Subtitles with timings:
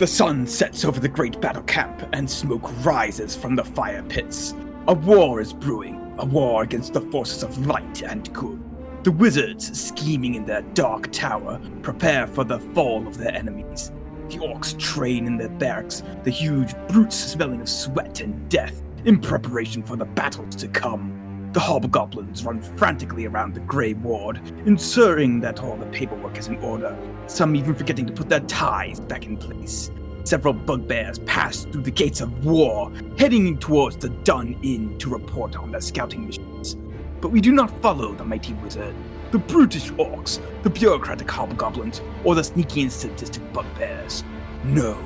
[0.00, 4.54] The sun sets over the great battle camp, and smoke rises from the fire pits.
[4.88, 8.64] A war is brewing, a war against the forces of light and good.
[9.04, 13.92] The wizards, scheming in their dark tower, prepare for the fall of their enemies.
[14.30, 19.20] The orcs train in their barracks, the huge brutes smelling of sweat and death, in
[19.20, 21.29] preparation for the battles to come.
[21.52, 26.58] The hobgoblins run frantically around the Grey Ward, ensuring that all the paperwork is in
[26.58, 26.96] order,
[27.26, 29.90] some even forgetting to put their ties back in place.
[30.22, 35.56] Several bugbears pass through the gates of war, heading towards the Dun Inn to report
[35.56, 36.76] on their scouting missions.
[37.20, 38.94] But we do not follow the mighty wizard,
[39.32, 44.22] the brutish orcs, the bureaucratic hobgoblins, or the sneaky and sadistic bugbears.
[44.62, 44.96] No,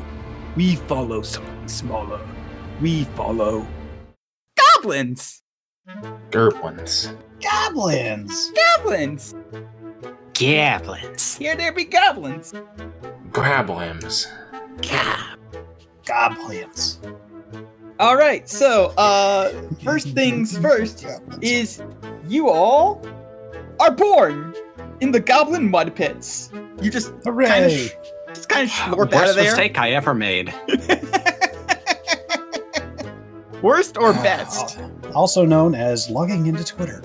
[0.57, 2.21] we follow something smaller.
[2.83, 3.67] We follow
[4.57, 5.44] goblins.
[6.31, 7.15] Gerblins.
[7.43, 8.53] Goblins!
[8.77, 9.35] Goblins.
[10.35, 11.37] Goblins.
[11.37, 12.55] Here there be goblins.
[13.31, 14.27] Grablims.
[14.83, 15.39] Gob.
[16.07, 17.01] Goblins.
[18.01, 18.49] All right.
[18.49, 21.07] So, uh, first things first
[21.43, 21.83] is
[22.29, 23.05] you all
[23.79, 24.55] are born
[25.01, 26.51] in the goblin mud pits.
[26.81, 27.91] You just kind of, Hooray!
[28.29, 29.45] just kind of slurp out Worst of there.
[29.45, 30.53] mistake I ever made.
[33.63, 34.79] Worst or best?
[35.15, 37.03] Also known as logging into Twitter.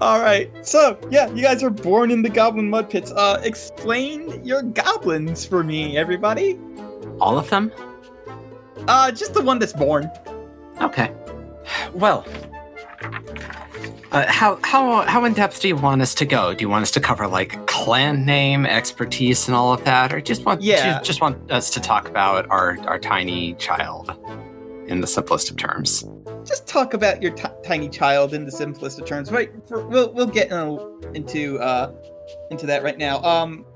[0.00, 0.50] All right.
[0.64, 3.10] So, yeah, you guys are born in the goblin mud pits.
[3.10, 6.58] Uh, explain your goblins for me, everybody.
[7.20, 7.72] All of them?
[8.86, 10.08] Uh, just the one that's born.
[10.80, 11.12] Okay.
[11.92, 12.24] Well,
[14.12, 16.54] uh, how how how in depth do you want us to go?
[16.54, 20.20] Do you want us to cover like clan name, expertise, and all of that, or
[20.20, 21.00] just want Yeah.
[21.02, 24.16] just want us to talk about our our tiny child
[24.86, 26.04] in the simplest of terms?
[26.44, 29.30] Just talk about your ti tiny child in the simplest of terms.
[29.30, 29.50] Right.
[29.66, 30.78] For, we'll we'll get uh,
[31.14, 31.92] into uh
[32.50, 33.22] into that right now.
[33.22, 33.66] Um,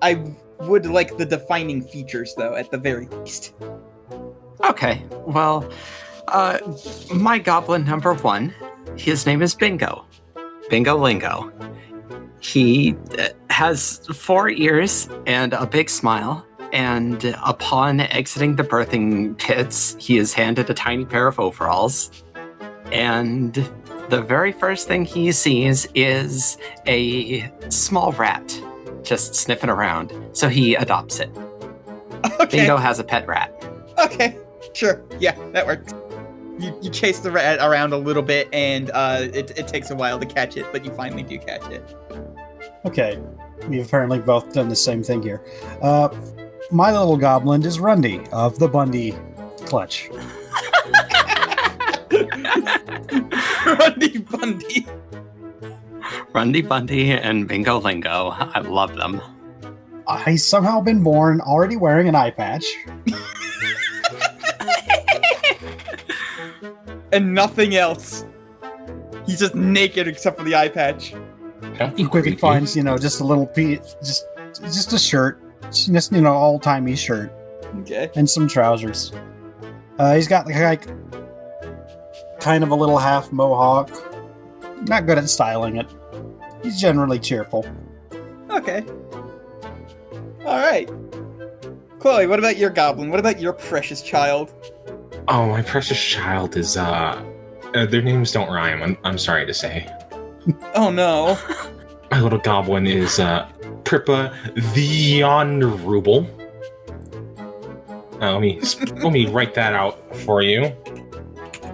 [0.00, 0.24] I
[0.60, 3.52] would like the defining features though, at the very least.
[4.64, 5.02] Okay.
[5.26, 5.70] Well,
[6.28, 6.58] uh,
[7.12, 8.54] my goblin number one,
[8.96, 10.04] his name is Bingo.
[10.70, 11.52] Bingo Lingo.
[12.40, 16.46] He uh, has four ears and a big smile.
[16.72, 22.10] And upon exiting the birthing pits, he is handed a tiny pair of overalls.
[22.90, 23.54] And
[24.08, 26.56] the very first thing he sees is
[26.86, 28.60] a small rat
[29.02, 30.12] just sniffing around.
[30.32, 31.30] So he adopts it.
[32.38, 32.58] Okay.
[32.58, 33.52] Bingo has a pet rat.
[33.98, 34.38] Okay,
[34.74, 35.04] sure.
[35.18, 35.92] Yeah, that works.
[36.58, 39.94] You, you chase the rat around a little bit, and uh, it, it takes a
[39.94, 41.96] while to catch it, but you finally do catch it.
[42.84, 43.18] Okay,
[43.68, 45.42] we've apparently both done the same thing here.
[45.80, 46.08] Uh,
[46.70, 49.14] my little goblin is Rundy of the Bundy
[49.64, 50.10] Clutch.
[53.66, 54.86] Rundy Bundy.
[56.32, 58.30] Rundy Bundy and Bingo Lingo.
[58.36, 59.20] I love them.
[60.06, 62.64] I somehow been born already wearing an eye patch.
[67.12, 68.24] And nothing else.
[69.26, 71.14] He's just naked except for the eye patch.
[71.96, 74.26] He quickly finds, you know, just a little piece, just
[74.62, 75.40] just a shirt,
[75.70, 77.32] just you know, old timey shirt
[77.80, 78.10] Okay.
[78.16, 79.12] and some trousers.
[79.98, 80.56] Uh, he's got like,
[80.86, 83.90] like kind of a little half mohawk.
[84.88, 85.86] Not good at styling it.
[86.62, 87.64] He's generally cheerful.
[88.50, 88.84] Okay.
[90.44, 90.90] Alright.
[92.00, 93.10] Chloe, what about your goblin?
[93.10, 94.52] What about your precious child?
[95.28, 97.22] Oh, my precious child is, uh,
[97.74, 99.88] uh their names don't rhyme, I'm, I'm sorry to say.
[100.74, 101.38] Oh no.
[102.10, 103.48] My little goblin is, uh,
[103.84, 104.34] Prippa
[104.74, 106.26] the Honorable.
[108.20, 108.60] Uh, let me
[109.02, 110.74] let me write that out for you.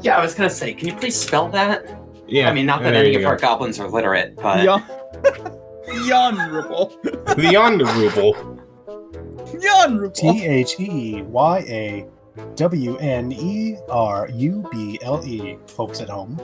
[0.03, 1.87] Yeah, I was gonna say, can you please spell that?
[2.27, 3.29] Yeah, I mean, not that any of go.
[3.29, 4.83] our goblins are literate, but Yon-
[6.13, 6.99] Honorable.
[7.03, 8.35] the Honorable.
[9.75, 10.11] Honorable.
[10.11, 12.07] T H E Y A
[12.55, 16.39] W N E R U B L E, folks at home.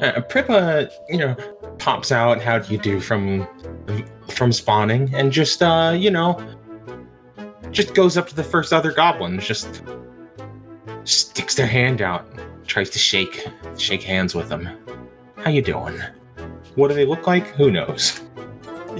[0.00, 1.36] Uh, Prippa, you know,
[1.78, 2.40] pops out.
[2.40, 3.46] How do you do from
[4.30, 6.40] from spawning, and just uh, you know,
[7.70, 9.82] just goes up to the first other goblin, just
[11.04, 12.26] sticks their hand out,
[12.66, 13.46] tries to shake
[13.76, 14.68] shake hands with them.
[15.36, 15.98] How you doing?
[16.74, 17.46] What do they look like?
[17.48, 18.20] Who knows?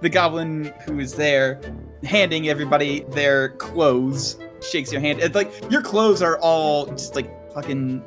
[0.00, 1.60] the goblin who is there
[2.04, 5.20] handing everybody their clothes shakes your hand.
[5.20, 7.98] It's like your clothes are all just like fucking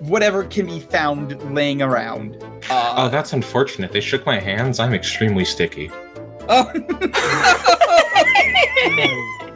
[0.00, 2.36] whatever can be found laying around.
[2.70, 3.92] Oh, Uh, that's unfortunate.
[3.92, 4.78] They shook my hands.
[4.80, 5.90] I'm extremely sticky.
[6.48, 6.70] oh.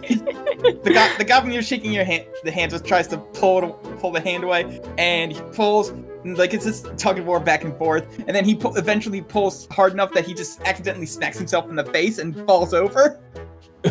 [0.04, 3.98] the, go- the goblin you're shaking your hand, the hand just tries to pull it,
[4.00, 7.64] pull the hand away, and he pulls, and, like it's just tug of war back
[7.64, 11.38] and forth, and then he pu- eventually pulls hard enough that he just accidentally smacks
[11.38, 13.20] himself in the face and falls over.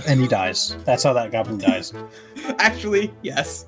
[0.08, 0.78] And he dies.
[0.86, 1.94] That's how that goblin dies.
[2.60, 3.68] Actually, yes.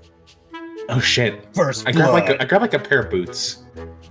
[0.89, 1.43] Oh shit!
[1.55, 3.63] First I grab like a, I grab like a pair of boots.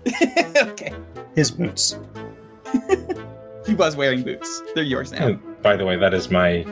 [0.57, 0.93] okay.
[1.35, 1.99] his boots.
[3.67, 4.63] He was wearing boots.
[4.75, 5.29] They're yours now.
[5.29, 6.67] Oh, by the way, that is my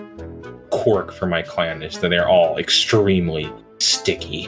[0.71, 1.83] quirk for my clan.
[1.83, 4.45] Is that they're all extremely sticky.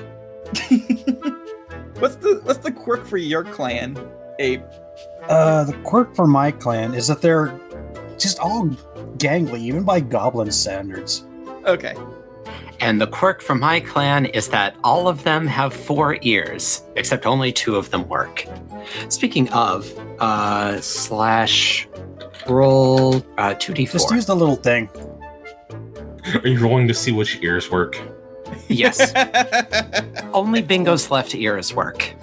[1.99, 3.97] what's the what's the quirk for your clan,
[4.39, 4.63] Abe?
[5.29, 7.59] Uh, the quirk for my clan is that they're
[8.19, 8.67] just all
[9.17, 11.25] gangly, even by goblin standards.
[11.67, 11.95] Okay.
[12.81, 17.25] And the quirk from my clan is that all of them have four ears, except
[17.25, 18.45] only two of them work.
[19.09, 19.91] Speaking of,
[20.21, 21.89] uh, slash
[22.47, 23.93] roll uh, 2d4.
[23.93, 24.91] Just use the little thing.
[26.43, 28.01] Are you rolling to see which ears work?
[28.69, 29.13] yes,
[30.33, 32.15] only Bingo's left ears work.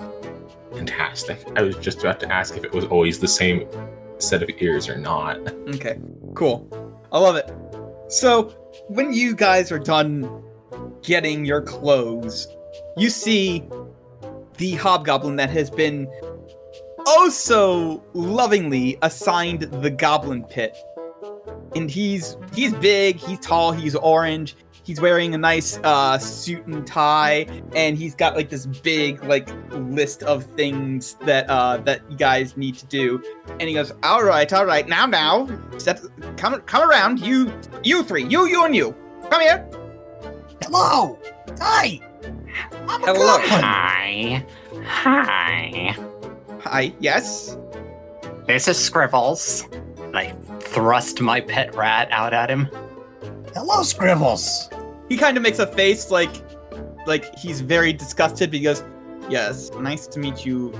[0.73, 1.39] Fantastic.
[1.55, 3.67] I was just about to ask if it was always the same
[4.21, 5.37] set of ears or not.
[5.75, 5.99] okay.
[6.35, 6.67] Cool.
[7.11, 7.51] I love it.
[8.09, 8.49] So
[8.87, 10.43] when you guys are done
[11.01, 12.47] getting your clothes,
[12.97, 13.63] you see
[14.57, 16.07] the hobgoblin that has been
[17.07, 20.77] oh so lovingly assigned the goblin pit.
[21.75, 24.55] And he's he's big, he's tall, he's orange.
[24.83, 27.45] He's wearing a nice uh, suit and tie,
[27.75, 32.57] and he's got like this big like list of things that uh, that you guys
[32.57, 33.23] need to do.
[33.59, 35.47] And he goes, "All right, all right, now, now,
[35.77, 36.01] step,
[36.37, 38.95] come, come around, you, you three, you, you, and you,
[39.29, 39.69] come here."
[40.63, 41.19] Hello!
[41.59, 41.99] Hi!
[42.87, 43.37] I'm Hello.
[43.37, 43.49] goblin!
[43.61, 44.45] Hi.
[44.83, 45.95] Hi.
[46.63, 47.57] Hi, yes.
[48.47, 49.67] This is Scribbles.
[50.13, 52.67] I thrust my pet rat out at him.
[53.53, 54.69] Hello, Scribbles!
[55.09, 56.31] He kind of makes a face like,
[57.05, 58.49] like he's very disgusted.
[58.51, 58.83] But he goes,
[59.29, 60.73] "Yes, nice to meet you."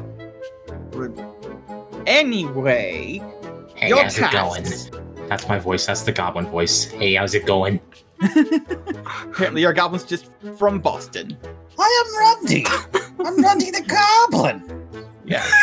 [2.08, 3.22] Anyway,
[3.76, 4.64] Hey, your how's it going?
[5.28, 5.86] That's my voice.
[5.86, 6.86] That's the goblin voice.
[6.86, 7.80] Hey, how's it going?
[8.22, 10.28] Apparently, your goblin's just
[10.58, 11.38] from Boston.
[11.80, 12.66] I am Rundy!
[13.26, 14.88] I'm Rundy the Goblin!
[15.26, 15.46] Yeah.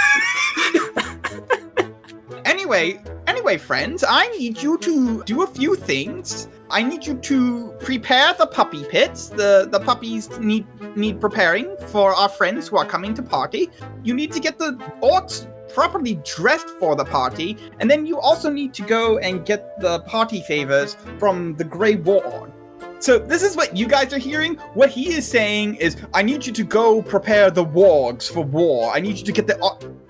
[2.44, 6.48] Anyway, anyway, friends, I need you to do a few things.
[6.70, 9.28] I need you to prepare the puppy pits.
[9.28, 10.66] The the puppies need
[10.96, 13.70] need preparing for our friends who are coming to party.
[14.04, 14.72] You need to get the
[15.02, 19.80] orcs properly dressed for the party, and then you also need to go and get
[19.80, 22.52] the party favors from the Grey Warlord.
[23.00, 24.56] So this is what you guys are hearing.
[24.74, 28.92] What he is saying is, I need you to go prepare the wargs for war.
[28.92, 29.54] I need you to get the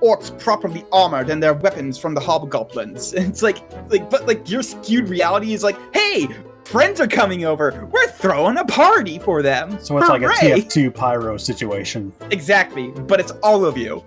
[0.03, 3.15] orcs properly armored and their weapons from the hobgoblins.
[3.29, 3.59] It's like,
[3.91, 6.29] like, but like your skewed reality is like, hey,
[6.65, 7.87] friends are coming over.
[7.93, 9.79] We're throwing a party for them.
[9.83, 12.13] So it's like a TF2 pyro situation.
[12.31, 14.03] Exactly, but it's all of you.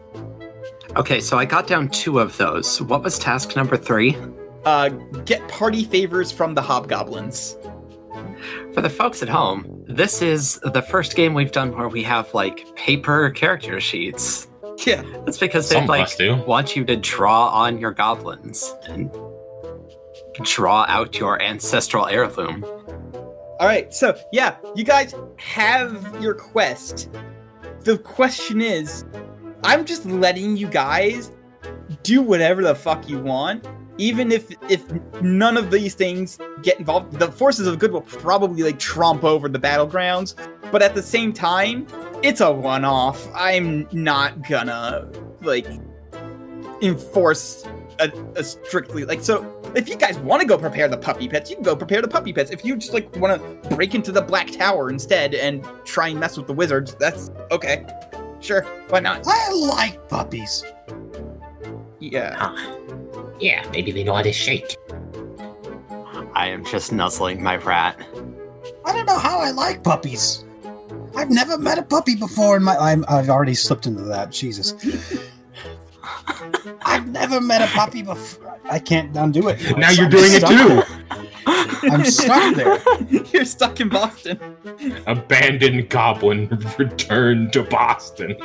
[0.96, 2.82] Okay, so I got down two of those.
[2.82, 4.18] What was task number three?
[4.66, 4.90] Uh,
[5.26, 7.58] get party favors from the hobgoblins.
[8.74, 12.34] For the folks at home, this is the first game we've done where we have
[12.34, 14.48] like paper character sheets.
[14.86, 15.04] Yeah.
[15.26, 16.36] That's because they of like do.
[16.48, 19.12] want you to draw on your goblins and
[20.44, 22.64] draw out your ancestral heirloom.
[23.60, 27.10] All right, so yeah, you guys have your quest.
[27.82, 29.06] The question is,
[29.64, 31.32] I'm just letting you guys
[32.02, 33.68] do whatever the fuck you want,
[34.02, 34.84] even if if
[35.22, 37.20] none of these things get involved.
[37.20, 40.34] The forces of good will probably like trump over the battlegrounds,
[40.72, 41.86] but at the same time,
[42.24, 43.30] it's a one-off.
[43.36, 45.08] I'm not gonna
[45.42, 45.68] like
[46.82, 47.64] enforce
[48.00, 51.52] a, a strictly like so if you guys want to go prepare the puppy pits,
[51.52, 52.50] you can go prepare the puppy pits.
[52.50, 56.20] If you just like want to break into the Black Tower instead and try and
[56.20, 57.86] mess with the wizards, that's okay.
[58.40, 59.22] Sure, why not?
[59.28, 60.64] I like puppies.
[62.00, 62.36] Yeah.
[62.40, 62.78] Ah.
[63.42, 63.48] Huh.
[63.48, 64.78] Yeah, maybe they know how to shake.
[66.36, 68.00] I am just nuzzling my rat.
[68.86, 70.46] I don't know how I like puppies.
[71.16, 72.78] I've never met a puppy before in my.
[72.78, 74.30] I'm, I've already slipped into that.
[74.30, 74.76] Jesus.
[76.84, 78.60] I've never met a puppy before.
[78.70, 79.60] I can't undo it.
[79.76, 80.84] Now I'm you're doing it too.
[81.48, 82.80] I'm stuck there.
[83.34, 84.40] You're stuck in Boston.
[85.08, 88.38] Abandoned goblin returned to Boston.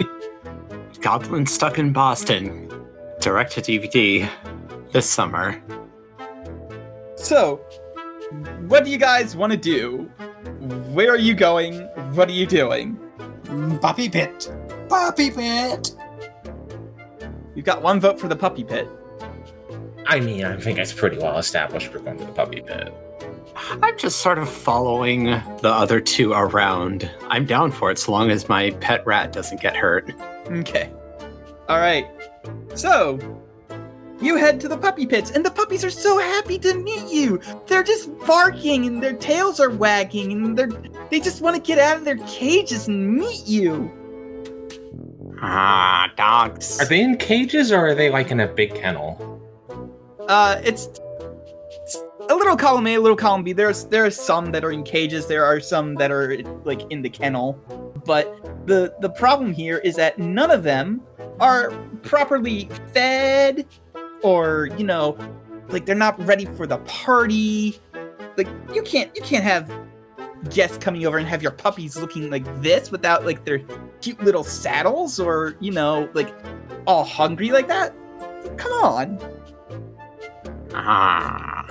[1.02, 2.72] Goblin Stuck in Boston.
[3.20, 4.28] Direct to DVD
[4.96, 5.62] this summer.
[7.16, 7.56] So,
[8.66, 10.10] what do you guys want to do?
[10.94, 11.82] Where are you going?
[12.14, 12.98] What are you doing?
[13.82, 14.50] Puppy pit.
[14.88, 15.94] Puppy pit.
[17.54, 18.88] You've got one vote for the puppy pit.
[20.06, 22.90] I mean, I think it's pretty well established we're going to the puppy pit.
[23.82, 27.10] I'm just sort of following the other two around.
[27.28, 30.10] I'm down for it so long as my pet rat doesn't get hurt.
[30.48, 30.90] Okay.
[31.68, 32.06] All right.
[32.74, 33.18] So,
[34.20, 37.40] you head to the puppy pits, and the puppies are so happy to meet you.
[37.66, 40.70] They're just barking, and their tails are wagging, and they're
[41.10, 43.92] they just want to get out of their cages and meet you.
[45.40, 46.80] Ah, dogs.
[46.80, 49.40] Are they in cages or are they like in a big kennel?
[50.28, 50.88] Uh, it's,
[51.82, 53.52] it's a little column A, a little column B.
[53.52, 55.26] There's there are some that are in cages.
[55.26, 57.52] There are some that are like in the kennel.
[58.04, 61.02] But the the problem here is that none of them
[61.38, 61.70] are
[62.02, 63.66] properly fed,
[64.26, 65.16] or you know,
[65.68, 67.80] like they're not ready for the party.
[68.36, 69.72] Like you can't you can't have
[70.50, 73.60] guests coming over and have your puppies looking like this without like their
[74.00, 76.34] cute little saddles or you know like
[76.86, 77.94] all hungry like that.
[78.56, 79.18] Come on.
[80.74, 81.64] Ah,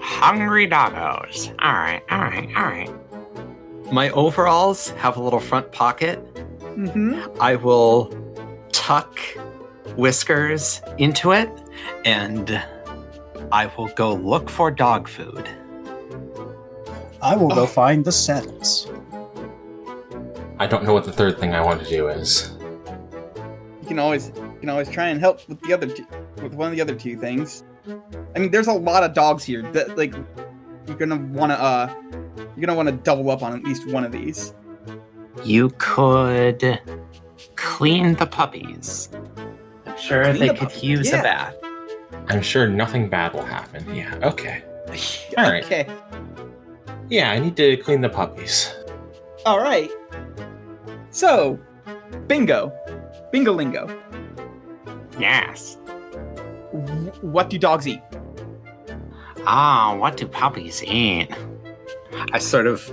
[0.00, 1.54] hungry doggos.
[1.60, 3.92] All right, all right, all right.
[3.92, 6.18] My overalls have a little front pocket.
[6.60, 7.38] Mm-hmm.
[7.38, 8.10] I will
[8.72, 9.18] tuck
[9.96, 11.50] Whiskers into it,
[12.04, 12.62] and
[13.50, 15.48] I will go look for dog food.
[17.20, 17.66] I will go Oh.
[17.66, 18.88] find the saddles.
[20.58, 22.56] I don't know what the third thing I want to do is.
[23.82, 26.06] You can always you can always try and help with the other two,
[26.42, 27.64] with one of the other two things.
[28.34, 30.14] I mean, there's a lot of dogs here that like
[30.86, 31.92] you're gonna want to uh
[32.36, 34.54] you're gonna want to double up on at least one of these.
[35.44, 36.80] You could
[37.56, 39.08] clean the puppies.
[39.86, 41.20] I'm sure Clean they the could puppies, use yeah.
[41.20, 41.54] a bath.
[42.28, 43.94] I'm sure nothing bad will happen.
[43.94, 44.62] Yeah, okay.
[45.38, 45.64] All right.
[45.64, 45.88] Okay.
[47.08, 48.72] Yeah, I need to clean the puppies.
[49.44, 49.90] All right.
[51.10, 51.58] So,
[52.26, 52.72] bingo,
[53.32, 53.86] bingo lingo.
[55.18, 55.76] Yes.
[57.20, 58.00] What do dogs eat?
[59.44, 61.28] Ah, what do puppies eat?
[62.32, 62.90] I sort of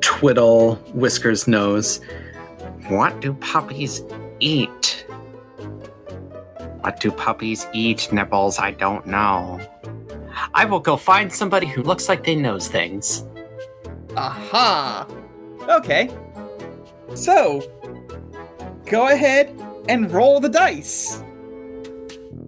[0.00, 2.00] twiddle Whisker's nose.
[2.88, 4.02] What do puppies
[4.40, 5.03] eat?
[6.84, 8.58] What do puppies eat, Nibbles?
[8.58, 9.58] I don't know.
[10.52, 13.24] I will go find somebody who looks like they knows things.
[14.18, 15.06] Aha!
[15.66, 16.10] Okay.
[17.14, 17.62] So,
[18.84, 21.22] go ahead and roll the dice.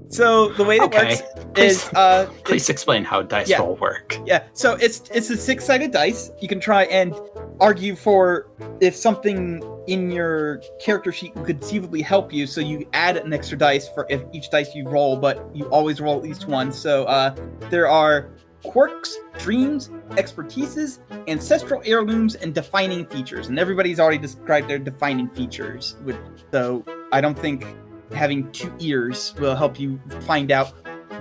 [0.08, 1.16] So the way it Okay.
[1.16, 1.22] works
[1.56, 3.60] is uh Please explain how dice Yeah.
[3.60, 4.18] roll work.
[4.26, 6.30] yeah, so it's it's a six-sided dice.
[6.42, 7.14] You can try and
[7.60, 8.48] argue for
[8.80, 13.56] if something in your character sheet could conceivably help you, so you add an extra
[13.56, 16.72] dice for if each dice you roll, but you always roll at least one.
[16.72, 17.34] So uh
[17.70, 18.30] there are
[18.64, 20.98] quirks, dreams, expertises,
[21.28, 23.48] ancestral heirlooms, and defining features.
[23.48, 25.96] And everybody's already described their defining features.
[26.04, 26.16] With,
[26.52, 27.64] so I don't think
[28.12, 30.72] having two ears will help you find out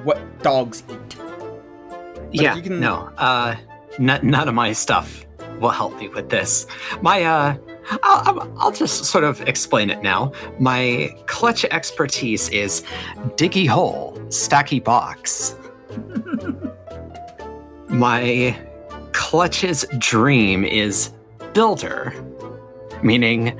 [0.03, 1.17] what dogs eat.
[2.33, 3.55] if yeah, you can- no, uh,
[3.99, 5.24] n- none of my stuff
[5.59, 6.67] will help me with this.
[7.01, 7.57] My, uh,
[8.03, 10.31] I'll, I'll- just sort of explain it now.
[10.59, 12.83] My clutch expertise is
[13.35, 15.55] diggy hole, stacky box.
[17.89, 18.57] My
[19.13, 21.11] clutch's dream is
[21.53, 22.13] builder,
[23.03, 23.57] meaning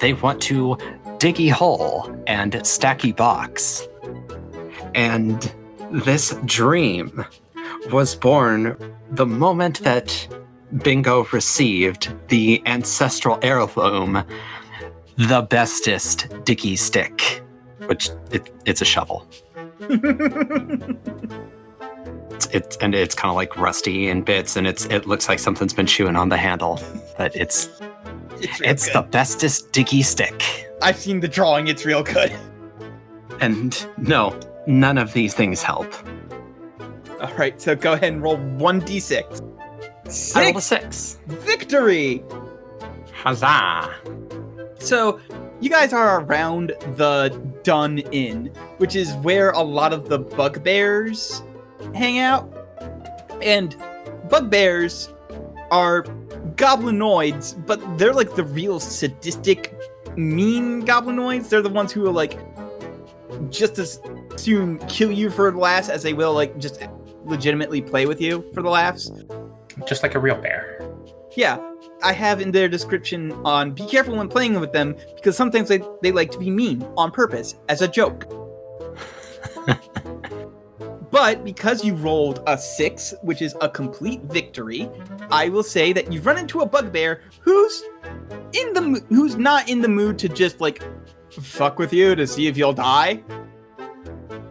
[0.00, 0.76] they want to
[1.18, 3.86] diggy hole and stacky box.
[4.94, 5.52] And
[5.90, 7.24] this dream
[7.92, 8.76] was born
[9.10, 10.26] the moment that
[10.82, 14.24] Bingo received the ancestral heirloom,
[15.16, 17.42] the bestest diggy stick,
[17.86, 19.26] which it, it's a shovel.
[22.30, 25.38] It's, it's and it's kind of like rusty in bits, and it's it looks like
[25.38, 26.80] something's been chewing on the handle,
[27.16, 27.80] but it's
[28.40, 30.68] It's, it's the bestest diggy stick.
[30.82, 31.68] I've seen the drawing.
[31.68, 32.32] It's real good.
[33.40, 35.92] And no, none of these things help.
[37.20, 39.53] All right, so go ahead and roll one d6.
[40.06, 41.18] I rolled a Six six.
[41.26, 42.22] victory.
[43.12, 43.94] Huzzah!
[44.78, 45.18] So
[45.60, 47.30] you guys are around the
[47.62, 51.42] Dun Inn, which is where a lot of the bugbears
[51.94, 52.50] hang out.
[53.42, 53.74] And
[54.28, 55.08] bugbears
[55.70, 56.02] are
[56.56, 59.74] goblinoids, but they're like the real sadistic,
[60.16, 61.48] mean goblinoids.
[61.48, 62.38] They're the ones who will like
[63.50, 64.00] just as
[64.36, 66.80] soon kill you for the laughs as they will like just
[67.24, 69.10] legitimately play with you for the laughs.
[69.86, 70.80] Just like a real bear.
[71.36, 71.58] Yeah,
[72.02, 75.80] I have in their description on be careful when playing with them because sometimes they,
[76.02, 78.26] they like to be mean on purpose as a joke.
[81.10, 84.88] but because you rolled a six, which is a complete victory,
[85.30, 87.82] I will say that you've run into a bugbear who's
[88.52, 90.84] in the who's not in the mood to just like
[91.30, 93.22] fuck with you to see if you'll die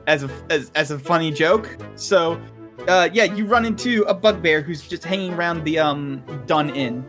[0.07, 1.77] as a as, as a funny joke.
[1.95, 2.41] So
[2.87, 7.05] uh, yeah, you run into a bugbear who's just hanging around the um Dun Inn,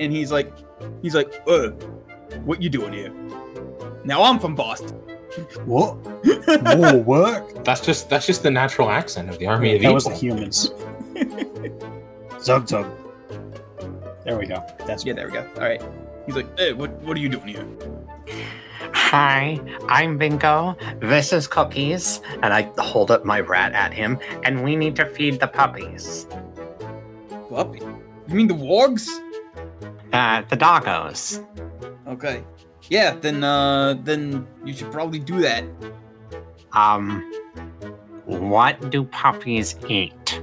[0.00, 0.52] and he's like,
[1.02, 1.70] he's like, uh,
[2.44, 3.12] what you doing here?
[4.04, 5.00] Now I'm from Boston.
[5.64, 5.96] What?
[6.76, 7.64] More work?
[7.64, 9.94] That's just that's just the natural accent of the army of that evil.
[9.94, 10.70] was the humans.
[12.40, 12.86] Zug zug.
[14.24, 14.64] There we go.
[14.86, 15.48] That's Yeah, there we go.
[15.56, 15.82] All right.
[16.26, 17.66] He's like, hey, what, what are you doing here?
[18.92, 20.76] Hi, I'm Bingo.
[21.00, 22.20] This is Cookies.
[22.42, 26.26] And I hold up my rat at him, and we need to feed the puppies.
[27.50, 27.80] Puppy?
[28.28, 29.08] You mean the wargs?
[30.12, 31.44] Uh, the doggos.
[32.08, 32.42] Okay.
[32.88, 35.64] Yeah, then uh then you should probably do that.
[36.72, 37.32] Um,
[38.24, 40.42] what do puppies eat?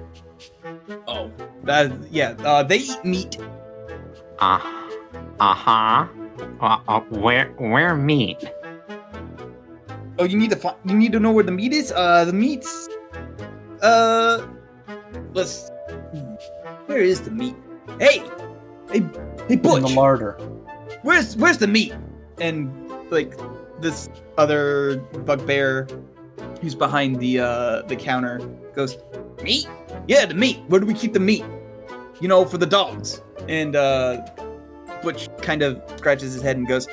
[1.08, 1.32] Oh.
[1.64, 3.38] That yeah, uh they eat meat.
[4.40, 4.81] Uh, uh-huh.
[5.42, 6.08] Uh, huh.
[6.62, 8.38] uh, where, where meat?
[10.20, 11.92] Oh, you need to find you need to know where the meat is?
[11.92, 12.88] Uh the meat's
[13.82, 14.46] uh
[15.34, 15.72] let's
[16.86, 17.56] where is the meat?
[18.00, 18.20] Hey!
[18.92, 19.04] Hey
[19.48, 19.78] hey Butch.
[19.78, 20.38] in the larder.
[21.02, 21.96] where's where's the meat?
[22.40, 22.70] And
[23.10, 23.34] like
[23.80, 25.88] this other bugbear
[26.62, 28.38] who's behind the uh the counter
[28.76, 28.96] goes,
[29.42, 29.68] Meat?
[30.08, 30.60] Yeah, the meat.
[30.68, 31.46] Where do we keep the meat?
[32.20, 33.24] You know, for the dogs.
[33.48, 34.24] And uh
[35.02, 36.88] Butch kind of scratches his head and goes,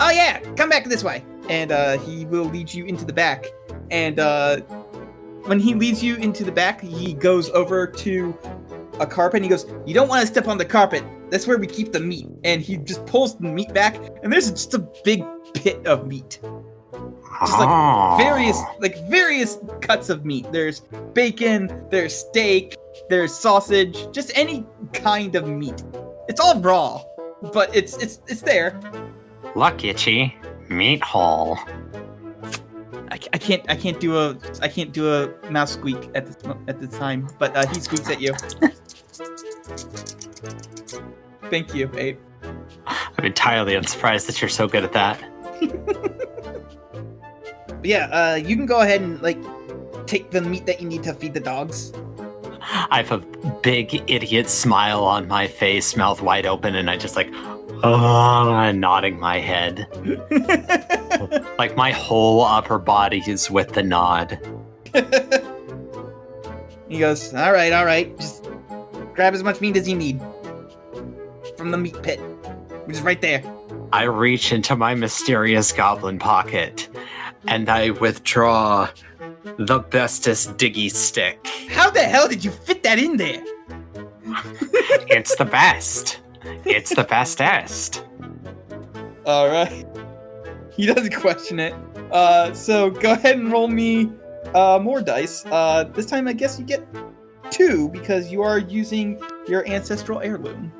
[0.00, 1.24] Oh yeah, come back this way.
[1.48, 3.46] And uh he will lead you into the back.
[3.90, 4.60] And uh
[5.46, 8.36] when he leads you into the back, he goes over to
[8.98, 11.04] a carpet and he goes, You don't want to step on the carpet.
[11.30, 12.26] That's where we keep the meat.
[12.44, 16.40] And he just pulls the meat back, and there's just a big pit of meat.
[17.40, 18.16] Just like Oh.
[18.18, 20.46] various like various cuts of meat.
[20.52, 20.80] There's
[21.14, 22.76] bacon, there's steak,
[23.08, 25.82] there's sausage, just any kind of meat.
[26.28, 27.02] It's all raw,
[27.52, 28.78] but it's it's it's there.
[29.54, 30.36] Look, Itchy.
[30.68, 31.58] Meat hole.
[33.10, 36.36] I, I can't I can't do a I can't do a mouse squeak at this
[36.68, 38.34] at this time, but uh, he squeaks at you.
[41.50, 42.18] Thank you, Abe.
[42.84, 45.22] I'm entirely unsurprised that you're so good at that.
[47.86, 49.38] Yeah, uh, you can go ahead and like
[50.06, 51.92] take the meat that you need to feed the dogs.
[52.68, 53.18] I have a
[53.62, 57.28] big idiot smile on my face, mouth wide open, and I just like,
[57.82, 59.86] oh, nodding my head.
[61.58, 64.38] Like my whole upper body is with the nod.
[66.88, 68.46] he goes, "All right, all right, just
[69.14, 70.20] grab as much meat as you need
[71.56, 72.20] from the meat pit,
[72.84, 73.42] which is right there."
[73.92, 76.88] I reach into my mysterious goblin pocket
[77.48, 78.88] and I withdraw
[79.58, 81.46] the bestest diggy stick.
[81.70, 83.42] How the hell did you fit that in there?
[85.08, 86.20] It's the best.
[86.64, 88.04] It's the bestest.
[89.24, 89.86] All right.
[90.72, 91.74] He doesn't question it.
[92.12, 94.10] Uh, so go ahead and roll me
[94.54, 95.44] uh, more dice.
[95.46, 96.86] Uh, this time, I guess you get
[97.50, 100.72] two because you are using your ancestral heirloom.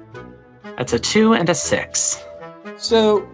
[0.76, 2.22] That's a two and a six.
[2.76, 3.28] So,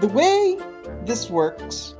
[0.00, 0.58] the way
[1.04, 1.94] this works.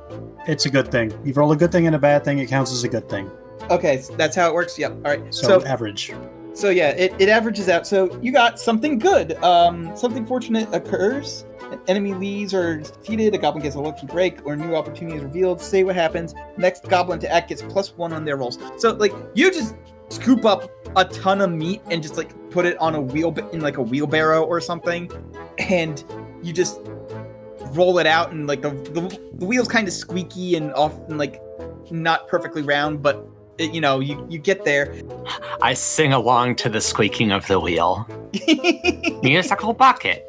[0.47, 1.11] It's a good thing.
[1.23, 3.29] You roll a good thing and a bad thing, it counts as a good thing.
[3.69, 4.77] Okay, so that's how it works.
[4.77, 4.91] Yep.
[4.91, 5.33] All right.
[5.33, 6.11] So, So, average.
[6.53, 7.85] so yeah, it, it averages out.
[7.85, 9.33] So you got something good.
[9.43, 11.45] Um, something fortunate occurs.
[11.71, 13.33] An enemy leaves or is defeated.
[13.35, 15.61] A goblin gets a lucky break or new opportunity is revealed.
[15.61, 16.33] Say what happens.
[16.57, 18.57] Next goblin to act gets plus one on their rolls.
[18.77, 19.75] So like you just
[20.09, 23.61] scoop up a ton of meat and just like put it on a wheel in
[23.61, 25.09] like a wheelbarrow or something,
[25.59, 26.03] and
[26.43, 26.81] you just
[27.75, 31.41] roll it out and like the the, the wheel's kind of squeaky and often like
[31.89, 34.93] not perfectly round, but it, you know you you get there.
[35.61, 38.07] I sing along to the squeaking of the wheel.
[39.23, 40.25] Musical bucket.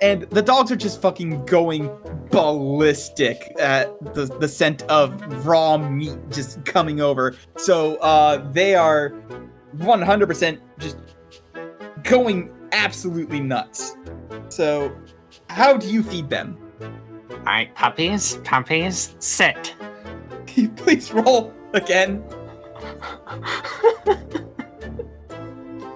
[0.00, 1.90] and the dogs are just fucking going
[2.30, 7.36] ballistic at the, the scent of raw meat just coming over.
[7.56, 9.10] So uh, they are
[9.76, 10.96] 100% just
[12.02, 13.96] going absolutely nuts.
[14.48, 14.94] So,
[15.48, 16.58] how do you feed them?
[17.32, 19.74] All right, puppies, puppies, sit.
[20.46, 22.22] Can you please roll again?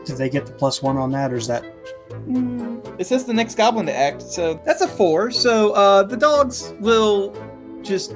[0.05, 1.65] Did they get the plus one on that, or is that
[2.99, 5.31] It says the next goblin to act, so that's a four.
[5.31, 7.35] So uh, the dogs will
[7.83, 8.15] just.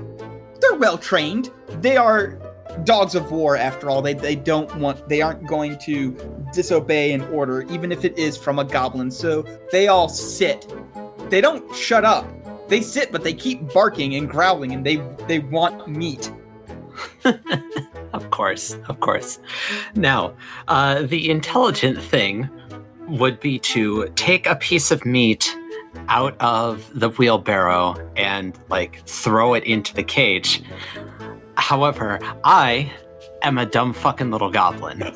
[0.61, 1.51] They're well trained.
[1.81, 2.39] They are
[2.85, 4.03] dogs of war, after all.
[4.03, 5.09] They, they don't want.
[5.09, 6.17] They aren't going to
[6.53, 9.11] disobey an order, even if it is from a goblin.
[9.11, 10.73] So they all sit.
[11.29, 12.27] They don't shut up.
[12.71, 16.33] They sit, but they keep barking and growling, and they they want meat.
[18.13, 19.39] Of course, of course.
[19.95, 20.35] Now,
[20.69, 22.49] uh, the intelligent thing
[23.07, 25.57] would be to take a piece of meat
[26.09, 30.63] out of the wheelbarrow and like throw it into the cage.
[31.57, 32.93] However, I
[33.43, 35.01] am a dumb fucking little goblin.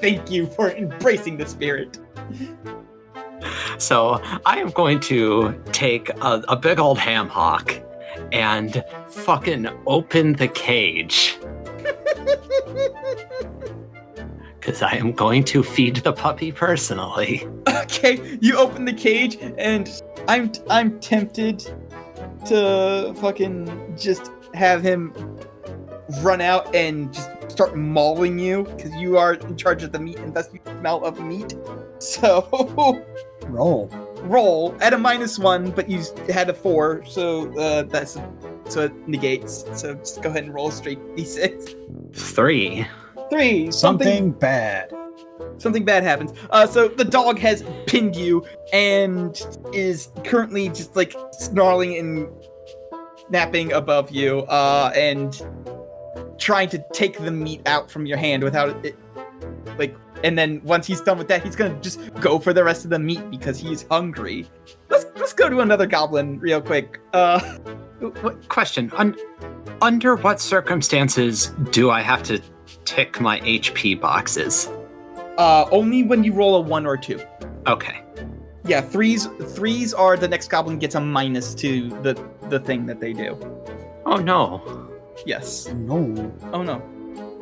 [0.00, 1.98] Thank you for embracing the spirit.
[3.78, 7.74] So I am going to take a, a big old ham hock
[8.32, 11.38] and fucking open the cage.
[14.58, 17.46] Because I am going to feed the puppy personally.
[17.68, 21.60] Okay, you open the cage, and I'm I'm tempted
[22.46, 25.12] to fucking just have him
[26.20, 30.18] run out and just start mauling you because you are in charge of the meat
[30.18, 31.54] and thus you smell of meat.
[31.98, 33.04] So
[33.48, 33.88] Roll.
[34.22, 38.18] roll at a minus one, but you had a four, so uh, that's
[38.68, 39.64] so it negates.
[39.74, 42.14] So just go ahead and roll a straight d6.
[42.14, 42.86] Three.
[43.30, 43.70] Three.
[43.70, 44.92] Something bad.
[45.58, 46.32] something bad happens.
[46.50, 49.40] Uh, so the dog has pinned you and
[49.72, 52.28] is currently just like snarling and
[53.30, 55.42] napping above you, uh, and
[56.38, 58.96] trying to take the meat out from your hand without it, like.
[60.26, 62.90] And then once he's done with that, he's gonna just go for the rest of
[62.90, 64.48] the meat because he's hungry.
[64.90, 66.98] Let's let's go to another goblin real quick.
[67.12, 67.38] Uh,
[68.00, 68.90] What question?
[68.96, 69.16] Un-
[69.80, 72.42] under what circumstances do I have to
[72.84, 74.68] tick my HP boxes?
[75.38, 77.20] uh, only when you roll a one or two.
[77.66, 78.02] Okay.
[78.66, 82.14] Yeah, threes threes are the next goblin gets a minus to the
[82.50, 83.38] the thing that they do.
[84.04, 84.60] Oh no.
[85.24, 85.68] Yes.
[85.72, 86.34] No.
[86.52, 86.82] Oh no.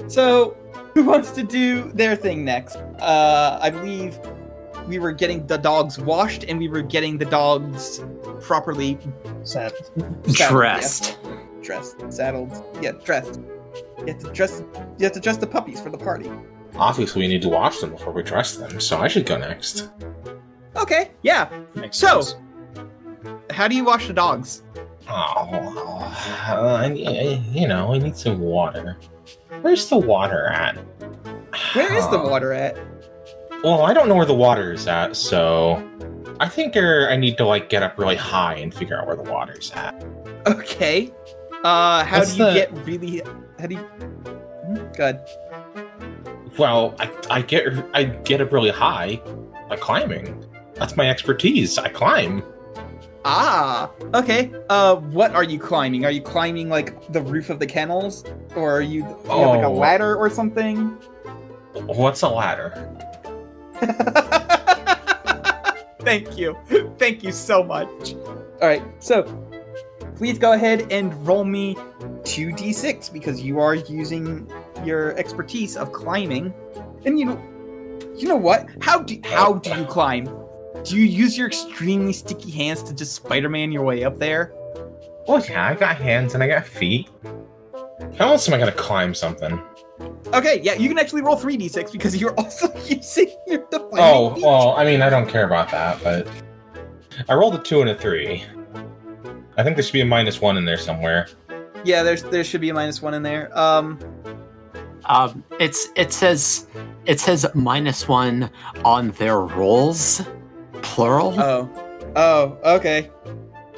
[0.08, 0.56] So,
[0.94, 2.76] who wants to do their thing next?
[2.76, 4.18] Uh, I believe
[4.88, 8.02] we were getting the dogs washed and we were getting the dogs
[8.40, 8.98] properly
[9.42, 9.72] Sad.
[9.72, 11.18] Saddled, Dressed.
[11.24, 11.30] yeah.
[11.62, 12.64] dressed, saddled.
[12.82, 13.40] Yeah, dressed.
[13.98, 14.62] You have to dress.
[14.98, 16.30] You have to dress the puppies for the party.
[16.76, 19.90] Obviously, we need to wash them before we dress them, so I should go next.
[20.76, 21.10] Okay.
[21.22, 21.48] Yeah.
[21.74, 22.40] Makes So- sense.
[23.50, 24.62] How do you wash the dogs?
[25.08, 26.00] Oh,
[26.46, 28.96] I, I- you know, I need some water.
[29.62, 30.76] Where's the water at?
[31.74, 32.76] Where is the water at?
[33.62, 35.82] Well, I don't know where the water is at, so
[36.40, 39.16] I think er, I need to like get up really high and figure out where
[39.16, 40.04] the water's at.
[40.46, 41.12] Okay.
[41.64, 43.22] Uh, how What's do you the- get really?
[43.58, 43.80] How do you?
[43.80, 45.20] Hmm, Good.
[46.58, 49.20] Well, I, I get I get up really high
[49.68, 50.44] by climbing.
[50.74, 51.78] That's my expertise.
[51.78, 52.42] I climb.
[53.26, 54.50] Ah, okay.
[54.68, 56.04] Uh, what are you climbing?
[56.04, 58.22] Are you climbing like the roof of the kennels,
[58.54, 59.72] or are you, you have, like a Oh.
[59.72, 60.88] ladder or something?
[61.86, 62.72] What's a ladder?
[66.00, 66.54] Thank you,
[66.98, 68.14] thank you so much.
[68.60, 69.22] All right, so
[70.16, 71.76] please go ahead and roll me
[72.24, 74.46] two d6 because you are using
[74.84, 76.52] your expertise of climbing,
[77.06, 77.42] and you know,
[78.14, 78.68] you know what?
[78.82, 80.28] How do how do you climb?
[80.84, 84.52] Do you use your extremely sticky hands to just Spider-Man your way up there?
[85.26, 87.08] Well, yeah, I got hands and I got feet.
[88.18, 89.60] How else am I gonna climb something?
[90.34, 94.44] Okay, yeah, you can actually roll 3d6 because you're also using your defining Oh, feat.
[94.44, 96.28] well, I mean, I don't care about that, but
[97.28, 98.44] I rolled a two and a three.
[99.56, 101.28] I think there should be a minus one in there somewhere.
[101.84, 103.56] Yeah, there's there should be a minus one in there.
[103.58, 103.98] Um,
[105.06, 106.66] Um, it's it says
[107.06, 108.50] it says minus one
[108.84, 110.22] on their rolls,
[110.84, 111.34] plural.
[111.40, 111.68] oh,
[112.16, 113.10] oh, okay.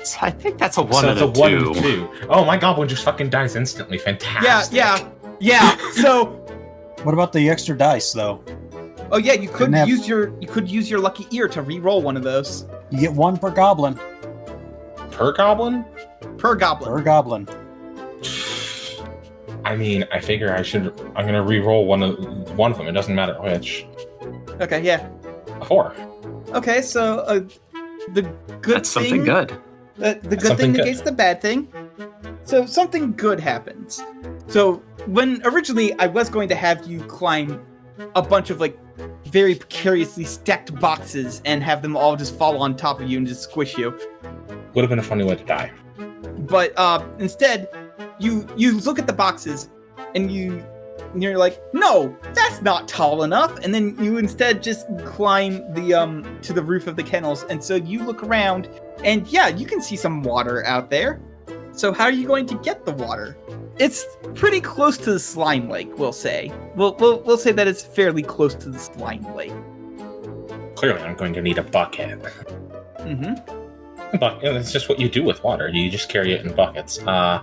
[0.05, 1.67] so I think that's a one so and it's a, a one two.
[1.73, 2.09] and two.
[2.29, 3.99] Oh, my goblin just fucking dies instantly.
[3.99, 4.75] Fantastic.
[4.77, 4.99] yeah,
[5.41, 5.77] yeah.
[5.79, 5.91] Yeah.
[5.93, 6.27] so,
[7.03, 8.43] What about the extra dice, though?
[9.13, 12.03] oh yeah, you could have- use your you could use your lucky ear to re-roll
[12.03, 13.99] one of those You get one per goblin.
[15.13, 15.85] Per goblin?
[16.39, 16.91] per goblin.
[16.93, 17.49] Per goblin.
[19.65, 20.87] I mean, I figure I should.
[21.17, 22.87] I'm gonna re-roll one of one of them.
[22.89, 23.87] It doesn't matter which.
[24.61, 25.09] Okay, yeah.
[25.61, 25.95] A four.
[26.55, 27.41] Okay, so uh,
[28.13, 28.23] the
[28.61, 29.53] good That's thing, something good.
[30.03, 30.85] Uh, the good thing good.
[30.85, 31.73] negates the bad thing.
[32.45, 34.03] So something good happens.
[34.47, 37.65] So when originally I was going to have you climb
[38.15, 38.79] a bunch of like
[39.27, 43.27] very precariously stacked boxes and have them all just fall on top of you and
[43.27, 43.99] just squish you.
[44.75, 45.73] Would have been a funny way to die.
[46.39, 47.69] But uh, instead,
[48.19, 49.71] you you look at the boxes
[50.15, 50.65] and you
[51.17, 53.59] and you're like, no, that's not tall enough.
[53.61, 57.65] And then you instead just climb the um to the roof of the kennels, and
[57.65, 58.69] so you look around,
[59.03, 61.23] and yeah, you can see some water out there.
[61.73, 63.35] So how are you going to get the water?
[63.79, 66.53] It's pretty close to the slime lake, we'll say.
[66.75, 69.55] We'll we'll, we'll say that it's fairly close to the slime lake.
[70.75, 72.21] Clearly, I'm going to need a bucket.
[72.99, 74.15] Mm-hmm.
[74.15, 74.53] A bucket.
[74.53, 75.71] That's just what you do with water.
[75.71, 76.99] You just carry it in buckets.
[77.07, 77.41] Uh.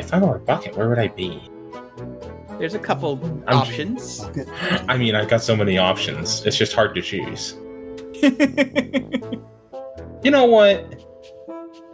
[0.00, 1.40] If I were a bucket, where would I be?
[2.58, 4.28] There's a couple I'm- options.
[4.88, 6.44] I mean, I've got so many options.
[6.44, 7.56] It's just hard to choose.
[10.22, 11.02] You know what?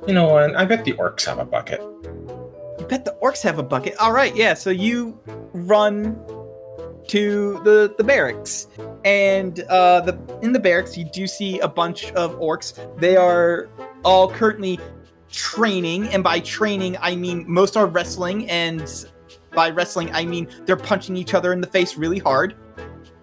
[0.08, 0.56] You know what?
[0.56, 1.80] I bet the orcs have a bucket.
[1.80, 3.96] You bet the orcs have a bucket.
[3.98, 4.54] All right, yeah.
[4.54, 5.20] So you
[5.52, 6.16] run
[7.06, 8.66] to the the barracks,
[9.04, 12.74] and uh, the in the barracks you do see a bunch of orcs.
[12.98, 13.68] They are
[14.04, 14.80] all currently
[15.30, 19.06] training, and by training I mean most are wrestling, and
[19.54, 22.54] by wrestling I mean they're punching each other in the face really hard.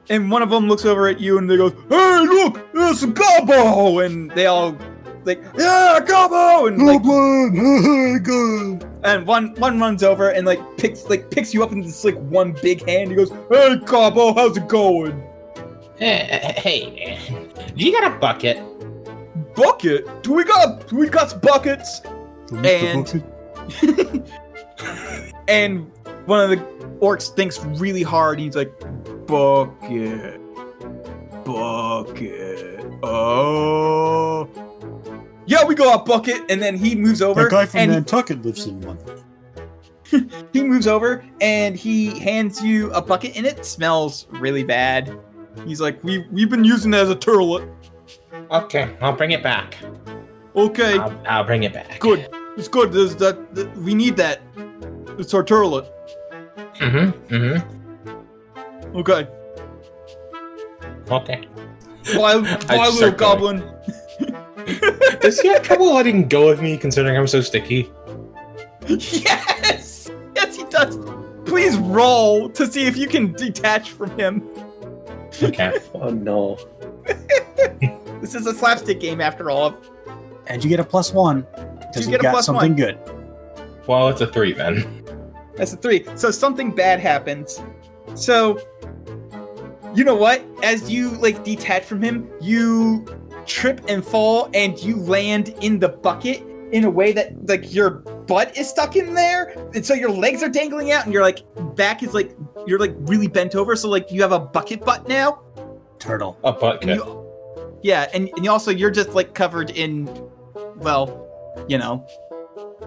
[0.10, 3.08] And one of them looks over at you and they go, "Hey, look, it's a
[3.08, 4.78] Gobbo!" And they all
[5.24, 8.86] like, "Yeah, Gobbo!" And like, good.
[9.04, 12.18] and one one runs over and like picks like picks you up in this like
[12.18, 13.12] one big hand.
[13.12, 15.24] He goes, "Hey, Gobbo, how's it going?"
[16.00, 18.58] Eh, eh, hey, hey, do you got a bucket?
[19.56, 20.24] Bucket?
[20.24, 22.02] Do we got do we got buckets?
[22.64, 23.24] And-
[25.48, 25.92] And
[26.26, 26.58] one of the
[27.00, 28.40] orcs thinks really hard.
[28.40, 28.72] He's like,
[29.28, 30.40] "Bucket,
[31.44, 34.50] bucket, oh."
[35.46, 37.44] Yeah, we got a bucket, and then he moves over.
[37.44, 38.98] That guy from and Nantucket lives in one.
[40.54, 45.18] he moves over and he hands you a bucket and it smells really bad.
[45.66, 47.68] He's like, we we've been using it as a turlet.
[48.54, 49.78] Okay, I'll bring it back.
[50.56, 52.00] Okay, I'll, I'll bring it back.
[52.00, 52.30] good.
[52.56, 52.92] It's good.
[52.92, 54.42] There's that, that we need that.
[55.18, 55.90] It's our turlet.
[56.76, 57.34] Mm-hmm.
[57.34, 58.98] Mm-hmm.
[58.98, 59.28] Okay.
[61.10, 61.48] Okay.
[62.16, 62.34] Bye,
[62.70, 63.16] I bye little going.
[63.16, 63.64] goblin.
[65.22, 67.92] Does he have trouble letting go of me considering I'm so sticky?
[68.88, 70.98] yes, yes, he does.
[71.46, 74.48] Please roll to see if you can detach from him.
[75.42, 75.80] Okay.
[75.96, 76.60] Oh no.
[78.24, 79.76] This is a slapstick game after all.
[80.48, 81.42] And you get a plus one
[81.82, 82.78] because You you get a got something one.
[82.78, 82.98] good.
[83.86, 85.04] well, it's a three then.
[85.58, 86.06] That's a three.
[86.16, 87.62] So something bad happens.
[88.16, 88.62] So
[89.94, 90.42] you know what?
[90.64, 93.06] As you like detach from him, you
[93.46, 97.90] trip and fall and you land in the bucket in a way that like your
[97.90, 99.50] butt is stuck in there.
[99.76, 101.44] And so your legs are dangling out and your like
[101.76, 102.34] back is like
[102.66, 103.76] you're like really bent over.
[103.76, 105.42] So like you have a bucket butt now.
[106.00, 106.40] Turtle.
[106.46, 107.23] A butt And you
[107.84, 110.10] Yeah, and, and also you're just like covered in
[110.78, 111.28] well,
[111.68, 112.06] you know,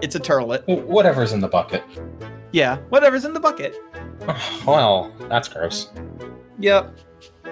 [0.01, 0.65] it's a turlet.
[0.85, 1.83] Whatever's in the bucket.
[2.51, 3.75] Yeah, whatever's in the bucket.
[4.65, 5.89] Well, that's gross.
[6.59, 6.97] Yep.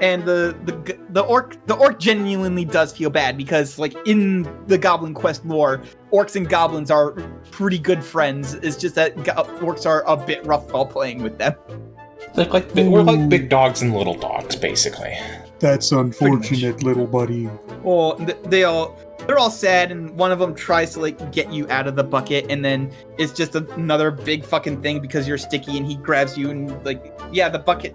[0.01, 4.77] And the the the orc the orc genuinely does feel bad because like in the
[4.77, 5.81] Goblin Quest lore,
[6.11, 7.11] orcs and goblins are
[7.51, 8.55] pretty good friends.
[8.55, 11.55] It's just that go- orcs are a bit rough while playing with them.
[12.35, 15.17] Like, like we're like big dogs and little dogs, basically.
[15.59, 17.49] That's unfortunate, little buddy.
[17.81, 21.69] Well, they all they're all sad, and one of them tries to like get you
[21.69, 25.77] out of the bucket, and then it's just another big fucking thing because you're sticky,
[25.77, 27.93] and he grabs you, and like yeah, the bucket,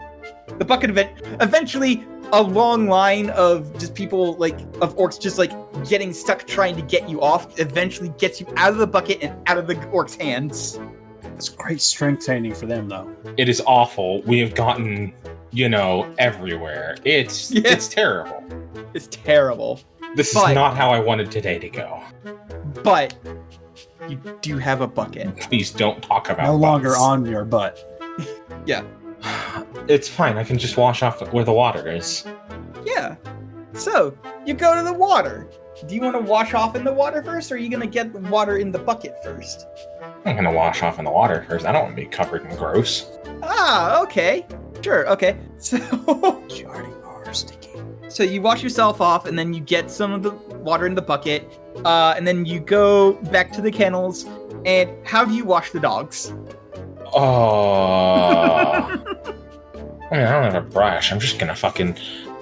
[0.59, 1.11] the bucket event.
[1.40, 5.53] Eventually, a long line of just people like of orcs just like
[5.88, 7.59] getting stuck trying to get you off.
[7.61, 10.81] Eventually, gets you out of the bucket and out of the orc's hands.
[11.23, 13.11] That's great strength training for them, though.
[13.38, 14.20] It is awful.
[14.23, 15.14] We have gotten,
[15.53, 16.97] you know, everywhere.
[17.05, 17.63] It's Yeah.
[17.65, 18.43] it's terrible.
[18.95, 19.81] It's terrible,
[20.17, 22.01] This But- is not how I wanted today to go.
[22.83, 23.15] but
[24.09, 25.37] you do have a bucket.
[25.37, 27.79] Please don't talk about No longer on your butt.
[28.67, 28.83] Yeah.
[29.89, 30.37] It's fine.
[30.39, 32.25] I can just wash off where the water is.
[32.85, 33.17] Yeah.
[33.73, 35.47] So you go to the water.
[35.87, 38.12] Do you want to wash off in the water first, or are you gonna get
[38.12, 39.66] the water in the bucket first?
[40.25, 41.64] I'm gonna wash off in the water first.
[41.64, 43.11] I don't want to be covered in gross.
[43.43, 44.47] Ah, okay.
[44.83, 45.37] Sure, okay.
[45.59, 45.77] So
[46.49, 47.71] You already are sticky.
[48.09, 51.03] so you wash yourself off and then you get some of the water in the
[51.03, 51.51] bucket.
[51.85, 54.27] Uh, and then you go back to the kennels.
[54.66, 56.35] And how do you wash the dogs?
[57.14, 58.83] Oh.
[60.12, 61.12] I mean, I don't have a brush.
[61.12, 61.97] I'm just gonna fucking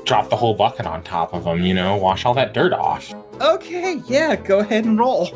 [0.09, 1.61] drop the whole bucket on top of them.
[1.63, 3.15] You know, wash all that dirt off.
[3.41, 5.29] Okay, yeah, go ahead and roll.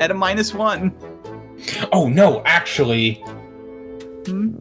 [0.00, 0.94] At a minus one.
[1.92, 3.22] Oh no, actually,
[4.26, 4.54] Hmm?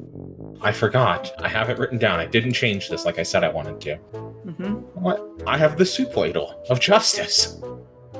[0.61, 1.31] I forgot.
[1.39, 2.19] I have it written down.
[2.19, 3.95] I didn't change this like I said I wanted to.
[3.95, 5.25] hmm What?
[5.47, 7.57] I have the soup ladle of justice.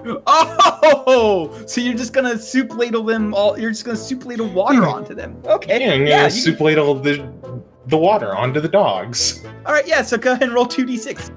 [0.01, 3.59] Oh, so you're just gonna soup ladle them all?
[3.59, 5.41] You're just gonna soup ladle water onto them?
[5.45, 5.79] Okay.
[5.85, 6.23] Yeah, yeah.
[6.25, 7.17] you- soup ladle the
[7.87, 9.43] the water onto the dogs.
[9.65, 9.87] all right.
[9.87, 10.01] Yeah.
[10.01, 11.31] So go ahead and roll two d six.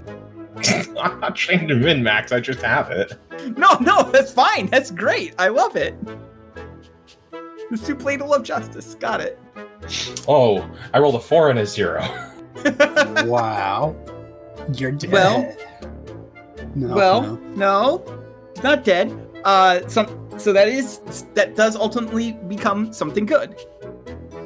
[0.98, 2.30] I'm not trying to min max.
[2.30, 3.18] I just have it.
[3.56, 4.66] No, no, that's fine.
[4.66, 5.34] That's great.
[5.38, 5.94] I love it.
[7.70, 8.94] The soup ladle of justice.
[8.96, 9.38] Got it.
[10.28, 12.02] Oh, I rolled a four and a zero.
[13.24, 13.96] Wow.
[14.74, 15.10] You're dead.
[15.10, 15.56] Well-
[16.74, 17.22] no, well,
[17.54, 17.96] no.
[18.04, 18.22] no,
[18.62, 19.12] not dead.
[19.44, 20.06] Uh, some.
[20.38, 21.00] So that is
[21.34, 23.56] that does ultimately become something good.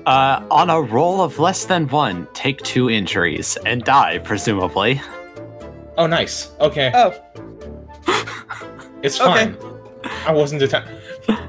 [0.06, 5.00] Uh, on a roll of less than one, take two injuries and die, presumably.
[5.98, 6.52] Oh, nice.
[6.60, 7.12] Okay, Oh,
[9.02, 9.54] it's fine.
[9.56, 9.68] okay.
[10.02, 10.12] fine.
[10.26, 10.90] I wasn't attacked.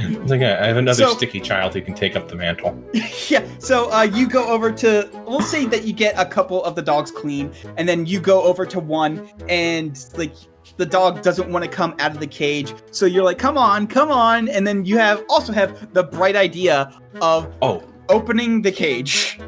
[0.00, 2.76] It's like I have another So- sticky child who can take up the mantle.
[3.28, 3.46] yeah.
[3.58, 5.08] So uh, you go over to.
[5.26, 8.42] We'll say that you get a couple of the dogs clean, and then you go
[8.42, 10.32] over to one, and like
[10.76, 12.72] the dog doesn't want to come out of the cage.
[12.90, 16.36] So you're like, "Come on, come on!" And then you have also have the bright
[16.36, 19.38] idea of Oh, opening the cage.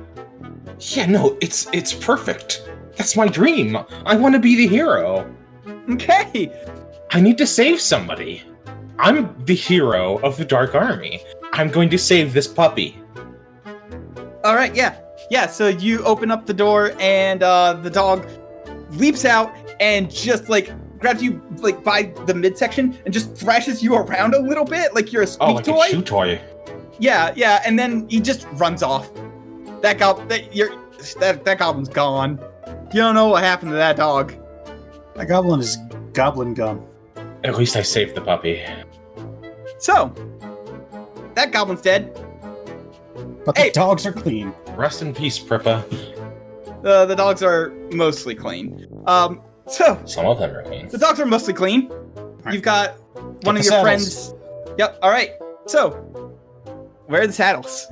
[0.80, 2.62] yeah, no, it's it's perfect.
[2.96, 3.76] That's my dream.
[4.06, 5.32] I want to be the hero.
[5.90, 6.52] Okay.
[7.12, 8.42] I need to save somebody.
[8.98, 11.20] I'm the hero of the Dark Army.
[11.52, 12.98] I'm going to save this puppy.
[14.44, 14.74] All right.
[14.74, 14.96] Yeah.
[15.30, 15.46] Yeah.
[15.46, 18.26] So you open up the door, and uh, the dog
[18.92, 23.94] leaps out and just like grabs you like by the midsection and just thrashes you
[23.94, 25.86] around a little bit, like you're a squeak Oh, like toy.
[25.86, 26.40] a chew toy.
[27.00, 29.10] Yeah, yeah, and then he just runs off.
[29.82, 30.70] That gob that you're
[31.18, 32.38] that that goblin's gone.
[32.92, 34.34] You don't know what happened to that dog.
[35.14, 35.76] That goblin is
[36.12, 36.84] goblin gum.
[37.44, 38.62] At least I saved the puppy.
[39.78, 40.12] So
[41.34, 42.12] that goblin's dead.
[43.46, 43.68] But Hey.
[43.70, 44.52] the dogs are clean.
[44.76, 45.82] Rest in peace, Prippa.
[46.84, 48.86] Uh, the dogs are mostly clean.
[49.06, 50.88] Um, so Some of them are clean.
[50.88, 51.90] the dogs are mostly clean.
[52.50, 52.96] You've got
[53.44, 53.82] one of your saddles.
[53.82, 54.34] friends.
[54.78, 54.98] Yep.
[55.02, 55.30] All right.
[55.66, 56.29] So
[57.10, 57.88] where are the saddles?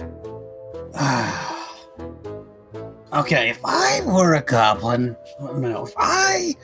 [3.13, 6.55] okay, if I were a goblin, no, if I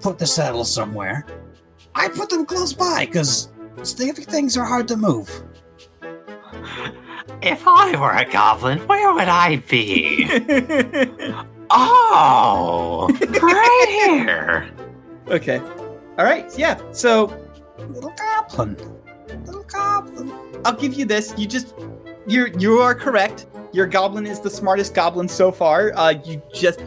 [0.00, 1.24] put the saddle somewhere,
[1.94, 5.30] I put them close by because things are hard to move.
[7.40, 10.28] If I were a goblin, where would I be?
[11.74, 13.08] Oh,
[13.40, 14.70] right here.
[15.28, 15.58] okay.
[16.18, 16.46] All right.
[16.58, 16.78] Yeah.
[16.92, 17.32] So
[17.78, 18.76] Little goblin.
[19.46, 20.32] Little goblin.
[20.64, 21.34] I'll give you this.
[21.36, 21.74] You just
[22.26, 23.46] you're you are correct.
[23.72, 25.92] Your goblin is the smartest goblin so far.
[25.94, 26.80] Uh, you just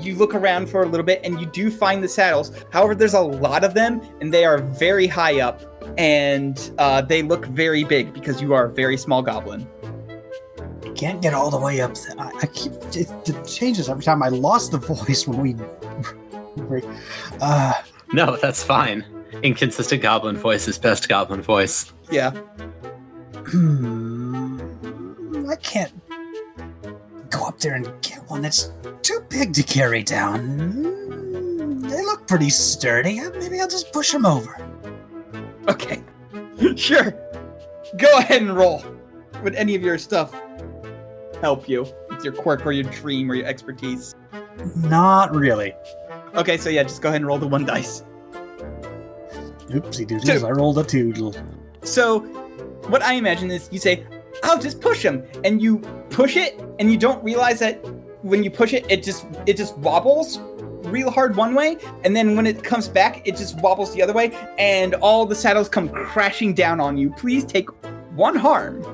[0.00, 2.52] you look around for a little bit and you do find the saddles.
[2.70, 5.62] However, there's a lot of them and they are very high up
[5.98, 9.66] and uh, they look very big because you are a very small goblin.
[10.84, 12.14] I can't get all the way up there.
[12.18, 14.22] I, I keep it, it changes every time.
[14.22, 15.56] I lost the voice when we.
[17.40, 17.74] Uh,
[18.14, 19.04] No, that's fine.
[19.42, 21.92] Inconsistent goblin voice is best goblin voice.
[22.10, 22.30] Yeah.
[23.46, 24.60] hmm,
[25.48, 25.92] I can't
[27.30, 28.70] go up there and get one that's
[29.02, 30.40] too big to carry down.
[30.40, 33.20] Hmm, They look pretty sturdy.
[33.20, 34.56] Uh, Maybe I'll just push them over.
[35.68, 36.02] Okay.
[36.76, 37.12] sure.
[37.98, 38.84] Go ahead and roll.
[39.42, 40.34] Would any of your stuff
[41.40, 44.14] help you with your quirk or your dream or your expertise?
[44.76, 45.74] Not really.
[46.34, 48.02] Okay, so yeah, just go ahead and roll the one dice.
[49.70, 51.34] Oopsie doodles, I rolled a toodle.
[51.82, 52.20] So,
[52.88, 54.04] what I imagine is you say,
[54.42, 55.78] "I'll just push him," and you
[56.10, 57.84] push it, and you don't realize that
[58.22, 60.40] when you push it, it just it just wobbles
[60.84, 64.12] real hard one way, and then when it comes back, it just wobbles the other
[64.12, 67.10] way, and all the saddles come crashing down on you.
[67.10, 67.68] Please take
[68.14, 68.84] one harm.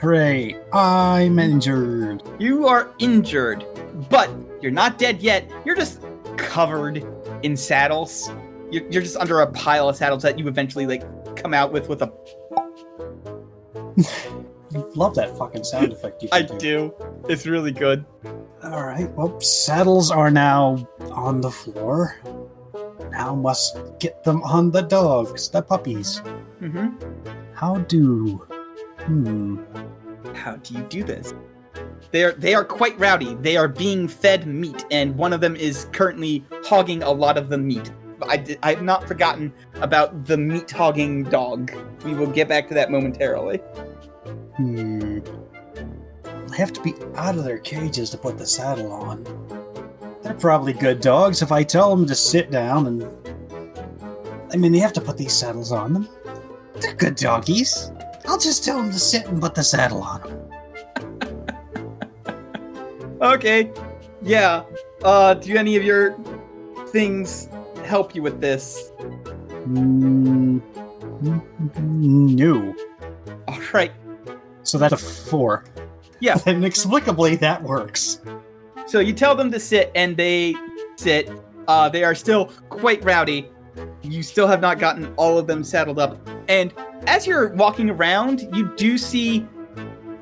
[0.00, 2.22] Hooray, I'm injured.
[2.38, 3.66] You are injured,
[4.08, 4.30] but
[4.62, 5.50] you're not dead yet.
[5.64, 6.00] You're just
[6.36, 7.04] covered
[7.42, 8.30] in saddles.
[8.70, 11.02] You're, you're just under a pile of saddles that you eventually like
[11.36, 12.12] come out with with a.
[14.94, 16.94] Love that fucking sound effect you I can do.
[17.28, 18.04] It's really good.
[18.62, 19.10] All right.
[19.12, 22.16] Well, saddles are now on the floor.
[23.10, 26.18] Now must get them on the dogs, the puppies.
[26.58, 26.88] hmm
[27.54, 28.36] How do?
[29.00, 29.62] Hmm.
[30.34, 31.32] How do you do this?
[32.10, 33.34] They are they are quite rowdy.
[33.40, 37.48] They are being fed meat, and one of them is currently hogging a lot of
[37.48, 37.90] the meat.
[38.26, 41.72] I did, I have not forgotten about the meat hogging dog.
[42.04, 43.58] We will get back to that momentarily.
[44.56, 45.20] Hmm.
[46.48, 49.24] They have to be out of their cages to put the saddle on.
[50.22, 53.06] They're probably good dogs if I tell them to sit down and.
[54.52, 56.08] I mean, they have to put these saddles on them.
[56.80, 57.92] They're good doggies.
[58.26, 60.44] I'll just tell them to sit and put the saddle on them.
[63.20, 63.72] Okay.
[64.22, 64.62] Yeah.
[65.02, 66.16] Uh, do any of your
[66.90, 67.48] things
[67.88, 68.92] help you with this?
[69.66, 70.62] Mm,
[71.72, 72.74] no.
[73.48, 73.92] All right.
[74.62, 75.64] So that's a four.
[76.20, 76.38] Yeah.
[76.46, 78.20] Inexplicably, that works.
[78.86, 80.54] So you tell them to sit, and they
[80.96, 81.30] sit.
[81.66, 83.50] Uh, they are still quite rowdy.
[84.02, 86.18] You still have not gotten all of them saddled up.
[86.48, 86.72] And
[87.06, 89.46] as you're walking around, you do see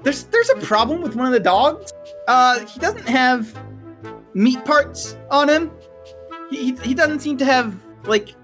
[0.03, 1.93] there's there's a problem with one of the dogs.
[2.29, 3.57] Uh, he doesn't have
[4.35, 5.71] meat parts on him.
[6.51, 7.75] He, he, he doesn't seem to have
[8.05, 8.35] like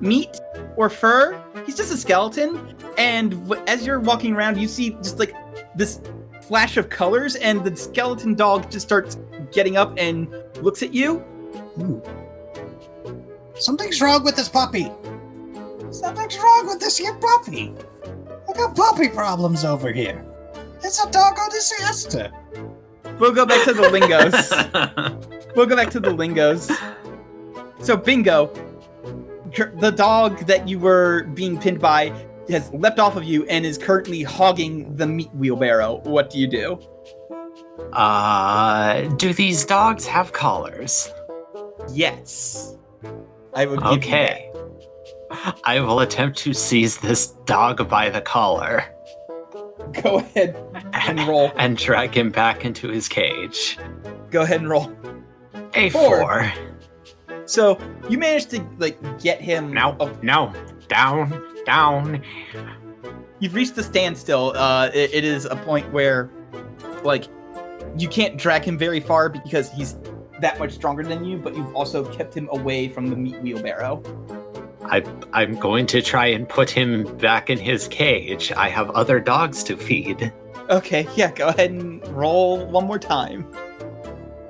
[0.00, 0.40] meat
[0.76, 1.40] or fur.
[1.64, 2.74] He's just a skeleton.
[2.98, 5.34] And w- as you're walking around, you see just like
[5.74, 6.00] this
[6.42, 9.18] flash of colors, and the skeleton dog just starts
[9.52, 10.28] getting up and
[10.60, 11.24] looks at you.
[11.80, 12.02] Ooh.
[13.56, 14.90] Something's wrong with this puppy.
[15.90, 17.74] Something's wrong with this here puppy.
[18.48, 20.24] I got puppy problems over here.
[20.82, 22.32] It's a dog doggo disaster.
[23.18, 24.52] We'll go back to the lingos.
[25.56, 26.70] we'll go back to the lingos.
[27.86, 28.52] So, Bingo,
[29.78, 32.12] the dog that you were being pinned by
[32.48, 36.00] has leapt off of you and is currently hogging the meat wheelbarrow.
[36.02, 36.80] What do you do?
[37.92, 41.12] uh, do these dogs have collars?
[41.92, 42.76] Yes.
[43.54, 44.50] I will Okay.
[45.62, 48.82] I will attempt to seize this dog by the collar.
[50.02, 50.60] Go ahead
[50.92, 51.52] and roll.
[51.56, 53.78] and drag him back into his cage.
[54.32, 54.92] Go ahead and roll.
[55.74, 56.20] A Four.
[56.20, 56.52] four.
[57.46, 57.78] So
[58.08, 59.72] you managed to like get him.
[59.72, 60.52] No, Oh, no.
[60.88, 62.22] Down, down.
[63.40, 64.52] you've reached a standstill.
[64.56, 66.30] Uh, it- it is a point where,
[67.02, 67.24] like,
[67.98, 69.96] you can't drag him very far because he's
[70.40, 71.38] that much stronger than you.
[71.38, 74.02] But you've also kept him away from the meat wheelbarrow.
[74.84, 78.52] I, I'm going to try and put him back in his cage.
[78.52, 80.32] I have other dogs to feed.
[80.70, 81.32] Okay, yeah.
[81.32, 83.46] Go ahead and roll one more time.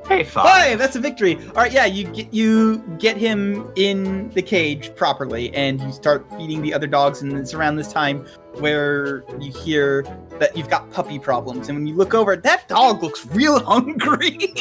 [0.08, 0.44] Hey, five.
[0.44, 0.78] Five.
[0.78, 1.36] That's a victory.
[1.48, 1.72] All right.
[1.72, 1.86] Yeah.
[1.86, 6.86] You get you get him in the cage properly, and you start feeding the other
[6.86, 7.22] dogs.
[7.22, 10.02] And it's around this time where you hear
[10.38, 11.68] that you've got puppy problems.
[11.68, 14.54] And when you look over, that dog looks real hungry.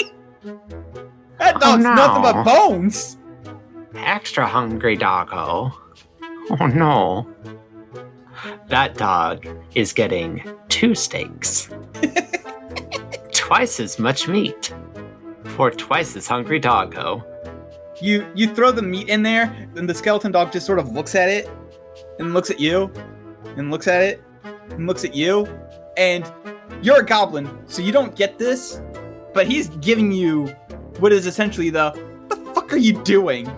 [1.38, 3.18] that Oh, dog's nothing but bones.
[3.96, 5.72] Extra hungry doggo.
[6.60, 7.28] Oh no.
[8.68, 11.70] That dog is getting two steaks.
[13.32, 14.74] twice as much meat
[15.56, 17.24] for twice as hungry dog, doggo.
[18.02, 19.46] You you throw the meat in there,
[19.76, 21.50] and the skeleton dog just sort of looks at it,
[22.20, 22.92] and looks at you,
[23.56, 24.22] and looks at it,
[24.72, 25.48] and looks at you,
[25.96, 26.30] and
[26.82, 28.82] you're a goblin, so you don't get this,
[29.34, 30.48] but he's giving you
[31.00, 31.92] what is essentially the
[32.28, 33.50] what the fuck are you doing?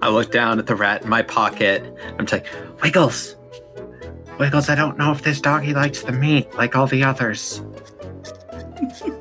[0.00, 1.84] I look down at the rat in my pocket.
[2.18, 2.46] I'm like,
[2.82, 3.36] Wiggles!
[4.38, 7.62] Wiggles, I don't know if this doggy likes the meat like all the others.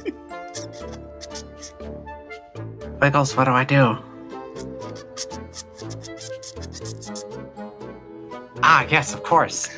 [3.01, 3.97] Wiggles, what do I do?
[8.61, 9.69] Ah, yes, of course.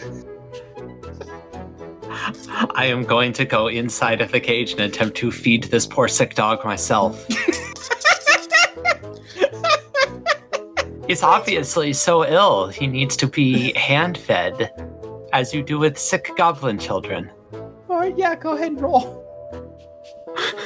[2.76, 6.10] I am going to go inside of the cage and attempt to feed this poor
[6.10, 7.26] sick dog myself.
[11.08, 14.72] He's obviously so ill, he needs to be hand fed,
[15.32, 17.32] as you do with sick goblin children.
[17.54, 19.22] All right, yeah, go ahead and roll.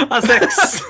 [0.10, 0.82] A six.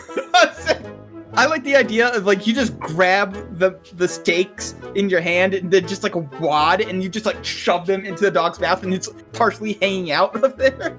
[1.37, 5.53] I like the idea of like you just grab the the stakes in your hand
[5.53, 8.61] and then just like a wad and you just like shove them into the dog's
[8.61, 10.97] mouth and it's partially hanging out of there.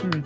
[0.00, 0.20] Hmm.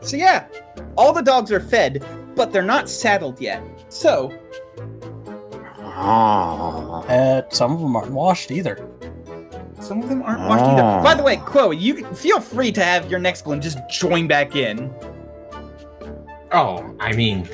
[0.00, 0.48] So yeah,
[0.96, 2.04] all the dogs are fed,
[2.34, 3.62] but they're not saddled yet.
[3.88, 4.32] So
[5.78, 7.04] oh.
[7.08, 8.88] Uh, some of them aren't washed either.
[9.82, 10.82] Some of them aren't washed either.
[10.82, 11.02] Oh.
[11.02, 14.56] By the way, Chloe, you feel free to have your next one just join back
[14.56, 14.92] in.
[16.52, 17.48] Oh, I mean,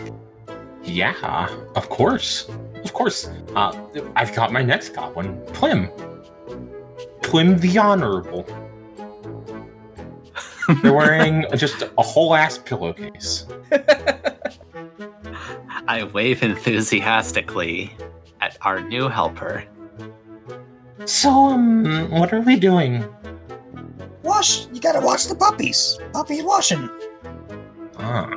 [0.82, 2.48] yeah, of course.
[2.84, 3.28] Of course.
[3.54, 3.72] Uh,
[4.16, 5.90] I've got my next goblin, Plim.
[7.22, 8.46] Plim the Honorable.
[10.82, 13.46] They're wearing just a whole ass pillowcase.
[15.88, 17.96] I wave enthusiastically
[18.40, 19.64] at our new helper.
[21.08, 23.02] So, um, what are we doing?
[24.22, 24.66] Wash.
[24.74, 25.98] You gotta wash the puppies.
[26.12, 26.86] Puppies washing.
[27.96, 28.28] Ah,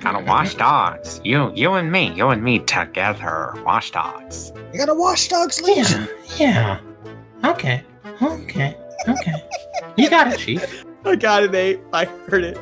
[0.00, 1.20] Gotta wash dogs.
[1.24, 3.54] You, you and me, you and me together.
[3.66, 4.52] Wash dogs.
[4.72, 6.06] You gotta wash dogs' legion.
[6.36, 6.78] Yeah.
[7.42, 7.82] Okay.
[8.22, 8.76] Okay.
[9.08, 9.34] Okay.
[9.96, 10.84] You got it, Chief.
[11.04, 11.80] I got it, Nate.
[11.92, 12.58] I heard it.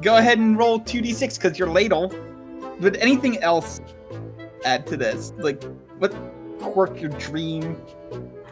[0.00, 2.14] Go ahead and roll 2d6 because you're ladle.
[2.78, 3.80] Would anything else
[4.64, 5.32] add to this?
[5.38, 5.60] Like,
[5.98, 6.14] what
[6.60, 7.76] quirk your dream?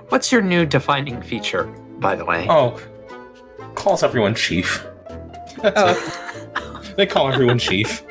[0.08, 1.64] What's your new defining feature,
[2.00, 2.46] by the way?
[2.48, 2.80] Oh,
[3.74, 4.84] calls everyone Chief.
[5.64, 8.02] Oh, They call everyone Chief.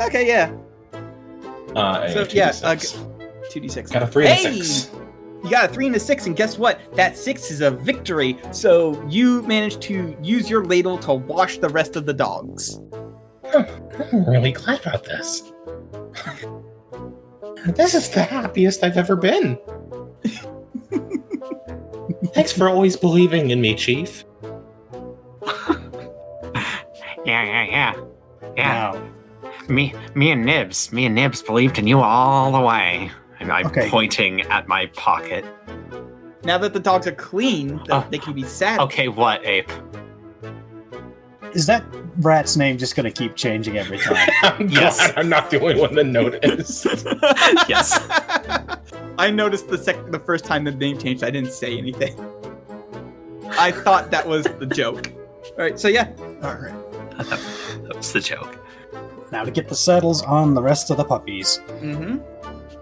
[0.00, 0.52] okay, yeah.
[1.76, 3.08] Uh, So, a yeah, 2d6.
[3.52, 3.92] 2d6.
[3.92, 4.60] got a three and a Hey!
[4.62, 4.90] six.
[5.44, 6.80] You got a three and a six, and guess what?
[6.94, 8.38] That six is a victory.
[8.52, 12.78] So you managed to use your ladle to wash the rest of the dogs.
[13.52, 15.52] I'm really glad about this.
[17.66, 19.58] this is the happiest I've ever been.
[22.34, 24.24] Thanks for always believing in me, Chief.
[27.24, 27.94] Yeah, yeah, yeah.
[28.56, 28.90] Yeah.
[28.92, 29.08] Now,
[29.68, 33.12] Me, me and Nibs, me and Nibs believed in you all the way.
[33.38, 33.88] And I'm Okay.
[33.88, 35.44] pointing at my pocket.
[36.44, 38.04] Now that the dogs are clean, that Oh.
[38.10, 38.90] they can be saddled.
[38.90, 39.70] Okay, what, Ape?
[41.54, 41.84] Is that
[42.18, 44.28] rat's name just going to keep changing every time?
[44.42, 44.96] I'm Yes.
[44.96, 46.84] glad I'm not the only one that noticed.
[47.68, 47.98] yes.
[49.18, 51.22] I noticed the sec- the first time the name changed.
[51.22, 52.18] I didn't say anything.
[53.58, 55.12] I thought that was the joke.
[55.52, 56.08] All right, so yeah,
[56.42, 56.72] All right.
[57.18, 58.58] That was the joke.
[59.30, 62.18] Now to get the saddles on the rest of the puppies, hmm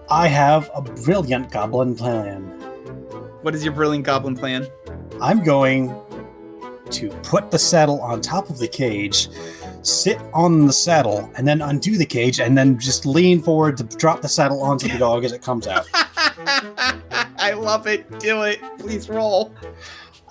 [0.08, 2.42] I have a brilliant goblin plan.
[3.42, 4.66] what is your brilliant goblin plan?
[5.20, 5.88] I'm going
[6.92, 9.28] to put the saddle on top of the cage,
[9.82, 13.84] sit on the saddle, and then undo the cage, and then just lean forward to
[13.84, 15.86] drop the saddle onto the dog as it comes out.
[15.94, 18.06] I love it.
[18.20, 18.60] Do it.
[18.78, 19.54] Please roll.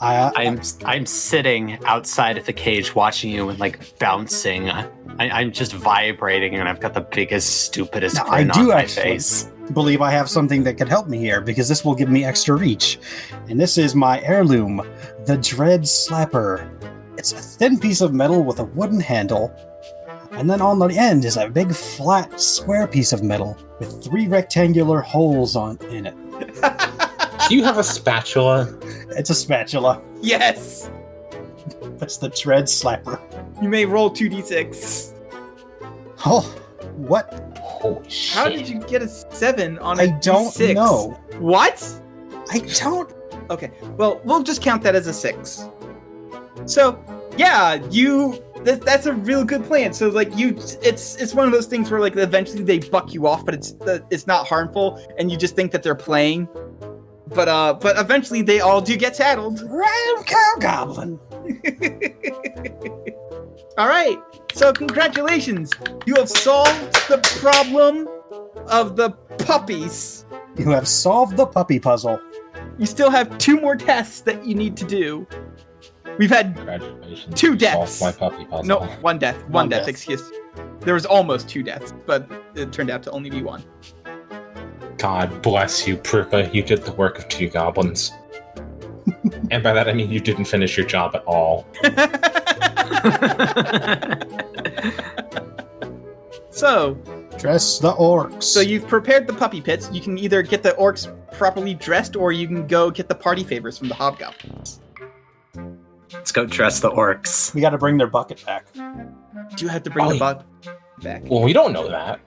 [0.02, 4.70] I, uh, I'm I'm sitting outside of the cage watching you and like bouncing.
[4.70, 4.88] I,
[5.20, 8.82] I'm just vibrating and I've got the biggest, stupidest Now, I grin do on my
[8.84, 9.04] actually.
[9.04, 9.50] face.
[9.74, 12.56] Believe I have something that could help me here because this will give me extra
[12.56, 13.00] reach.
[13.48, 14.82] And this is my heirloom,
[15.26, 16.70] the Dread Slapper.
[17.18, 19.54] It's a thin piece of metal with a wooden handle,
[20.32, 24.28] and then on the end is a big flat square piece of metal with three
[24.28, 26.16] rectangular holes on in it.
[27.50, 28.74] Do you have a spatula?
[29.10, 30.02] It's a spatula.
[30.22, 30.90] Yes.
[31.98, 33.20] That's the Dread Slapper.
[33.62, 35.14] You may roll 2d6.
[36.26, 36.42] Oh,
[36.96, 37.49] what?
[37.80, 38.38] Holy shit.
[38.38, 40.76] How did you get a 7 on a I don't d6?
[40.76, 41.20] know.
[41.40, 42.02] What?
[42.52, 43.14] I don't.
[43.50, 43.72] Okay.
[43.98, 45.66] Well, we'll just count that as a 6.
[46.66, 47.04] So,
[47.38, 49.94] yeah, you that, that's a real good plan.
[49.94, 50.50] So like you
[50.82, 53.74] it's it's one of those things where like eventually they buck you off, but it's
[53.82, 56.48] uh, it's not harmful and you just think that they're playing.
[57.28, 59.62] But uh but eventually they all do get saddled.
[59.62, 61.20] Ram Cow Goblin.
[63.80, 64.22] All right.
[64.54, 65.72] So congratulations.
[66.06, 68.10] You have solved the problem
[68.68, 69.12] of the
[69.46, 70.26] puppies.
[70.58, 72.20] You have solved the puppy puzzle.
[72.78, 75.26] You still have two more tests that you need to do.
[76.18, 76.58] We've had
[77.36, 78.02] Two deaths.
[78.02, 78.66] My puppy puzzle.
[78.66, 79.88] no one death, one, One death, death.
[79.88, 80.30] excuse.
[80.82, 83.64] There was almost two deaths, but it turned out to only be one.
[84.98, 86.54] God bless you, Pripa.
[86.54, 88.12] You did the work of two goblins.
[89.52, 91.66] and by that I mean you didn't finish your job at all.
[96.52, 96.96] So,
[97.38, 98.44] Dress the orcs.
[98.44, 99.90] so you've prepared the puppy pits.
[99.94, 103.46] You can either get the orcs properly dressed, or you can go get the party
[103.46, 104.82] favors from the hobgoblins.
[106.12, 107.54] Let's go dress the orcs.
[107.54, 108.66] we got to bring their bucket back.
[108.74, 108.84] Do
[109.64, 110.46] you have to bring Oh, the bucket
[111.02, 111.24] back?
[111.30, 112.20] Well, we don't know that.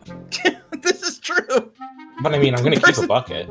[0.83, 1.71] this is true.
[2.23, 3.51] But I mean, I'm gonna keep a bucket.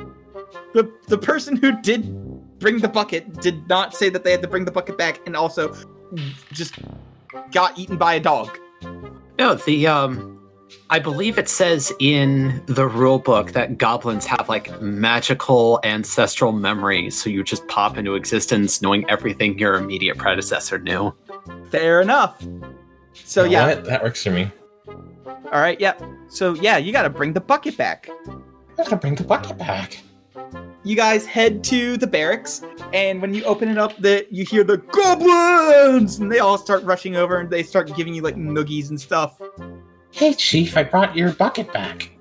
[0.73, 4.47] the the person who did bring the bucket did not say that they had to
[4.47, 5.75] bring the bucket back and also
[6.51, 6.79] just
[7.51, 8.57] got eaten by a dog
[9.39, 10.37] No, the um
[10.89, 17.21] I believe it says in the rule book that goblins have like magical ancestral memories,
[17.21, 21.13] so you just pop into existence knowing everything your immediate predecessor knew.
[21.69, 22.45] fair enough
[23.13, 23.85] so yeah what?
[23.85, 24.49] that works for me.
[24.87, 25.93] all right yeah
[26.27, 28.09] so yeah you got to bring the bucket back
[28.79, 30.01] I gotta bring the bucket back.
[30.83, 32.61] You guys head to the barracks
[32.93, 36.83] and when you open it up the you hear the goblins and they all start
[36.83, 39.39] rushing over and they start giving you like noogies and stuff
[40.13, 42.11] Hey, Chief, I brought your bucket back.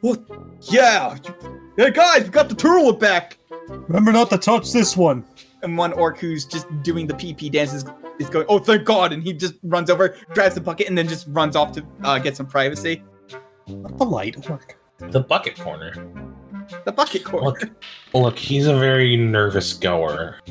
[0.00, 0.20] What?
[0.60, 1.16] Yeah
[1.76, 3.38] hey guys we got the turtle back
[3.68, 5.24] Remember not to touch this one.
[5.62, 7.84] and one orc who's just doing the PP dances
[8.18, 11.08] is going, "Oh, thank God!" and he just runs over, grabs the bucket, and then
[11.08, 13.02] just runs off to uh, get some privacy.
[13.68, 14.76] A polite orc.
[14.98, 15.94] The bucket corner.
[16.84, 17.46] The bucket corner.
[17.46, 17.70] Look,
[18.14, 20.38] look, he's a very nervous goer.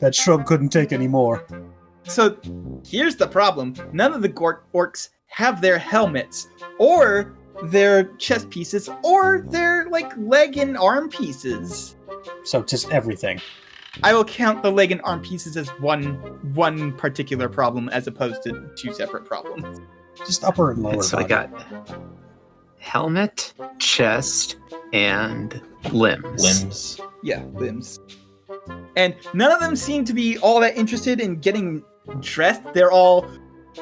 [0.00, 1.46] That shrub couldn't take any more.
[2.04, 2.36] So
[2.86, 6.48] here's the problem: none of the gork- orcs have their helmets,
[6.78, 11.96] or their chest pieces, or their like leg and arm pieces.
[12.44, 13.40] So just everything.
[14.02, 16.14] I will count the leg and arm pieces as one
[16.54, 19.80] one particular problem, as opposed to two separate problems.
[20.18, 20.94] Just upper and lower.
[20.94, 21.50] And so I got
[22.86, 24.56] helmet, chest,
[24.92, 25.60] and
[25.92, 26.42] limbs.
[26.42, 27.00] Limbs.
[27.22, 27.98] Yeah, limbs.
[28.96, 31.82] And none of them seem to be all that interested in getting
[32.20, 32.62] dressed.
[32.72, 33.28] They're all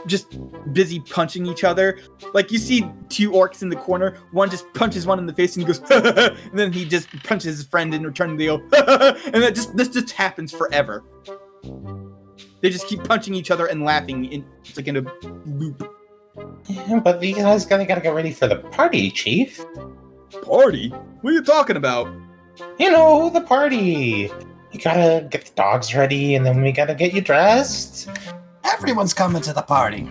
[0.06, 0.36] just
[0.72, 2.00] busy punching each other.
[2.32, 4.16] Like you see two orcs in the corner.
[4.32, 7.66] One just punches one in the face and goes, and then he just punches his
[7.66, 11.04] friend in return and they go, and that just this just happens forever.
[12.62, 15.04] They just keep punching each other and laughing in it's like in a
[15.44, 15.93] loop.
[16.66, 19.64] Yeah, but you guys gotta, gotta get ready for the party, Chief.
[20.42, 20.88] Party?
[20.88, 22.08] What are you talking about?
[22.78, 24.30] You know, the party.
[24.72, 28.08] You gotta get the dogs ready, and then we gotta get you dressed.
[28.64, 30.08] Everyone's coming to the party.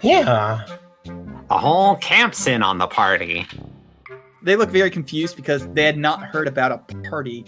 [0.00, 0.64] Yeah.
[1.04, 3.46] The whole camp's in on the party.
[4.42, 6.78] They look very confused because they had not heard about a
[7.08, 7.44] party.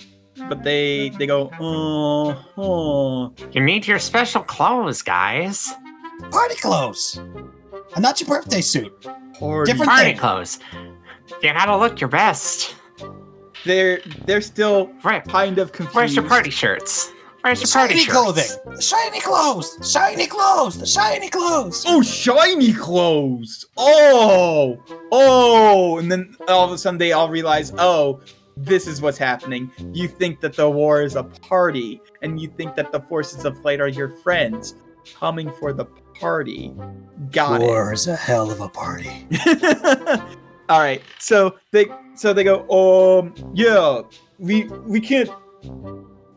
[0.48, 3.34] but they they go, oh, oh.
[3.52, 5.72] You need your special clothes, guys.
[6.30, 7.20] Party clothes.
[7.94, 9.06] And not your birthday suit.
[9.40, 10.18] Or Different Party thing.
[10.18, 10.58] clothes.
[11.42, 12.74] You gotta look your best.
[13.64, 15.94] They're they're still Rip, kind of confused.
[15.96, 17.12] where's your party shirts?
[17.42, 18.12] Where's your party Shiny shirts?
[18.12, 18.74] clothing.
[18.76, 19.90] The shiny clothes.
[19.90, 20.78] Shiny clothes.
[20.78, 21.84] The shiny clothes.
[21.88, 23.64] Oh, shiny clothes!
[23.78, 24.78] Oh,
[25.10, 25.98] oh!
[25.98, 28.20] And then all of a sudden they all realize, oh,
[28.58, 29.70] this is what's happening.
[29.94, 33.58] You think that the war is a party, and you think that the forces of
[33.62, 34.74] flight are your friends
[35.14, 35.86] coming for the
[36.20, 36.72] party.
[37.32, 37.64] Got it.
[37.66, 39.26] War is a hell of a party.
[40.68, 44.02] all right, so they so they go, um, yeah,
[44.38, 45.30] we we can't,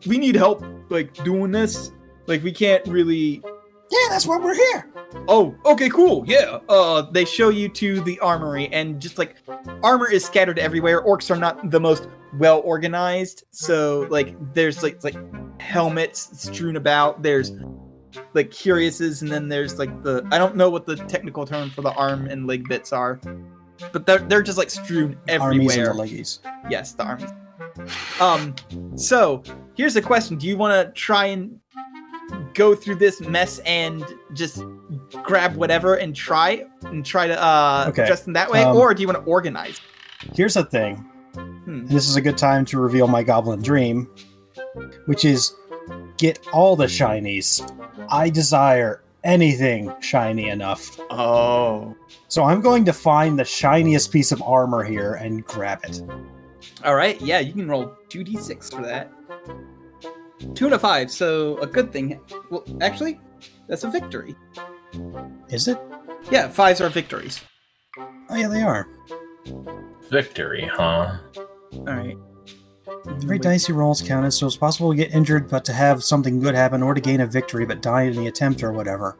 [0.06, 1.92] we need help like doing this.
[2.26, 3.42] Like we can't really
[3.90, 4.90] Yeah, that's why we're here.
[5.28, 6.24] Oh, okay, cool.
[6.26, 6.58] Yeah.
[6.68, 9.36] Uh they show you to the armory and just like
[9.82, 11.02] armor is scattered everywhere.
[11.02, 12.08] Orcs are not the most
[12.38, 13.44] well organized.
[13.50, 15.16] So like there's like like
[15.60, 17.22] helmets strewn about.
[17.22, 17.52] There's
[18.32, 21.82] like curiouses and then there's like the I don't know what the technical term for
[21.82, 23.20] the arm and leg bits are.
[23.92, 25.94] But they're they're just like strewn Armies and everywhere.
[25.94, 26.38] the leggies.
[26.70, 27.30] Yes, the armies.
[28.20, 28.54] Um,
[28.96, 29.42] so
[29.76, 31.58] here's the question: Do you want to try and
[32.54, 34.62] go through this mess and just
[35.24, 38.94] grab whatever and try and try to uh Okay, dress them that way, um, or
[38.94, 39.80] do you want to organize?
[40.34, 40.96] Here's the thing.
[41.34, 41.86] Hmm.
[41.86, 44.08] This is a good time to reveal my goblin dream,
[45.06, 45.52] which is
[46.16, 47.60] get all the shinies.
[48.08, 50.98] I desire anything shiny enough.
[51.10, 51.96] Oh,
[52.28, 56.02] So I'm going to find the shiniest piece of armor here and grab it.
[56.84, 57.20] all right.
[57.22, 59.10] Yeah, you can roll two d six for that.
[60.54, 62.20] Two and a five, so a good thing.
[62.50, 63.18] Well, actually,
[63.66, 64.34] that's a victory.
[65.48, 65.78] Is it?
[66.30, 67.40] Yeah, fives are victories.
[67.98, 68.88] Oh yeah, they are.
[70.10, 71.16] Victory, huh?
[71.72, 72.16] All right.
[73.22, 76.54] Every dicey rolls counted, so it's possible to get injured but to have something good
[76.54, 79.16] happen or to gain a victory but die in the attempt or whatever.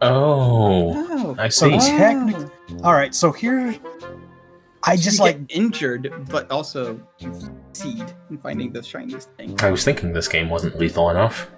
[0.00, 1.78] Oh, Oh, I So see.
[1.96, 2.36] technic-
[2.84, 3.74] Alright, so here
[4.84, 7.32] I So just you like get injured, but also you
[7.72, 9.58] succeed in finding the shiniest thing.
[9.62, 11.50] I was thinking this game wasn't lethal enough.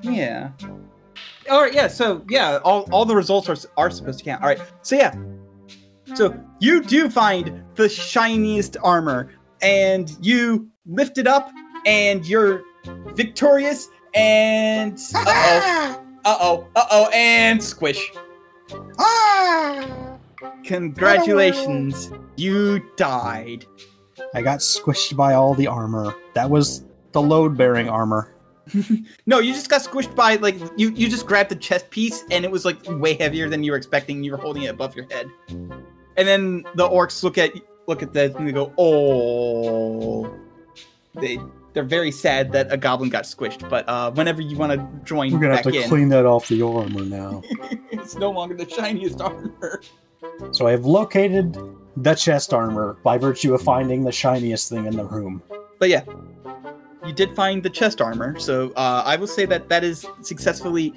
[0.00, 0.50] Yeah.
[1.50, 1.72] All right.
[1.74, 1.88] Yeah.
[1.88, 4.42] So yeah, all, all the results are are supposed to count.
[4.42, 4.60] All right.
[4.80, 5.14] So yeah.
[6.14, 9.30] So you do find the shiniest armor,
[9.62, 11.50] and you lift it up,
[11.86, 12.62] and you're
[13.14, 13.88] victorious.
[14.14, 18.12] And uh oh, uh oh, uh oh, and squish.
[20.64, 23.66] Congratulations, you died.
[24.34, 26.14] I got squished by all the armor.
[26.34, 28.34] That was the load bearing armor.
[29.26, 30.90] No, you just got squished by like you.
[30.90, 33.76] You just grabbed the chest piece, and it was like way heavier than you were
[33.76, 34.22] expecting.
[34.22, 37.52] You were holding it above your head, and then the orcs look at
[37.86, 40.38] look at that and they go, "Oh."
[41.14, 41.38] They
[41.72, 43.68] they're very sad that a goblin got squished.
[43.68, 46.48] But uh, whenever you want to join We're gonna have to in, clean that off
[46.48, 47.42] the armor now.
[47.90, 49.82] it's no longer the shiniest armor.
[50.52, 51.56] so I have located
[51.96, 55.42] the chest armor by virtue of finding the shiniest thing in the room.
[55.78, 56.04] But yeah,
[57.06, 60.94] you did find the chest armor, so uh, I will say that that is successfully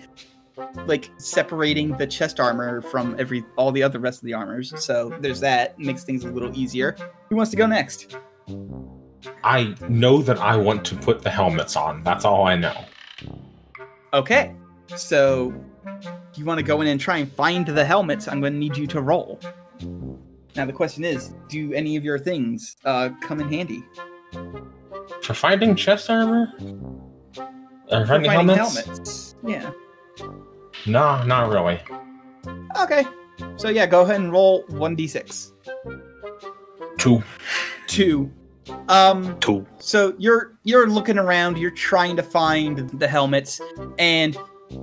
[0.85, 4.73] like separating the chest armor from every all the other rest of the armors.
[4.83, 6.95] So there's that makes things a little easier.
[7.29, 8.15] Who wants to go next?
[9.43, 12.03] I know that I want to put the helmets on.
[12.03, 12.85] That's all I know.
[14.13, 14.55] Okay,
[14.95, 15.53] so
[16.35, 18.27] you want to go in and try and find the helmets?
[18.27, 19.39] I'm going to need you to roll.
[20.55, 23.83] Now the question is, do any of your things uh, come in handy?
[25.21, 26.53] For finding chest armor?
[27.91, 29.35] Or finding, finding helmets?
[29.45, 29.71] Yeah.
[30.85, 31.79] No, not really.
[32.81, 33.05] Okay.
[33.57, 35.51] So yeah, go ahead and roll one d6.
[36.97, 37.23] Two.
[37.87, 38.31] Two.
[38.89, 39.39] Um.
[39.39, 39.65] Two.
[39.79, 43.61] So you're you're looking around, you're trying to find the helmets,
[43.99, 44.37] and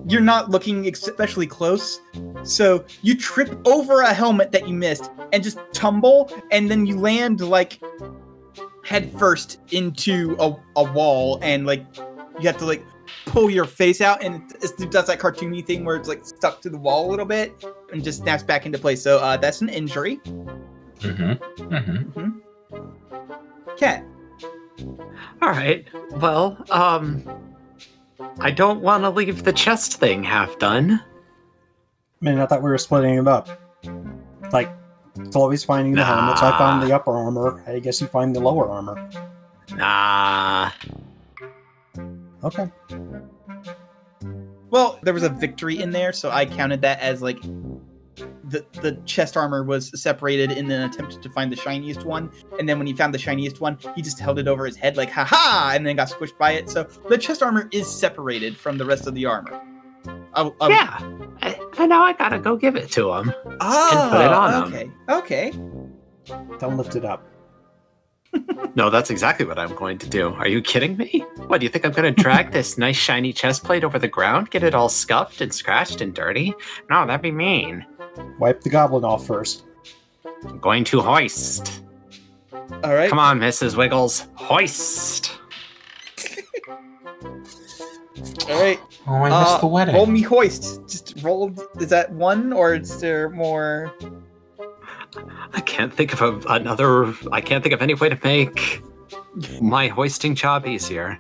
[0.06, 2.00] you're not looking especially close.
[2.44, 6.98] So you trip over a helmet that you missed and just tumble, and then you
[6.98, 7.80] land like
[8.84, 11.84] head first into a, a wall, and like
[12.40, 12.84] you have to like
[13.26, 16.60] pull your face out, and it, it does that cartoony thing where it's like stuck
[16.62, 19.02] to the wall a little bit and just snaps back into place.
[19.02, 20.18] So uh, that's an injury.
[20.98, 21.32] Mm-hmm.
[21.74, 22.38] Mm-hmm.
[23.76, 24.04] Cat.
[25.40, 25.86] All right.
[26.12, 27.24] Well, um,
[28.38, 31.02] I don't want to leave the chest thing half done.
[32.20, 33.48] Man, I thought we were splitting it up.
[34.52, 34.70] Like,
[35.30, 37.62] Chloe's finding the helmets, I found the upper armor.
[37.66, 39.10] I guess you find the lower armor.
[39.74, 40.70] Nah.
[42.44, 42.70] Okay.
[44.70, 47.40] Well, there was a victory in there, so I counted that as like
[48.44, 52.68] the the chest armor was separated in an attempt to find the shiniest one, and
[52.68, 55.10] then when he found the shiniest one, he just held it over his head like
[55.10, 56.68] "ha ha," and then got squished by it.
[56.68, 59.60] So the chest armor is separated from the rest of the armor.
[60.34, 60.98] I, I, yeah,
[61.42, 63.32] and and now I gotta go give it to him.
[63.60, 64.94] Oh, put it on ah, him.
[65.08, 66.58] okay, okay.
[66.58, 67.26] Don't lift it up.
[68.74, 70.32] No, that's exactly what I'm going to do.
[70.34, 71.24] Are you kidding me?
[71.46, 74.08] What do you think I'm going to drag this nice shiny chest plate over the
[74.08, 76.54] ground, get it all scuffed and scratched and dirty?
[76.88, 77.84] No, that'd be mean.
[78.38, 79.64] Wipe the goblin off first.
[80.46, 81.82] I'm going to hoist.
[82.52, 83.10] All right.
[83.10, 83.76] Come on, Mrs.
[83.76, 85.38] Wiggles, hoist.
[88.48, 88.80] All right.
[89.06, 89.94] Oh, I Uh, missed the wedding.
[89.94, 90.80] Roll me hoist.
[90.88, 91.52] Just roll.
[91.80, 93.92] Is that one or is there more?
[95.54, 97.14] I can't think of a, another.
[97.32, 98.82] I can't think of any way to make
[99.60, 101.18] my hoisting job easier.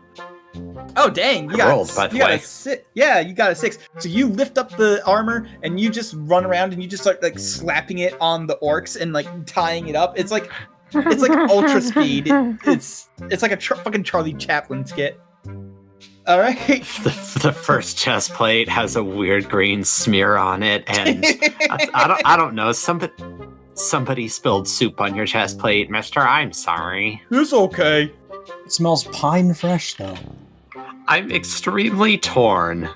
[0.96, 1.48] Oh dang!
[1.48, 2.36] You I got, rolled, by the got way.
[2.36, 2.84] a six.
[2.94, 3.78] Yeah, you got a six.
[3.98, 7.22] So you lift up the armor and you just run around and you just start
[7.22, 10.18] like slapping it on the orcs and like tying it up.
[10.18, 10.50] It's like
[10.92, 12.26] it's like ultra speed.
[12.28, 15.18] It- it's it's like a tr- fucking Charlie Chaplin skit.
[16.26, 16.58] All right.
[17.02, 21.24] The, the first chest plate has a weird green smear on it, and
[21.70, 22.22] I, I don't.
[22.26, 22.70] I don't know.
[22.72, 23.12] Somebody,
[23.74, 26.20] somebody spilled soup on your chest plate, Mister.
[26.20, 27.22] I'm sorry.
[27.30, 28.12] it's okay.
[28.64, 30.16] It smells pine fresh though.
[31.08, 32.88] I'm extremely torn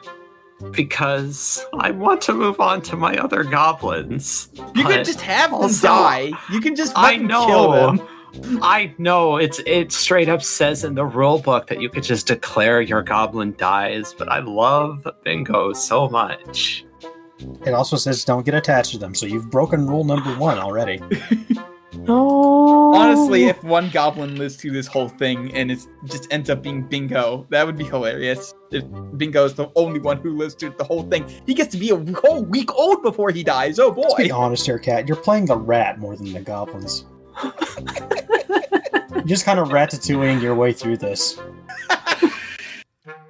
[0.71, 4.49] because I want to move on to my other goblins.
[4.55, 6.31] You but can just have them also- die.
[6.51, 7.47] You can just I know.
[7.47, 8.09] kill them.
[8.63, 12.27] I know it's it straight up says in the rule book that you could just
[12.27, 16.85] declare your goblin dies, but I love bingo so much.
[17.39, 21.01] It also says don't get attached to them, so you've broken rule number one already.
[21.01, 21.65] No.
[22.09, 22.95] Oh.
[22.95, 26.83] Honestly, if one goblin lives through this whole thing and it just ends up being
[26.83, 28.55] Bingo, that would be hilarious.
[28.71, 28.85] If
[29.17, 31.91] Bingo is the only one who lives through the whole thing, he gets to be
[31.91, 33.79] a whole week old before he dies.
[33.79, 35.09] Oh Let's be honest here, Cat.
[35.09, 37.07] You're playing the rat more than the goblins.
[39.11, 41.41] You're just kind of ratatouilleing your way through this.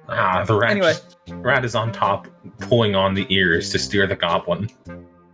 [0.09, 0.93] ah, the rat, Anyway.
[1.29, 2.27] rat is on top,
[2.59, 4.69] pulling on the ears to steer the goblin.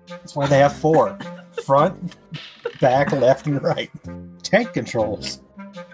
[0.07, 1.17] That's why they have four
[1.65, 2.15] front,
[2.79, 3.89] back, left, and right.
[4.43, 5.41] Tank controls.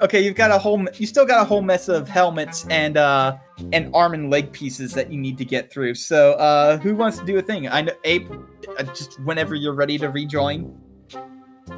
[0.01, 3.38] Okay, you've got a whole, you still got a whole mess of helmets and uh
[3.71, 5.95] and arm and leg pieces that you need to get through.
[5.95, 7.67] So, uh, who wants to do a thing?
[7.67, 8.30] I know Ape.
[8.77, 10.77] Uh, just whenever you're ready to rejoin.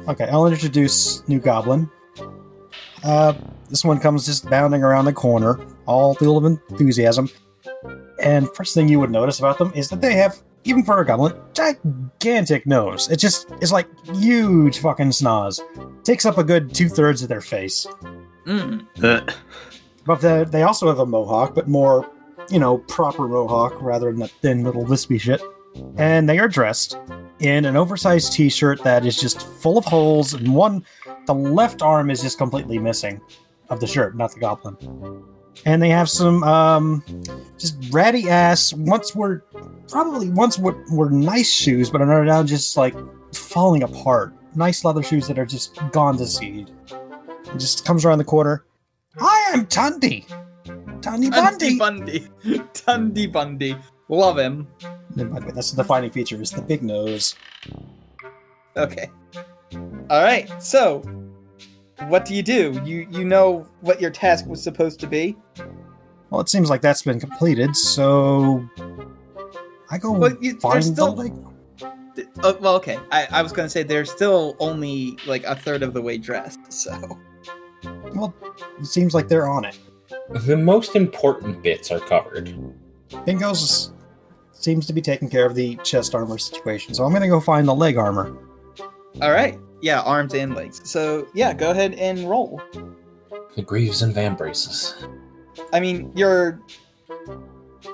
[0.08, 1.90] Okay, I'll introduce New Goblin.
[3.04, 3.34] Uh,
[3.68, 7.28] this one comes just bounding around the corner, all full of enthusiasm.
[8.22, 11.06] And first thing you would notice about them is that they have, even for a
[11.06, 13.10] goblin, gigantic nose.
[13.10, 15.60] It just is like huge fucking snaz.
[16.04, 17.86] Takes up a good two thirds of their face.
[18.46, 18.86] Mm.
[19.02, 19.32] Uh,
[20.04, 22.10] But the, they also have a mohawk, but more,
[22.50, 25.40] you know, proper mohawk rather than the thin little wispy shit.
[25.96, 26.98] And they are dressed
[27.38, 30.84] in an oversized t-shirt that is just full of holes, and one,
[31.26, 33.20] the left arm is just completely missing
[33.70, 34.76] of the shirt, not the goblin.
[35.64, 37.04] And they have some, um,
[37.58, 38.72] just ratty ass.
[38.72, 39.44] Once were
[39.88, 42.94] probably once were, were nice shoes, but are now just like
[43.34, 44.34] falling apart.
[44.54, 46.70] Nice leather shoes that are just gone to seed.
[46.90, 48.64] It just comes around the corner.
[49.20, 50.26] I am Tundi.
[51.00, 51.78] Tundi Bundy.
[51.78, 52.20] Bundy.
[52.74, 53.76] Tundy Bundy.
[54.08, 54.66] Love him.
[55.18, 57.34] And by the way, that's the defining feature is the big nose.
[58.76, 59.10] Okay.
[60.10, 60.50] All right.
[60.62, 61.02] So,
[62.08, 62.80] what do you do?
[62.84, 65.36] You you know what your task was supposed to be.
[66.30, 68.66] Well, it seems like that's been completed, so
[69.90, 71.32] I go Well, you- find there's still- the leg.
[72.14, 72.98] Th- Uh, well, okay.
[73.10, 76.58] I, I was gonna say they're still only like a third of the way dressed.
[76.72, 77.18] So,
[78.14, 78.34] Well,
[78.78, 79.78] it seems like they're on it.
[80.46, 82.54] The most important bits are covered.
[83.24, 83.92] Bingo's
[84.52, 87.66] seems to be taking care of the chest armor situation, so I'm gonna go find
[87.66, 88.36] the leg armor.
[89.20, 89.58] all right.
[89.82, 90.80] Yeah, arms and legs.
[90.88, 92.60] So yeah, go ahead and roll.
[93.56, 95.06] The greaves and vambraces.
[95.72, 96.60] I mean, you're.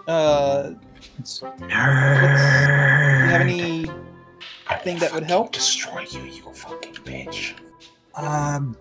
[0.07, 0.72] Uh,
[1.18, 3.86] It's, do you have any?
[4.68, 5.53] I Thing that would help?
[5.53, 7.55] Destroy you, you fucking bitch.
[8.14, 8.76] um,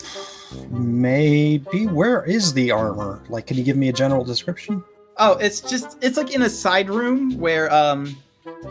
[0.70, 3.24] maybe where is the armor?
[3.30, 4.84] Like, can you give me a general description?
[5.18, 8.16] Oh, it's just it's like in a side room where um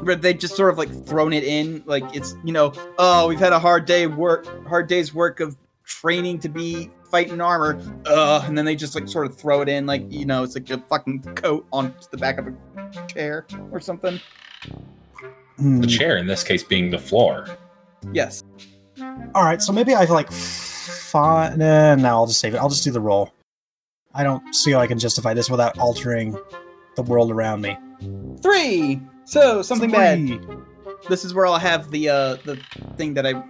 [0.02, 3.38] where they just sort of like thrown it in like it's you know oh we've
[3.38, 8.42] had a hard day work hard day's work of training to be fighting armor uh
[8.46, 10.68] and then they just like sort of throw it in like you know it's like
[10.70, 14.20] a fucking coat on the back of a chair or something
[15.58, 15.80] Hmm.
[15.80, 17.46] The chair, in this case, being the floor.
[18.12, 18.42] yes
[19.34, 21.58] All right, so maybe I've like fine.
[21.58, 22.58] Nah, no, I'll just save it.
[22.58, 23.32] I'll just do the roll.
[24.14, 26.38] I don't see how I can justify this without altering
[26.94, 27.76] the world around me.
[28.42, 30.40] three so something bad
[31.08, 32.58] this is where I'll have the uh the
[32.96, 33.42] thing that I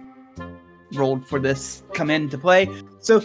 [0.93, 2.69] rolled for this come into play.
[2.99, 3.21] So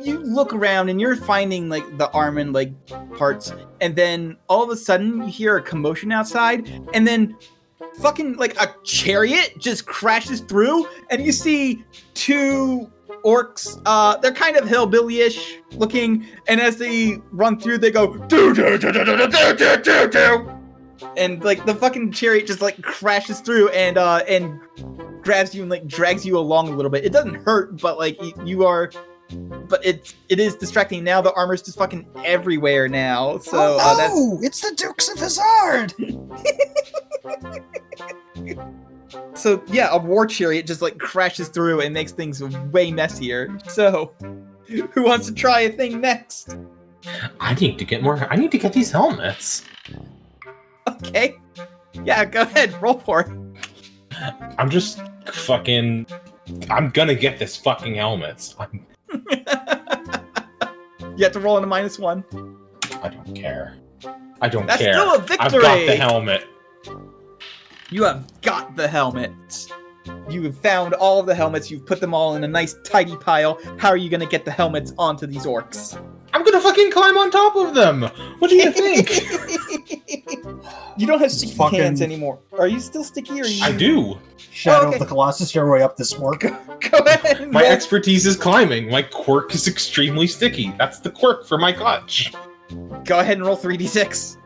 [0.00, 2.74] you look around and you're finding like the arm and leg
[3.16, 7.36] parts, and then all of a sudden you hear a commotion outside, and then
[8.00, 11.84] fucking like a chariot just crashes through, and you see
[12.14, 12.90] two
[13.24, 13.80] orcs.
[13.86, 18.76] Uh, they're kind of hillbilly-ish looking, and as they run through, they go do do
[18.76, 20.52] do do do do do do,
[21.16, 24.60] and like the fucking chariot just like crashes through and uh and
[25.22, 27.04] grabs you and like drags you along a little bit.
[27.04, 28.90] It doesn't hurt, but like you are.
[29.68, 31.02] But it it is distracting.
[31.02, 33.38] Now the armor's just fucking everywhere now.
[33.38, 34.38] So oh, uh, that's no!
[34.40, 35.92] It's the Dukes of Hazzard!
[39.34, 42.40] so yeah, a war chariot just like crashes through and makes things
[42.70, 43.58] way messier.
[43.68, 44.14] So
[44.68, 46.56] who wants to try a thing next?
[47.40, 48.26] I need to get more.
[48.30, 49.64] I need to get these helmets.
[51.06, 51.36] Okay.
[52.04, 53.28] Yeah, go ahead, roll for it.
[54.58, 56.06] I'm just fucking.
[56.70, 58.54] I'm gonna get this fucking helmets.
[58.58, 58.86] I'm,
[61.16, 62.24] You have to roll in a minus one.
[63.02, 63.78] I don't care.
[64.40, 64.92] I don't That's care.
[64.92, 66.46] still a I've got the helmet.
[67.90, 69.68] You have got the helmets.
[70.28, 71.70] You have found all of the helmets.
[71.70, 73.58] You've put them all in a nice tidy pile.
[73.78, 75.98] How are you to get the helmets onto these orcs?
[76.36, 78.02] I'm gonna fucking climb on top of them.
[78.40, 79.08] What do you think?
[80.98, 82.38] you don't have sticky Fucking- hands anymore.
[82.58, 83.40] Are you still sticky?
[83.40, 83.64] Or are you...
[83.64, 84.18] I do.
[84.50, 84.96] Shadow Okay.
[84.96, 86.40] of the Colossus, your way up this orc.
[86.90, 87.50] Go ahead.
[87.50, 88.90] My expertise is climbing.
[88.90, 90.74] My quirk is extremely sticky.
[90.76, 92.34] That's the quirk for my clutch.
[93.06, 94.36] Go ahead and roll three d six.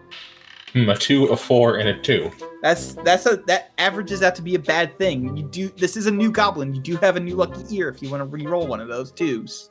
[0.72, 2.30] Hmm, a two, a four, and a two.
[2.62, 5.36] That's that's a that averages out to be a bad thing.
[5.36, 6.74] You do this is a new goblin.
[6.74, 9.10] You do have a new lucky ear if you want to re-roll one of those
[9.10, 9.70] twos.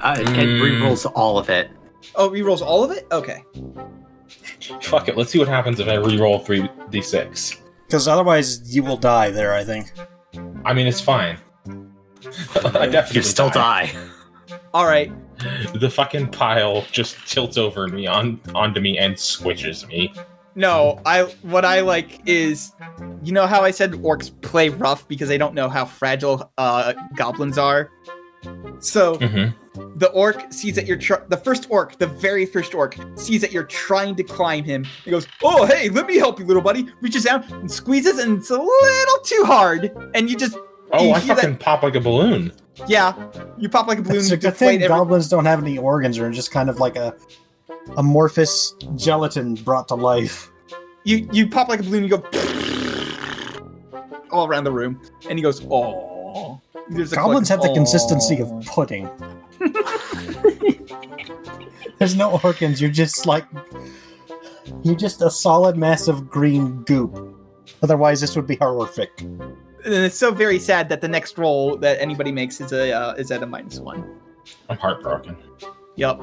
[0.00, 0.60] Uh, it Mm.
[0.60, 1.70] rerolls all of it.
[2.14, 3.06] Oh, re-rolls all of it.
[3.12, 3.42] Okay.
[4.82, 5.16] Fuck it.
[5.16, 7.60] Let's see what happens if I re-roll three d six.
[7.86, 9.92] Because otherwise, you will die there, I think.
[10.64, 11.38] I mean, it's fine.
[11.66, 13.92] I definitely You still die.
[14.74, 15.12] All right.
[15.74, 20.12] The fucking pile just tilts over me on onto me and squishes me.
[20.54, 22.72] No, I what I like is,
[23.22, 26.94] you know how I said orcs play rough because they don't know how fragile uh,
[27.14, 27.90] goblins are.
[28.80, 29.98] So Mm-hmm.
[29.98, 33.52] the orc sees that you're tr- the first orc, the very first orc, sees that
[33.52, 34.84] you're trying to climb him.
[35.04, 38.38] He goes, "Oh, hey, let me help you, little buddy." Reaches out and squeezes, and
[38.38, 40.56] it's a little too hard, and you just
[40.92, 42.52] Oh, You I hear that- fucking pop like a balloon.
[42.86, 43.14] Yeah,
[43.58, 44.18] you pop like a balloon.
[44.18, 46.78] It's a good deflate thing every- goblins don't have any organs, or just kind of
[46.78, 47.14] like a
[47.96, 50.50] amorphous gelatin brought to life.
[51.04, 52.04] you you pop like a balloon.
[52.04, 52.22] You go
[54.30, 59.08] all around the room, and he goes, "Oh." There's Goblins have the consistency of pudding.
[61.98, 62.80] There's no organs.
[62.80, 63.44] You're just like
[64.82, 67.18] you're just a solid mass of green goop.
[67.82, 69.24] Otherwise, this would be horrific.
[69.86, 73.14] And it's so very sad that the next roll that anybody makes is a uh,
[73.14, 74.04] is at a minus one.
[74.68, 75.36] I'm heartbroken.
[75.94, 76.20] Yep.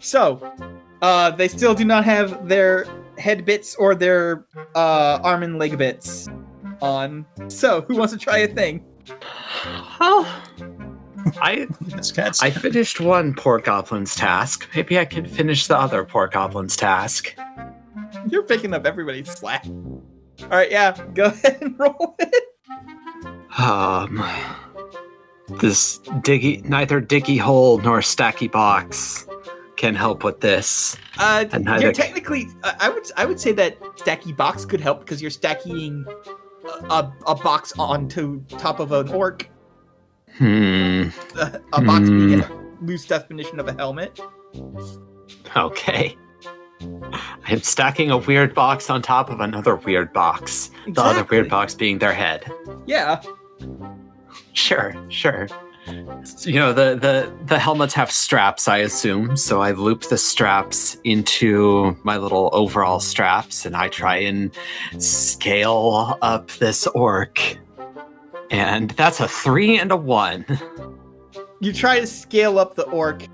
[0.00, 0.52] So,
[1.00, 2.86] uh, they still do not have their
[3.16, 4.44] head bits or their
[4.74, 6.28] uh, arm and leg bits
[6.82, 7.24] on.
[7.48, 8.84] So, who wants to try a thing?
[10.00, 10.42] Oh,
[11.40, 11.66] I
[12.42, 14.68] I finished one poor goblin's task.
[14.74, 17.34] Maybe I can finish the other poor goblin's task.
[18.28, 19.64] You're picking up everybody's slack.
[19.66, 22.44] All right, yeah, go ahead and roll it.
[23.58, 24.22] Um,
[25.60, 29.26] this diggy, neither diggy hole nor stacky box
[29.76, 30.96] can help with this.
[31.18, 35.20] Uh, And you're technically, I would, I would say that stacky box could help because
[35.20, 36.04] you're stacking
[36.64, 39.48] a, a, a box onto top of an orc.
[40.38, 41.08] Hmm.
[41.38, 42.52] Uh, a box being Hmm.
[42.52, 44.18] a loose definition of a helmet.
[45.56, 46.16] Okay.
[47.46, 50.70] I'm stacking a weird box on top of another weird box.
[50.88, 52.50] The other weird box being their head.
[52.86, 53.22] Yeah.
[54.52, 55.48] Sure, sure.
[56.42, 59.36] You know, the, the, the helmets have straps, I assume.
[59.36, 64.52] So I loop the straps into my little overall straps and I try and
[64.98, 67.58] scale up this orc.
[68.50, 70.46] And that's a three and a one.
[71.60, 73.26] you try to scale up the orc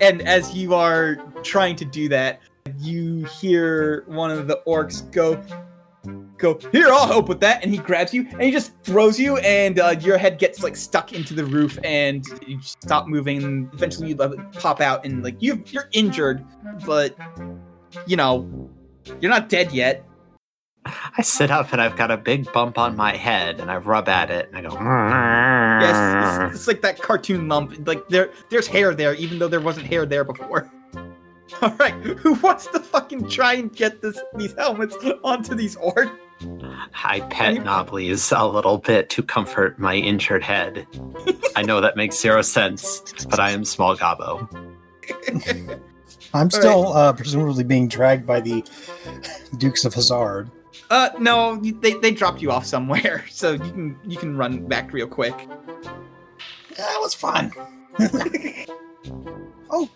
[0.00, 2.40] and as you are trying to do that
[2.78, 5.40] you hear one of the orcs go
[6.38, 9.36] go here i'll help with that and he grabs you and he just throws you
[9.38, 14.08] and uh, your head gets like stuck into the roof and you stop moving eventually
[14.08, 14.16] you
[14.52, 16.44] pop out and like you you're injured
[16.84, 17.16] but
[18.06, 18.70] you know
[19.20, 20.04] you're not dead yet.
[21.18, 24.08] I sit up and I've got a big bump on my head and I rub
[24.08, 24.72] at it and I go,
[25.80, 29.60] yes it's, it's like that cartoon lump like there there's hair there even though there
[29.60, 30.70] wasn't hair there before.
[31.62, 36.16] All right who wants to fucking try and get this these helmets onto these orcs
[37.04, 40.86] I pet Nobblies a little bit to comfort my injured head.
[41.54, 44.48] I know that makes zero sense, but I am small Gobbo.
[46.34, 48.64] I'm still uh, presumably being dragged by the
[49.58, 50.50] Dukes of Hazzard.
[50.90, 54.92] Uh, no, they they dropped you off somewhere, so you can you can run back
[54.92, 55.34] real quick.
[56.76, 57.52] That was fun.
[59.70, 59.88] oh,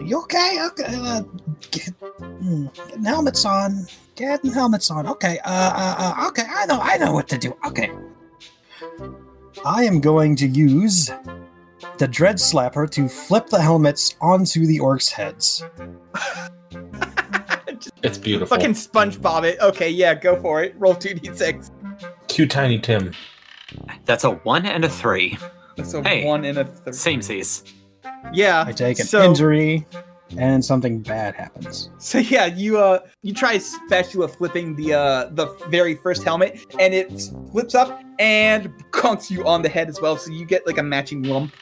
[0.00, 0.58] you okay?
[0.66, 0.84] Okay.
[0.88, 1.22] Uh,
[1.70, 3.86] get, mm, getting helmets on.
[4.14, 5.06] Getting helmets on.
[5.06, 5.38] Okay.
[5.44, 6.44] Uh, uh, uh, okay.
[6.48, 6.78] I know.
[6.80, 7.56] I know what to do.
[7.66, 7.90] Okay.
[9.64, 11.10] I am going to use
[11.98, 15.64] the Dread Slapper to flip the helmets onto the orcs' heads.
[18.02, 18.56] It's beautiful.
[18.56, 19.60] Fucking SpongeBob it.
[19.60, 20.74] Okay, yeah, go for it.
[20.78, 21.70] Roll two d six.
[22.28, 23.12] Cute Tiny Tim.
[24.04, 25.38] That's a one and a three.
[25.76, 26.92] That's a Hey, one and a three.
[26.92, 27.64] Same seas.
[28.32, 28.64] Yeah.
[28.66, 29.86] I take an so, injury,
[30.38, 31.90] and something bad happens.
[31.98, 36.94] So yeah, you uh you try spatula flipping the uh the very first helmet, and
[36.94, 40.16] it flips up and conks you on the head as well.
[40.16, 41.54] So you get like a matching lump.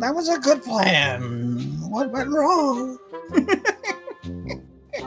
[0.00, 1.20] That was a good plan.
[1.90, 2.98] What went wrong?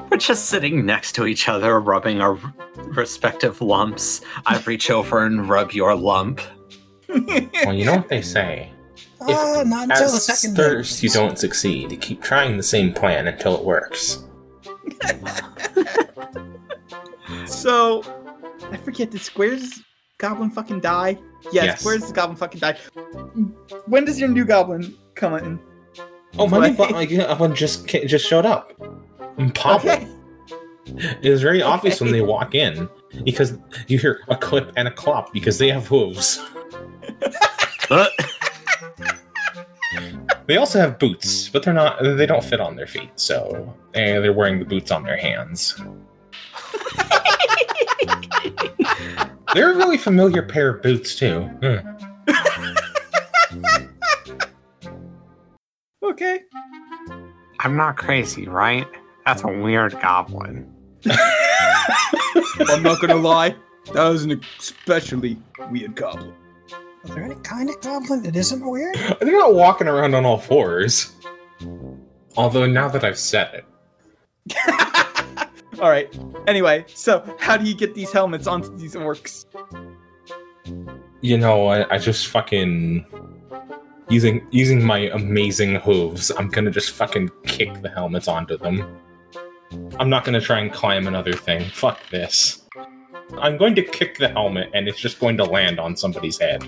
[0.10, 2.38] We're just sitting next to each other, rubbing our
[2.76, 4.22] respective lumps.
[4.45, 6.41] I reach over and rub your lump.
[7.08, 8.72] Well, you know what they say.
[9.22, 11.91] Uh, not until the second first, you don't succeed.
[11.91, 14.24] You keep trying the same plan until it works.
[17.45, 18.03] So
[18.72, 19.82] I forget the squares
[20.18, 21.18] goblin fucking die.
[21.51, 21.86] Yes, Yes.
[21.86, 22.78] where's the goblin fucking die?
[23.86, 25.59] When does your new goblin come in?
[26.38, 26.91] Oh, my Right.
[26.91, 28.72] like, one just ca- just showed up.
[29.38, 29.89] And Pobble.
[29.89, 30.07] Okay.
[31.22, 32.88] It was very obvious when they walk in
[33.26, 33.57] because
[33.88, 36.39] you hear a clip and a clop because they have hooves.
[37.89, 38.05] Uh,
[40.48, 42.02] They also have boots, but they're not.
[42.02, 45.76] They don't fit on their feet, so they're wearing the boots on their hands.
[49.54, 51.41] they're a really familiar pair of boots too.
[51.62, 51.78] Hmm.
[56.04, 56.39] Okay.
[57.60, 58.88] I'm not crazy, right?
[59.26, 60.74] That's a weird goblin.
[62.60, 63.56] I'm not gonna lie.
[63.93, 65.38] That was an especially
[65.70, 66.34] weird goblin.
[67.04, 68.95] Is there any kind of goblin that isn't weird?
[69.20, 71.14] They're not walking around on all fours.
[72.36, 73.66] Although now that I've said it,
[75.80, 76.14] All right.
[76.48, 79.45] Anyway, so how do you get these helmets onto these orcs?
[81.22, 83.06] you know, I, I just fucking
[84.10, 86.32] using using my amazing hooves.
[86.38, 88.98] I'm gonna just fucking kick the helmets onto them.
[90.00, 91.66] I'm not gonna try and climb another thing.
[91.70, 92.66] Fuck this.
[93.40, 96.64] I'm going to kick the helmet, and it's just going to land on somebody's head.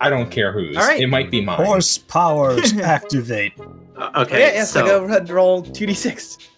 [0.00, 0.76] I don't care whose.
[0.76, 1.00] All right.
[1.00, 1.64] It might be mine.
[1.64, 3.52] Horse powers activate.
[3.96, 6.48] Uh, okay, yeah, yeah, so, so, go ahead and roll 2d6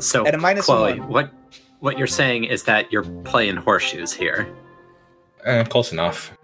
[0.00, 1.08] so at a minus Chloe, one.
[1.08, 1.30] what
[1.80, 4.48] what you're saying is that you're playing horseshoes here.
[5.44, 6.36] Eh, close enough.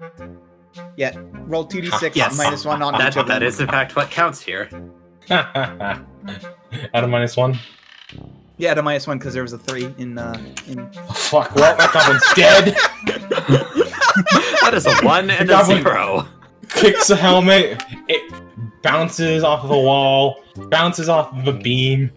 [0.96, 1.12] Yeah,
[1.46, 2.36] roll 2d6 Yes.
[2.36, 3.40] minus one on That, each of them.
[3.40, 4.68] that is in fact what counts here.
[5.30, 6.04] At
[6.92, 7.58] a minus one.
[8.56, 10.38] Yeah, at a minus one because there was a three in uh
[10.68, 10.88] in.
[11.14, 11.54] Fuck.
[11.54, 12.76] Well, that goblin's dead.
[14.62, 15.82] That is a one and a Goblin.
[15.82, 16.26] zero.
[16.70, 17.82] kicks the helmet.
[18.08, 18.32] It
[18.82, 22.10] bounces off of the wall, bounces off of a beam,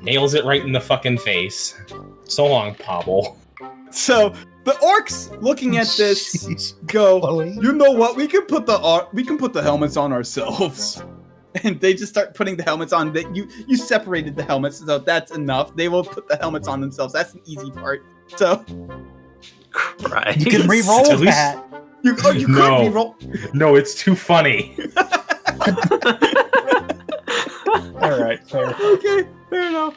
[0.00, 1.78] nails it right in the fucking face.
[2.24, 3.36] So long, Pobble.
[3.90, 7.20] So the orcs looking at this Jeez, go.
[7.20, 7.58] Chloe.
[7.60, 8.16] You know what?
[8.16, 11.02] We can put the ar- we can put the helmets on ourselves.
[11.62, 13.12] And they just start putting the helmets on.
[13.12, 15.76] That you you separated the helmets, so that's enough.
[15.76, 17.12] They will put the helmets on themselves.
[17.12, 18.04] That's an easy part.
[18.36, 18.64] So
[20.08, 20.36] Right.
[20.36, 21.64] You can re-roll At least- that.
[22.02, 22.76] you oh you No.
[22.78, 23.16] could re-roll.
[23.54, 24.76] No, it's too funny.
[28.02, 28.74] All right, fair.
[28.74, 29.96] okay, fair enough.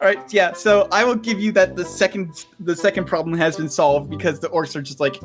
[0.00, 0.52] All right, yeah.
[0.52, 4.40] So I will give you that the second the second problem has been solved because
[4.40, 5.16] the orcs are just like,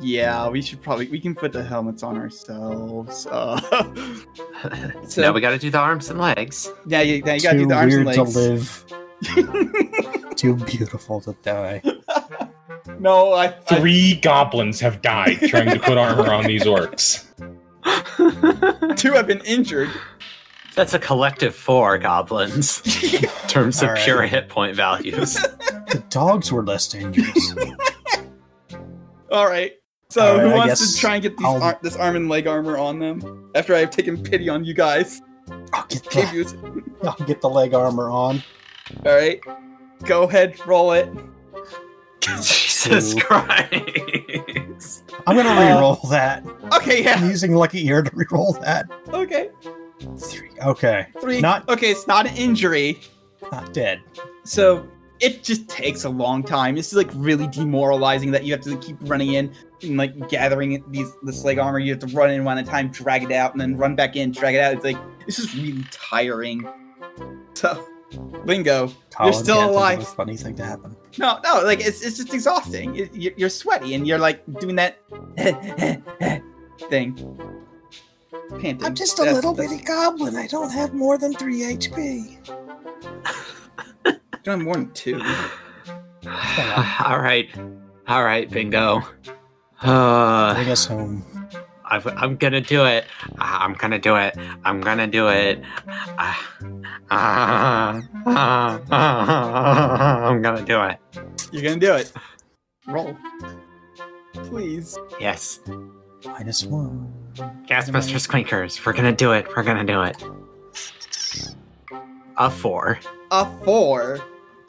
[0.00, 3.26] yeah, we should probably we can put the helmets on ourselves.
[3.26, 3.60] Uh,
[5.08, 6.70] so now we got to do the arms and legs.
[6.86, 8.84] yeah, you, yeah, you gotta do the arms and weird to live.
[10.36, 11.82] Too beautiful to die.
[12.98, 13.48] no, I, I
[13.78, 17.24] Three goblins have died trying to put armor on these orcs.
[18.96, 19.90] two have been injured.
[20.74, 24.04] That's a collective four goblins in terms of All right.
[24.04, 25.34] pure hit point values.
[25.34, 27.54] The dogs were less dangerous.
[29.36, 29.72] All right.
[30.08, 32.28] So All right, who wants to try and get these I'll- ar- this arm and
[32.28, 35.20] leg armor on them after I've taken pity on you guys?
[35.74, 38.42] I'll get the, I'll get the leg armor on.
[39.04, 39.38] All right.
[40.04, 41.10] Go ahead, roll it.
[42.20, 43.20] Jesus Two.
[43.20, 45.04] Christ.
[45.26, 46.44] I'm gonna Uh, re-roll that.
[46.74, 47.14] Okay, yeah.
[47.16, 48.86] I'm using lucky ear to re-roll that.
[49.08, 49.50] Okay.
[50.18, 50.50] Three.
[50.64, 51.40] Okay, Three.
[51.40, 51.90] Not- okay.
[51.90, 53.00] It's not an injury.
[53.52, 54.00] not dead.
[54.44, 54.86] So
[55.20, 56.76] it just takes a long time.
[56.76, 59.52] It's like really demoralizing that you have to keep running in
[59.82, 61.78] and like gathering these this leg armor.
[61.78, 63.94] You have to run in one at a time, drag it out, and then run
[63.96, 64.74] back in, drag it out.
[64.74, 66.68] It's like it's just really tiring.
[67.54, 67.86] So,
[68.44, 70.00] Bingo, Colin you're still can't alive.
[70.00, 70.94] a funny thing to happen.
[71.18, 72.94] No, no, like it's it's just exhausting.
[72.96, 74.98] It, you- you're sweaty and you're like doing that
[76.90, 77.16] thing.
[78.50, 78.84] Panting.
[78.84, 80.36] I'm just a That's- little that's- bitty goblin.
[80.36, 82.36] I don't have more than three HP.
[84.46, 85.16] You don't have more than two.
[87.04, 87.48] all right,
[88.06, 89.02] all right, Bingo.
[89.82, 91.24] Uh, Bring us home.
[91.84, 93.06] I, I'm gonna do it.
[93.40, 94.36] Ah, I'm gonna do it.
[94.64, 95.64] I'm gonna do it.
[95.88, 96.48] Ah,
[97.10, 101.00] ah, ah, ah, I'm gonna do it.
[101.50, 102.12] You're gonna do it.
[102.86, 103.16] Roll,
[104.32, 104.96] please.
[105.18, 105.58] Yes,
[106.24, 107.12] Minus one.
[107.68, 108.86] Gasbuster Squinkers.
[108.86, 109.48] We're gonna do it.
[109.56, 110.22] We're gonna do it.
[112.36, 113.00] A four.
[113.32, 114.20] A four.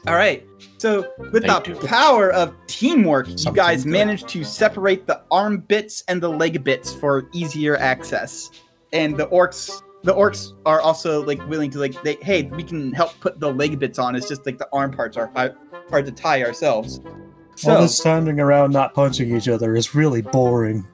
[0.08, 0.46] All right.
[0.78, 1.76] So with Thank the you.
[1.86, 3.90] power of teamwork, you guys good.
[3.90, 8.50] managed to separate the arm bits and the leg bits for easier access.
[8.92, 12.92] And the orcs, the orcs are also like willing to like, they, hey, we can
[12.92, 14.14] help put the leg bits on.
[14.14, 15.56] It's just like the arm parts are hard,
[15.90, 17.00] hard to tie ourselves.
[17.04, 17.14] All
[17.56, 20.86] So, this standing around not punching each other is really boring.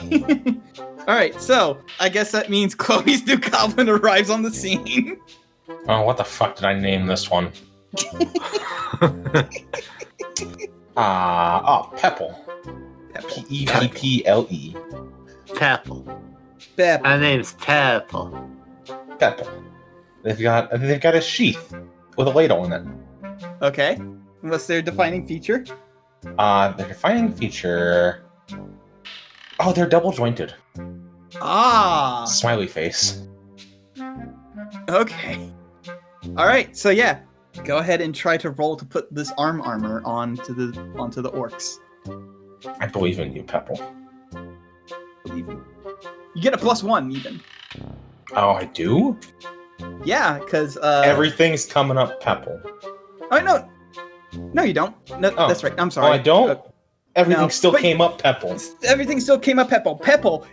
[0.98, 1.38] all right.
[1.40, 5.18] So I guess that means Chloe's new goblin arrives on the scene.
[5.88, 7.50] Oh, what the fuck did I name this one?
[10.96, 11.62] Ah,
[11.92, 12.38] oh, Pepple.
[13.28, 14.74] P E P P L E.
[15.54, 16.06] Pepple.
[16.76, 17.02] Bep.
[17.02, 18.48] My name's Pepple.
[19.18, 19.50] Pepple.
[20.22, 21.74] They've got they've got a sheath
[22.16, 22.86] with a ladle in it.
[23.60, 23.96] Okay.
[24.40, 25.64] What's their defining feature?
[26.38, 28.24] Uh, their defining feature.
[29.60, 30.54] Oh, they're double jointed.
[31.40, 32.24] Ah.
[32.26, 33.22] Smiley face.
[34.88, 35.52] Okay.
[36.36, 36.76] All right.
[36.76, 37.20] So yeah,
[37.64, 41.30] go ahead and try to roll to put this arm armor onto the onto the
[41.30, 41.78] orcs.
[42.80, 43.80] I believe in you, Pepple.
[45.24, 45.54] Believe me.
[45.54, 45.64] You
[46.34, 47.40] You get a plus one even.
[48.34, 49.18] Oh, I do.
[50.04, 52.60] Yeah, because uh, Everything's coming up, Pepple.
[53.30, 53.68] Oh no,
[54.52, 54.94] no, you don't.
[55.20, 55.48] No, Oh.
[55.48, 55.72] that's right.
[55.78, 56.10] I'm Oh, sorry.
[56.12, 56.50] I don't.
[56.50, 56.56] Uh,
[57.14, 58.56] Everything no, still but- came up, Pepple.
[58.84, 59.68] everything still came up.
[59.68, 59.96] Pepple.
[59.96, 60.46] Pepple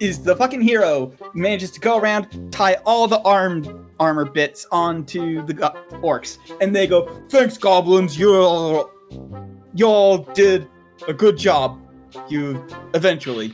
[0.00, 1.12] is the fucking hero.
[1.34, 6.74] Manages to go around, tie all the arm armor bits onto the go- orcs, and
[6.74, 8.18] they go, "Thanks, goblins.
[8.18, 8.90] You all,
[9.74, 10.68] you all did
[11.08, 11.78] a good job.
[12.28, 13.52] You eventually,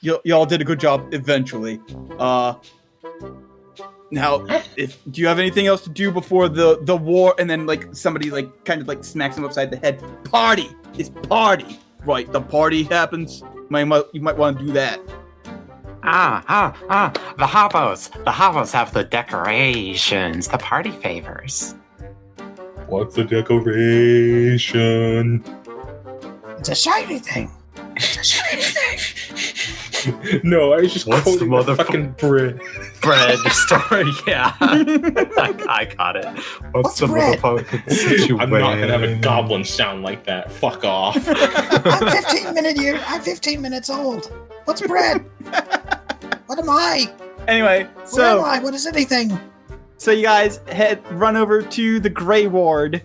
[0.00, 1.80] you y'all did a good job eventually.
[2.18, 2.54] Uh."
[4.10, 7.34] Now, if do you have anything else to do before the the war?
[7.38, 10.02] And then like somebody like kind of like smacks him upside the head.
[10.24, 12.30] Party, it's party, right?
[12.30, 13.42] The party happens.
[13.70, 15.00] Might- you might want to do that.
[16.06, 17.10] Ah, ah, ah.
[17.38, 18.10] The hobos.
[18.24, 21.74] The hobos have the decorations, the party favors.
[22.88, 25.42] What's the decoration?
[26.58, 27.50] It's a shiny thing.
[27.96, 28.62] It's a shiny
[30.04, 30.40] thing.
[30.44, 32.60] no, I was just What's the quoting the motherfuck- fucking bread.
[33.00, 34.54] Bread story, yeah.
[34.60, 36.26] I, I got it.
[36.72, 37.38] What's bread?
[37.38, 38.38] motherfucking situation?
[38.40, 40.52] I'm not gonna have a goblin sound like that.
[40.52, 41.16] Fuck off.
[41.16, 43.00] I'm 15 minute year.
[43.06, 44.30] I'm 15 minutes old.
[44.66, 45.24] What's bread?
[46.54, 47.12] What am I?
[47.48, 48.58] Anyway, so Where am so I?
[48.60, 49.38] What is anything?
[49.96, 53.02] so you guys head run over to the Grey Ward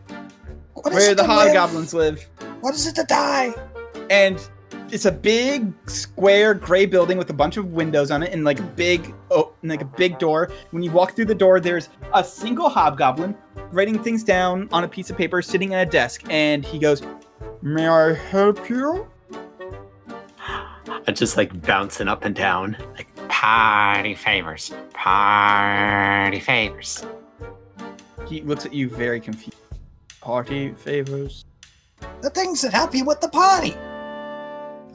[0.73, 1.47] What is where it the to live?
[1.47, 2.29] hobgoblins live,
[2.61, 3.53] What is it to die?
[4.09, 4.39] and
[4.91, 8.59] it's a big square gray building with a bunch of windows on it and like
[8.59, 11.89] a big oh and like a big door when you walk through the door there's
[12.15, 13.35] a single hobgoblin
[13.71, 17.03] writing things down on a piece of paper sitting at a desk and he goes
[17.61, 19.07] may i help you
[21.07, 22.75] I'm just like bouncing up and down.
[22.95, 24.71] Like party favors.
[24.93, 27.03] Party favors.
[28.27, 29.57] he looks at you very confused
[30.21, 31.45] party favors
[32.21, 33.73] The things that help you with the party.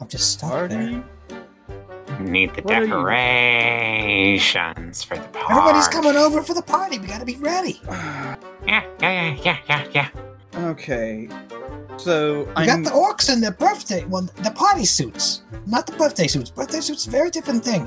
[0.01, 1.03] I'm just stuck there.
[2.21, 5.53] Need the What decorations for the party.
[5.53, 6.99] Everybody's coming over for the party.
[6.99, 7.81] We gotta be ready.
[8.67, 10.09] Yeah, yeah, yeah, yeah, yeah, yeah.
[10.71, 11.29] okay
[11.99, 16.27] so i'm got the orcs in their birthday, well, the party suits, not the birthday
[16.27, 16.51] suits.
[16.51, 17.87] Birthday suits, very different thing.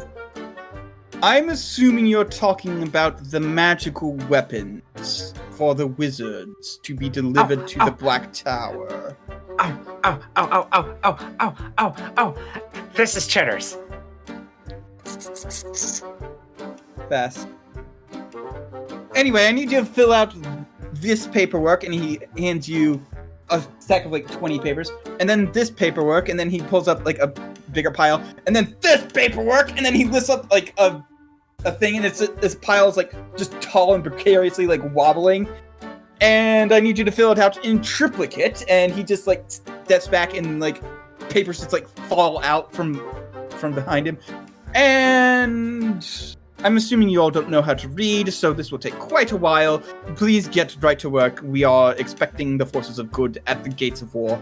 [1.24, 7.82] I'm assuming you're talking about the magical weapons for the wizards to be delivered to
[7.82, 7.86] oh.
[7.86, 9.18] the Black Tower.
[9.58, 12.38] Oh, oh, oh, oh, oh, oh, oh, oh, oh.
[12.94, 13.80] This is Cheddar's.
[17.10, 17.48] Fast.
[19.16, 20.36] Anyway, I need you to fill out
[20.94, 23.04] this paperwork, and he hands you
[23.50, 27.04] a stack of like 20 papers, and then this paperwork, and then he pulls up
[27.06, 27.34] like a
[27.72, 31.04] bigger pile, and then this paperwork, and then he lifts up like a
[31.66, 35.48] a thing, and it's this pile is like just tall and precariously like wobbling,
[36.22, 38.64] and I need you to fill it out in triplicate.
[38.70, 40.82] And he just like steps back and like
[41.30, 43.02] papers just like fall out from
[43.52, 44.18] from behind him.
[44.76, 46.08] And
[46.60, 49.38] I'm assuming you all don't know how to read, so this will take quite a
[49.38, 49.80] while.
[50.16, 51.42] Please get right to work.
[51.44, 54.40] We are expecting the forces of good at the gates of war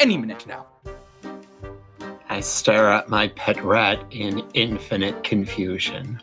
[0.00, 0.66] any minute now.
[2.32, 6.18] I stare at my pet rat in infinite confusion.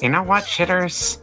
[0.00, 1.18] You know what, shitters?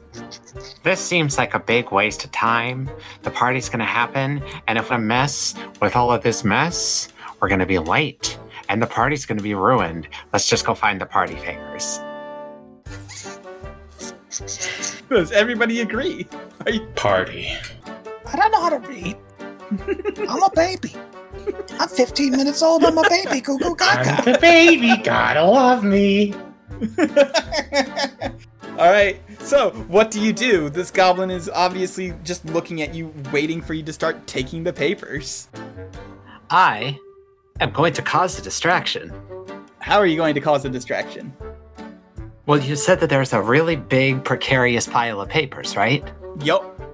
[0.84, 2.89] This seems like a big waste of time.
[3.22, 7.07] The party's gonna happen, and if we mess with all of this mess,
[7.39, 8.38] we're gonna be late,
[8.68, 10.10] and the party's gonna be ruined.
[10.34, 12.02] Let's just go find the party favors.
[15.10, 16.27] Does everybody agree?
[16.65, 17.53] Are Party.
[18.26, 19.15] I don't know how to read.
[20.30, 20.95] I'm a baby.
[21.80, 22.84] I'm 15 minutes old.
[22.84, 23.41] I'm a baby.
[23.41, 24.31] Goo goo I'm gaga.
[24.34, 26.34] the baby, gotta love me.
[28.77, 29.22] All right.
[29.39, 30.69] So, what do you do?
[30.69, 34.73] This goblin is obviously just looking at you, waiting for you to start taking the
[34.73, 35.48] papers.
[36.49, 36.98] I
[37.60, 39.14] am going to cause a distraction.
[39.80, 41.34] How are you going to cause a distraction?
[42.45, 46.03] Well, you said that there's a really big, precarious pile of papers, right?
[46.41, 46.90] Yup.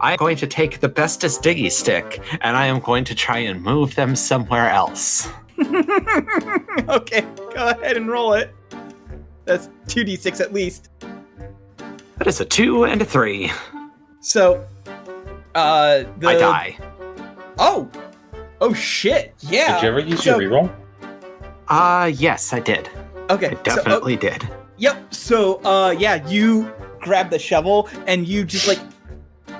[0.00, 3.62] I'm going to take the bestest diggy stick and I am going to try and
[3.62, 5.28] move them somewhere else.
[6.88, 7.20] okay,
[7.54, 8.54] go ahead and roll it.
[9.44, 10.88] That's 2d6 at least.
[12.18, 13.50] That is a two and a three.
[14.20, 14.64] So,
[15.54, 16.78] uh, the, I die.
[17.58, 17.90] Oh,
[18.60, 19.34] oh shit!
[19.40, 19.74] Yeah.
[19.74, 20.74] Did you ever use so- your reroll?
[21.68, 22.88] Uh, yes, I did.
[23.30, 23.48] Okay.
[23.48, 24.48] I so- oh, definitely did.
[24.78, 25.14] Yep.
[25.14, 28.78] So, uh, yeah, you grab the shovel and you just like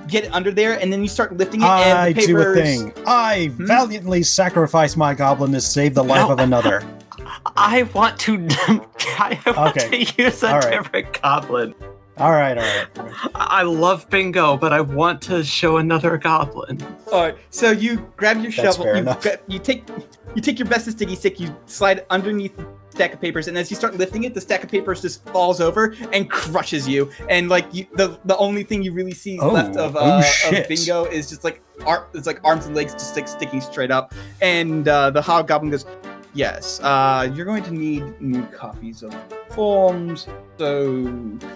[0.09, 1.65] get it under there, and then you start lifting it.
[1.65, 2.57] and I the do papers...
[2.59, 2.93] a thing.
[3.07, 3.67] I Hmm?
[3.67, 6.33] valiantly sacrifice my goblin to save the life No.
[6.33, 6.83] of another.
[7.57, 8.47] I want to.
[9.19, 10.05] I want Okay.
[10.05, 10.71] to use a All right.
[10.73, 11.75] different goblin.
[12.19, 13.31] All right, all right.
[13.35, 16.79] I love bingo, but I want to show another goblin.
[17.11, 17.37] All right.
[17.51, 18.85] So you grab your That's shovel.
[18.85, 19.23] fair You, enough.
[19.23, 19.89] gra- you take
[20.35, 21.41] you take your bestest sticky stick.
[21.41, 24.63] You slide underneath the stack of papers, and as you start lifting it, the stack
[24.63, 27.11] of papers just falls over and crushes you.
[27.29, 30.23] And like you, the the only thing you really see Oh, left of, oh, uh,
[30.47, 30.69] of.
[30.69, 34.15] Bingo is just like ar- it's like arms and legs just like sticking straight up.
[34.41, 35.87] And uh, the hobgoblin goes,
[36.35, 39.15] "Yes, uh, you're going to need new copies of
[39.51, 40.29] forms."
[40.59, 41.11] So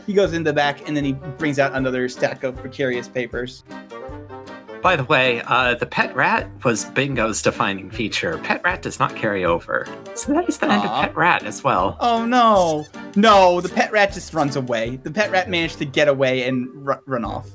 [0.06, 3.62] he goes in the back, and then he brings out another stack of precarious papers.
[4.82, 8.38] By the way, uh, the pet rat was Bingo's defining feature.
[8.38, 9.86] Pet rat does not carry over.
[10.14, 11.96] So that is the end of pet rat as well.
[12.00, 12.86] Oh no!
[13.16, 14.96] No, the pet rat just runs away.
[14.96, 17.48] The pet rat managed to get away and ru- run off.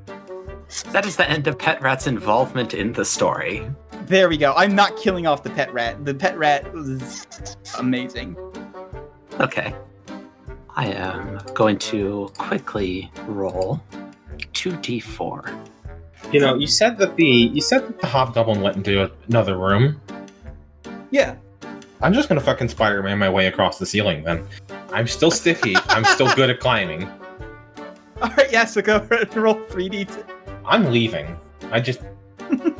[0.91, 3.69] That is the end of pet rat's involvement in the story.
[4.05, 4.53] There we go.
[4.55, 6.03] I'm not killing off the pet rat.
[6.03, 7.27] The pet rat was
[7.77, 8.35] amazing.
[9.39, 9.73] Okay.
[10.75, 13.81] I am going to quickly roll
[14.53, 15.69] 2d4.
[16.31, 19.99] You know, you said that the you said that the hobgoblin went into another room.
[21.09, 21.35] Yeah.
[22.01, 24.47] I'm just gonna fucking Spider-Man my way across the ceiling then.
[24.91, 25.75] I'm still sticky.
[25.89, 27.03] I'm still good at climbing.
[28.21, 28.51] All right.
[28.51, 28.65] Yeah.
[28.65, 30.07] So go and roll 3d.
[30.07, 30.33] T-
[30.65, 31.37] I'm leaving.
[31.71, 32.01] I just
[32.51, 32.75] you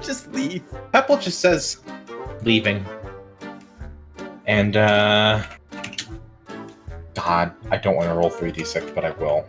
[0.00, 0.62] just leave.
[0.92, 1.80] Pepple just says
[2.42, 2.84] leaving.
[4.46, 5.42] And uh
[7.14, 9.46] God, I don't want to roll 3d6, but I will.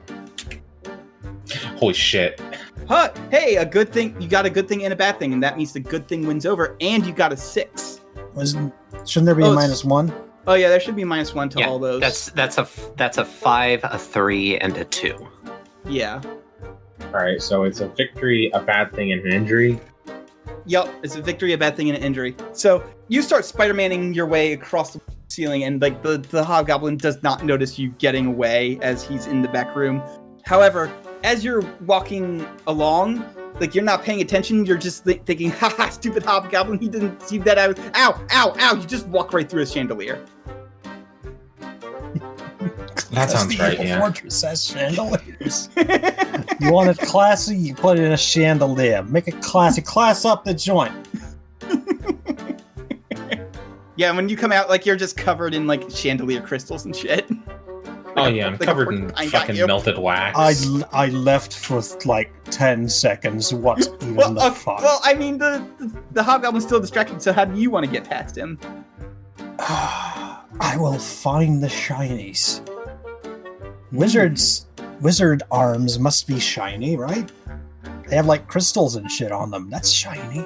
[1.77, 2.40] Holy shit.
[2.88, 3.11] Huh?
[3.31, 4.19] Hey, a good thing.
[4.22, 6.26] You got a good thing and a bad thing, and that means the good thing
[6.27, 8.01] wins over, and you got a six.
[8.34, 8.73] Wasn't,
[9.05, 10.14] shouldn't there be Oh, a it's- minus one?
[10.45, 12.01] Oh yeah, there should be minus one to Yeah, all those.
[12.01, 15.15] That's that's a f- that's a five, a three, and a two.
[15.88, 16.22] yeah.
[17.14, 19.80] Alright, so it's a victory, a bad thing, and an injury.
[20.65, 22.35] Yep, it's a victory, a bad thing, and an injury.
[22.53, 27.22] So you start Spider-Maning your way across the ceiling, and like the the hobgoblin does
[27.23, 30.01] not notice you getting away as he's in the back room.
[30.43, 30.91] However,
[31.23, 33.25] as you're walking along,
[33.59, 36.79] like you're not paying attention, you're just thi- thinking, "Ha stupid hobgoblin!
[36.79, 39.65] He didn't see that I was ow, ow, ow!" You just walk right through a
[39.65, 40.23] chandelier.
[43.13, 43.99] That That's sounds the right, evil yeah.
[43.99, 45.69] fortress has chandeliers.
[46.59, 47.55] you want it classy?
[47.55, 49.03] You put it in a chandelier.
[49.03, 49.83] Make it classy.
[49.83, 50.93] Class up the joint.
[53.97, 57.29] yeah, when you come out, like you're just covered in like chandelier crystals and shit.
[58.15, 59.65] Oh yeah, I'm covered in got fucking you.
[59.68, 60.38] melted wax.
[60.38, 63.53] I, I left for like 10 seconds.
[63.53, 64.80] What even Well, the uh, fuck?
[64.81, 67.22] well, I mean, the, the the hobgoblin's still distracted.
[67.22, 68.60] So how do you want to get past him?
[69.60, 72.61] I will find the shinies.
[73.91, 74.68] Wizards,
[75.02, 77.31] wizard arms must be shiny, right?
[78.07, 79.69] They have like crystals and shit on them.
[79.69, 80.45] That's shiny.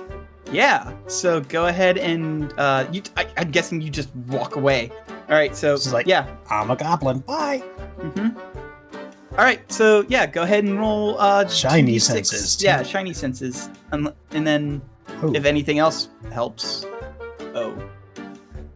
[0.51, 0.93] Yeah.
[1.07, 3.01] So go ahead and uh, you.
[3.17, 4.91] I, I'm guessing you just walk away.
[5.29, 5.55] All right.
[5.55, 6.27] So This is like- yeah.
[6.49, 7.19] I'm a goblin.
[7.19, 7.63] Bye.
[7.99, 8.37] Mm-hmm.
[9.31, 12.01] All right, so yeah, go ahead and roll uh, Shiny 2d6.
[12.01, 12.65] senses, too.
[12.65, 14.81] Yeah, shiny senses, and, and then
[15.21, 15.31] Oh.
[15.35, 16.87] if anything else helps.
[17.53, 17.77] Oh,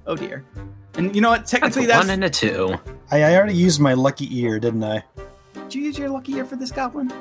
[0.05, 0.45] oh dear.
[0.93, 1.39] And you know what?
[1.39, 2.75] That's Technically, a that's, one and a two.
[3.09, 5.03] I, I already used my lucky ear, didn't I?
[5.55, 7.11] did you use your lucky ear for this goblin?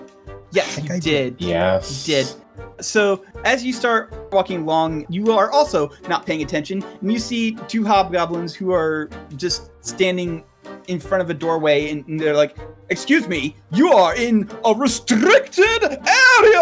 [0.52, 1.36] Yes, think you I did.
[1.36, 1.46] did.
[1.46, 2.08] Yes.
[2.08, 2.34] You did.
[2.80, 7.56] So as you start walking along, you are also not paying attention, and you see
[7.68, 10.44] two hobgoblins who are just standing
[10.88, 12.56] in front of a doorway, and, and they're like,
[12.88, 16.60] "Excuse me, you are in a restricted area."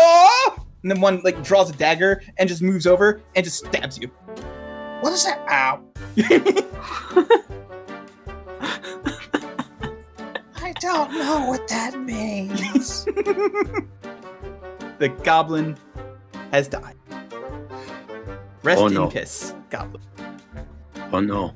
[0.83, 4.09] And then one like draws a dagger and just moves over and just stabs you.
[5.01, 5.41] What is that?
[5.49, 5.83] Ow.
[10.89, 13.05] I don't know what that means.
[14.99, 15.77] the goblin
[16.51, 16.97] has died.
[18.63, 19.09] Rest Oh, in no.
[19.09, 20.03] piss, goblin.
[21.13, 21.53] Oh no.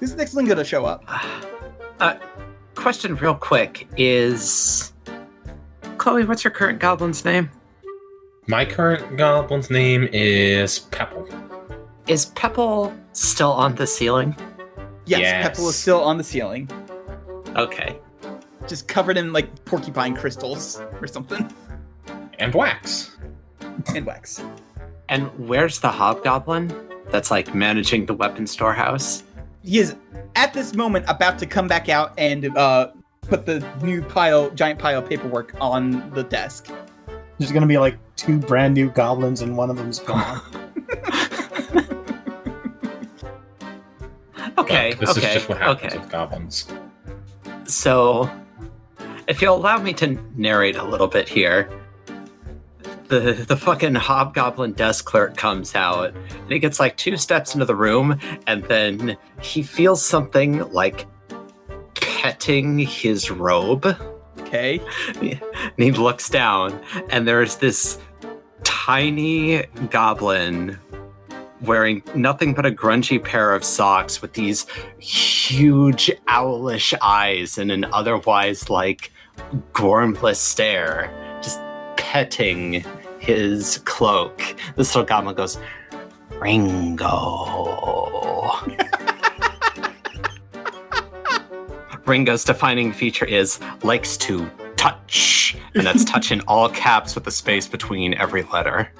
[0.00, 1.02] Who's the next lingo to show up?
[1.98, 2.16] Uh,
[2.74, 4.92] question, real quick, is
[5.96, 6.24] Chloe?
[6.24, 7.50] What's your current goblin's name?
[8.48, 11.26] My current goblin's name is Pepple.
[12.06, 14.36] Is Pepple still on the ceiling?
[15.06, 15.46] Yes, Yes.
[15.48, 16.68] Pepple is still on the ceiling,
[17.56, 17.98] Okay.
[18.68, 21.52] Just covered in like porcupine crystals or something,
[22.38, 23.16] And Wax.
[23.94, 24.42] and wax.
[25.08, 26.74] And where's the hobgoblin
[27.10, 29.24] that's like managing the weapon storehouse?
[29.62, 29.96] He is
[30.34, 32.92] at this moment about to come back out and uh,
[33.22, 36.68] put the new pile, giant pile of paperwork on the desk.
[37.38, 40.40] There's gonna be like two brand new goblins and one of them's gone.
[44.56, 44.94] Okay.
[44.98, 45.28] But this okay.
[45.28, 45.98] is just what happens okay.
[45.98, 46.66] with goblins.
[47.66, 48.30] So,
[49.26, 51.70] if you'll allow me to narrate a little bit here,
[53.08, 57.66] the the fucking hobgoblin desk clerk comes out and he gets like two steps into
[57.66, 61.06] the room and then he feels something like
[61.94, 63.86] petting his robe
[64.40, 64.80] Okay.
[65.16, 65.40] and
[65.76, 66.80] he looks down
[67.10, 67.98] and there's this
[68.62, 70.78] tiny goblin
[71.60, 74.66] wearing nothing but a grungy pair of socks with these
[74.98, 79.10] huge owlish eyes and an otherwise like
[79.72, 81.10] gormless stare
[81.42, 81.60] just
[81.96, 82.84] petting
[83.18, 84.40] his cloak
[84.76, 85.58] this little goblin goes
[86.38, 87.06] ringo
[92.06, 97.30] ringo's defining feature is likes to touch and that's touch in all caps with a
[97.30, 98.90] space between every letter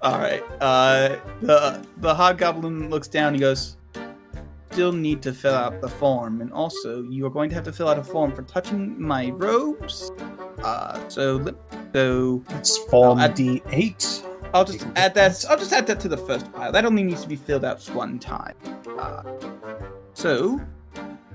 [0.00, 0.44] All right.
[0.60, 3.34] Uh, the the hobgoblin looks down.
[3.34, 3.76] He goes,
[4.78, 7.72] "Still need to fill out the form, and also you are going to have to
[7.72, 10.12] fill out a form for touching my robes.
[10.62, 11.44] Uh, so
[11.92, 14.24] so It's Form I- D8.
[14.54, 15.44] I'll just add that.
[15.50, 16.70] I'll just add that to the first pile.
[16.70, 18.54] That only needs to be filled out one time.
[18.96, 19.24] Uh,
[20.14, 20.60] so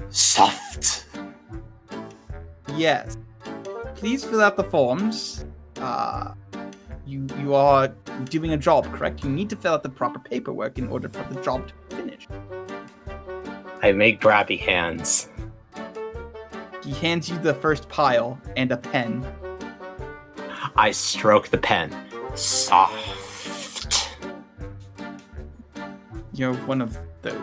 [0.09, 1.05] soft
[2.77, 3.17] yes,
[3.95, 5.45] please fill out the forms.
[5.75, 6.33] Uh,
[7.05, 7.89] you you are
[8.29, 9.21] doing a job, correct?
[9.21, 12.25] You need to fill out the proper paperwork in order for the job to finish.
[13.83, 15.29] I make grabby hands
[16.83, 19.25] He hands you the first pile and a pen.
[20.75, 21.95] i stroke the pen
[22.35, 23.13] soft
[26.35, 27.39] You're one of those.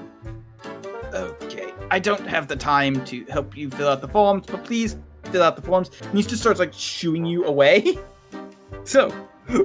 [1.15, 1.73] Okay.
[1.93, 4.97] I don't have the time to help you fill out the forms, but please
[5.31, 5.91] fill out the forms.
[6.03, 7.99] And he just starts like shooing you away.
[8.85, 9.11] So,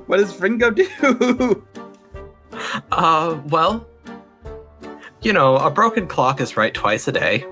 [0.07, 0.87] what does Ringo do?
[2.91, 3.87] uh well
[5.25, 7.43] you know a broken clock is right twice a day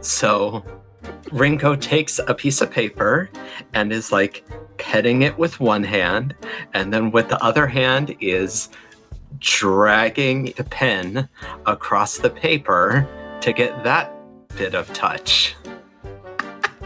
[0.00, 0.62] so
[1.32, 3.30] ringo takes a piece of paper
[3.72, 4.44] and is like
[4.76, 6.34] petting it with one hand
[6.74, 8.68] and then with the other hand is
[9.38, 11.26] dragging the pen
[11.64, 13.08] across the paper
[13.40, 14.12] to get that
[14.54, 15.56] bit of touch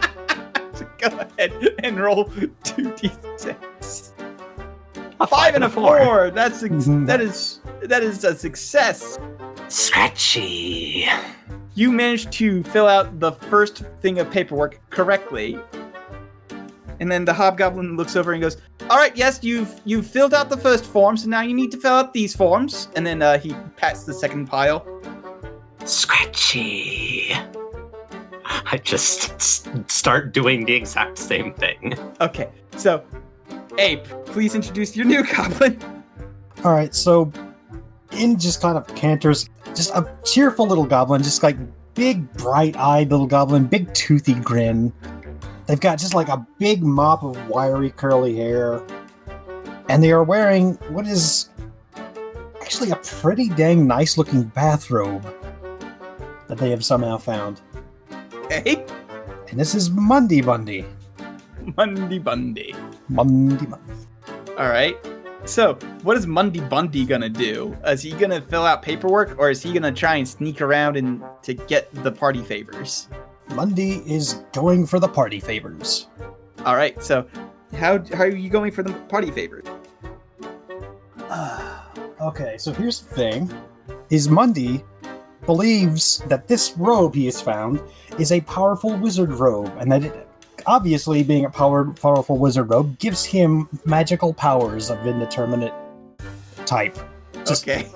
[0.97, 1.51] go ahead
[1.83, 2.23] and roll
[2.63, 4.18] 2d6.
[5.19, 6.03] A Five and a four.
[6.03, 6.31] four.
[6.31, 9.17] That's ex- that is that is a success.
[9.67, 11.07] scratchy
[11.75, 15.57] You managed to fill out the first thing of paperwork correctly.
[17.01, 18.57] And then the hobgoblin looks over and goes,
[18.89, 21.77] "All right, yes, you've you've filled out the first form, so now you need to
[21.77, 24.85] fill out these forms." And then uh, he pats the second pile.
[25.85, 27.33] scratchy
[28.45, 33.03] i just s- start doing the exact same thing Okay, so
[33.79, 35.79] Ape, please introduce your new goblin.
[36.65, 37.31] All right, so
[38.11, 41.57] in just kind of canters, just a cheerful little goblin, just like
[41.93, 44.91] big bright-eyed little goblin, big toothy grin.
[45.65, 48.81] They've got just like a big mop of wiry curly hair,
[49.87, 51.49] and they are wearing what is
[52.61, 55.23] actually a pretty dang nice-looking bathrobe
[56.47, 57.61] that they have somehow found.
[58.49, 58.85] Hey.
[59.49, 60.85] And this is Mundy Bundy.
[61.77, 62.75] Mundy Bundy.
[63.09, 63.93] Mundy Bundy.
[64.57, 64.97] All right.
[65.45, 67.75] So, what is Mundy Bundy gonna do?
[67.85, 71.23] Is he gonna fill out paperwork, or is he gonna try and sneak around and
[71.43, 73.07] to get the party favors?
[73.55, 76.07] Mundy is going for the party favors.
[76.65, 77.01] All right.
[77.01, 77.25] So,
[77.73, 79.65] how how are you going for the party favors?
[82.21, 83.51] okay, so here's the thing:
[84.09, 84.83] is Mundy
[85.45, 87.81] believes that this robe he has found
[88.19, 90.28] is a powerful wizard robe, and that it,
[90.69, 95.73] obviously, being a power, powerful wizard robe, gives him magical powers of indeterminate
[96.65, 96.97] type.
[97.45, 97.87] Just- okay.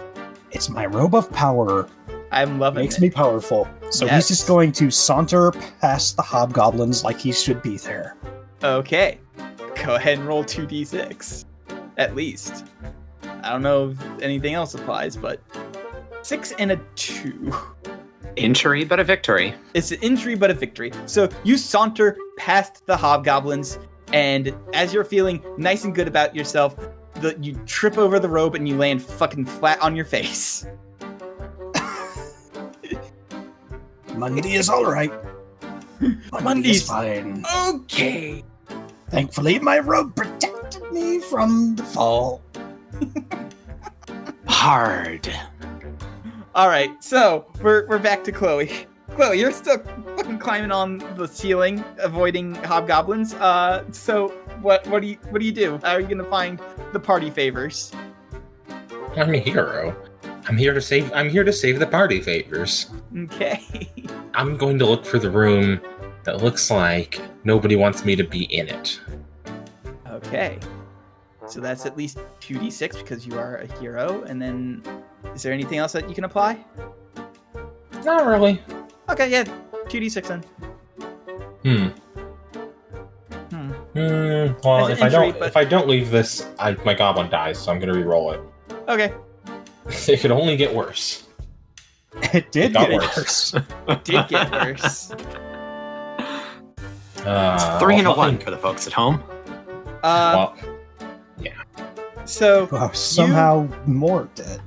[0.51, 1.87] It's my robe of power,
[2.31, 2.83] I'm loving it.
[2.85, 3.01] makes it.
[3.01, 3.67] me powerful.
[3.91, 4.15] So Yes.
[4.15, 5.51] he's just going to saunter
[5.81, 8.15] past the hobgoblins like he should be there.
[8.63, 9.19] Okay.
[9.83, 11.45] Go ahead and roll 2d6.
[11.97, 12.65] At least.
[13.43, 15.39] I don't know if anything else applies, but
[16.23, 17.53] six and a two.
[18.35, 19.53] Injury, but a victory.
[19.73, 20.91] It's an injury but a victory.
[21.05, 23.77] So you saunter past the hobgoblins,
[24.11, 26.75] and as you're feeling nice and good about yourself,
[27.15, 30.65] the, you trip over the rope and you land fucking flat on your face.
[34.15, 35.11] Mundy is all right.
[35.99, 37.43] Mundy Mundy's- is fine.
[37.67, 38.43] Okay.
[39.09, 42.41] Thankfully, my robe protected me from the fall.
[44.47, 45.31] Hard.
[46.55, 48.69] All right, so we're we're back to Chloe.
[49.15, 49.79] Chloe, you're still
[50.17, 53.33] fucking climbing on the ceiling, avoiding hobgoblins.
[53.33, 54.27] Uh, so
[54.61, 55.79] what what do you what do you do?
[55.81, 56.61] How are you gonna find
[56.91, 57.91] the party favors?
[59.15, 59.95] I'm a hero.
[60.47, 61.11] I'm here to save.
[61.13, 62.91] I'm here to save the party favors.
[63.17, 63.89] Okay.
[64.35, 65.81] I'm going to look for the room
[66.23, 68.99] that looks like nobody wants me to be in it.
[70.07, 70.59] Okay.
[71.47, 74.23] So that's at least 2d6 because you are a hero.
[74.23, 74.83] And then
[75.35, 76.57] is there anything else that you can apply?
[78.03, 78.61] Not really.
[79.09, 79.43] Okay, yeah.
[79.87, 80.43] 2d6 then.
[81.63, 81.87] Hmm.
[83.49, 83.69] Hmm.
[83.71, 84.53] Hmm.
[84.63, 87.29] Well, As an if I don't, but- if I don't leave this, I, my goblin
[87.29, 87.57] dies.
[87.59, 88.41] So I'm gonna re-roll it.
[88.89, 89.13] Okay.
[90.07, 91.23] it could only get worse.
[92.33, 93.53] It did It get worse.
[93.53, 93.99] worse.
[94.03, 95.11] Did get worse.
[97.25, 99.23] Uh, Three and a I'll one for the folks at home.
[100.03, 100.57] Uh, Well,
[102.25, 104.61] so Wow, somehow more dead.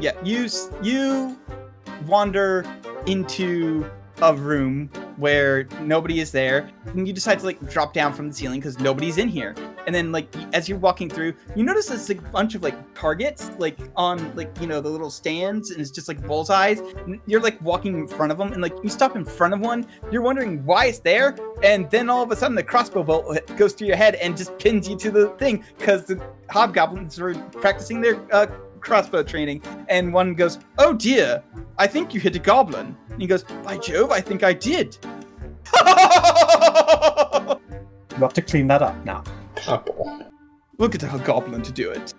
[0.00, 0.48] Yeah, you
[0.82, 1.38] you
[2.06, 2.64] wander
[3.06, 3.88] into
[4.22, 8.34] a room where nobody is there, and you decide to like drop down from the
[8.34, 9.54] ceiling because nobody's in here.
[9.86, 13.50] And then like as you're walking through, you notice there's a bunch of like targets
[13.58, 16.80] like on like you know the little stands, and it's just like bullseyes.
[17.26, 19.86] You're like walking in front of them, and like you stop in front of one,
[20.10, 23.72] you're wondering why it's there, and then all of a sudden the crossbow bolt goes
[23.72, 28.00] through your head and just pins you to the thing because the hobgoblins were practicing
[28.00, 28.46] their uh,
[28.84, 31.42] crossbow training, and one goes, "Oh dear,
[31.78, 34.96] I think you hit a goblin." And he goes, "By Jove, I think I did."
[38.14, 39.24] You have to clean that up now.
[40.78, 42.14] We'll get a goblin to do it.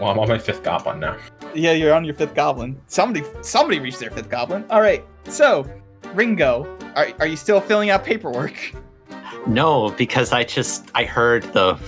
[0.00, 1.18] Well, I'm on my fifth goblin now.
[1.54, 2.80] Yeah, you're on your fifth goblin.
[2.88, 4.64] Somebody, somebody reached their fifth goblin.
[4.70, 5.04] All right.
[5.24, 5.70] So,
[6.14, 6.66] Ringo,
[6.96, 8.74] are are you still filling out paperwork?
[9.46, 11.78] No, because I just I heard the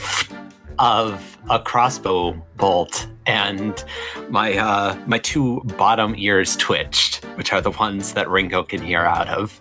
[0.78, 3.85] of a crossbow bolt and
[4.28, 9.01] my uh my two bottom ears twitched, which are the ones that Ringo can hear
[9.01, 9.60] out of.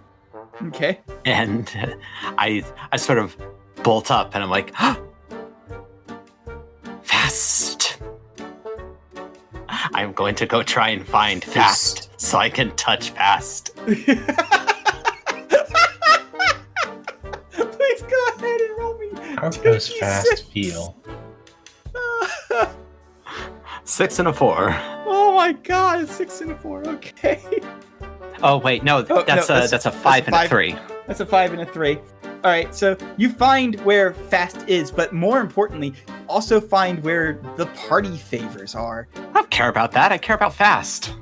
[0.67, 0.99] Okay.
[1.25, 1.69] And
[2.37, 3.35] I I sort of
[3.83, 4.73] bolt up and I'm like
[7.03, 7.97] fast.
[9.93, 13.75] I'm going to go try and find fast so I can touch fast.
[13.85, 14.07] Please
[18.01, 19.09] go ahead and roll me.
[19.35, 20.95] How does fast feel?
[23.83, 24.69] Six and a four.
[25.05, 26.87] oh my god, six and a four.
[26.87, 27.41] Okay.
[28.43, 30.37] Oh wait, no, Oh, that's no, a that's- that's, a that's five a and a
[30.39, 30.49] five.
[30.49, 30.75] three.
[31.07, 31.97] That's a five and a three.
[32.43, 35.93] All right, so you find where fast is, but more importantly,
[36.27, 39.07] also find where the party favors are.
[39.15, 40.11] I don't care about that.
[40.11, 41.13] I care about fast.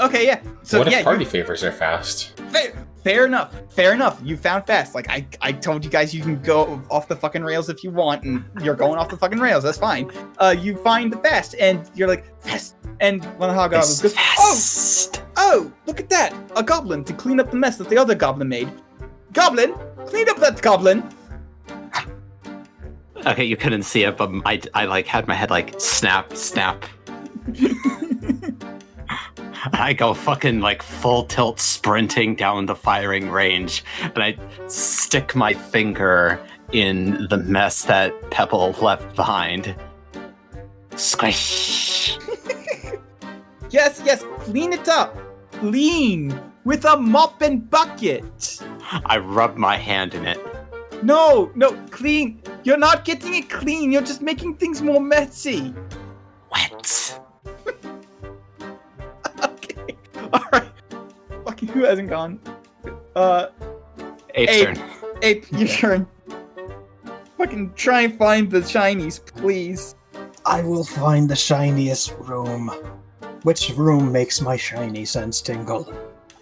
[0.00, 0.40] Okay, yeah.
[0.62, 2.38] So what yeah, if party you- favors are fast?
[2.50, 3.54] fair, fair enough.
[3.68, 4.18] Fair enough.
[4.24, 4.94] You found fast.
[4.94, 7.90] Like I, I told you guys, you can go off the fucking rails if you
[7.90, 9.62] want, and you're going off the fucking rails.
[9.62, 10.10] That's fine.
[10.38, 12.76] Uh, you find the fast, and you're like fast.
[13.00, 16.34] And one of the goblins It's goes, "Oh, oh, look at that!
[16.56, 18.70] A goblin to clean up the mess that the other goblin made.
[19.32, 19.74] Goblin,
[20.06, 21.08] clean up that goblin."
[23.26, 26.84] Okay, you couldn't see it, but I, I like had my head like snap, snap.
[29.72, 34.36] I go fucking like full tilt sprinting down the firing range, and I
[34.68, 36.40] stick my finger
[36.72, 39.74] in the mess that Pepple left behind.
[40.96, 42.18] Squish.
[43.74, 45.18] Yes, yes, clean it up.
[45.50, 48.62] Clean with a mop and bucket.
[49.04, 50.38] I rub my hand in it.
[51.02, 52.40] No, no, clean.
[52.62, 53.90] You're not getting it clean.
[53.90, 55.74] You're just making things more messy.
[56.52, 57.18] Wet.
[60.38, 60.68] All right.
[61.44, 62.40] Fucking who hasn't gone?
[63.14, 63.46] Uh,
[64.34, 64.74] Ape's Ape.
[64.74, 64.90] turn.
[65.22, 66.06] Ape, your turn.
[67.38, 69.94] Fucking try and find the shinies, please.
[70.44, 72.68] I will find the shiniest room.
[73.44, 75.92] Which room makes my shiny sense tingle?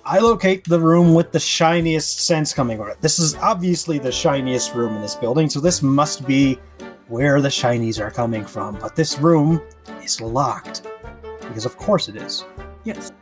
[0.07, 3.01] I locate the room with the shiniest sense coming from it.
[3.03, 6.59] This is obviously the shiniest room in this building, so this must be
[7.09, 8.79] where the shinies are coming from.
[8.79, 9.61] But this room
[10.03, 10.87] is locked.
[11.41, 12.47] Because of course it is.
[12.85, 13.13] Yes.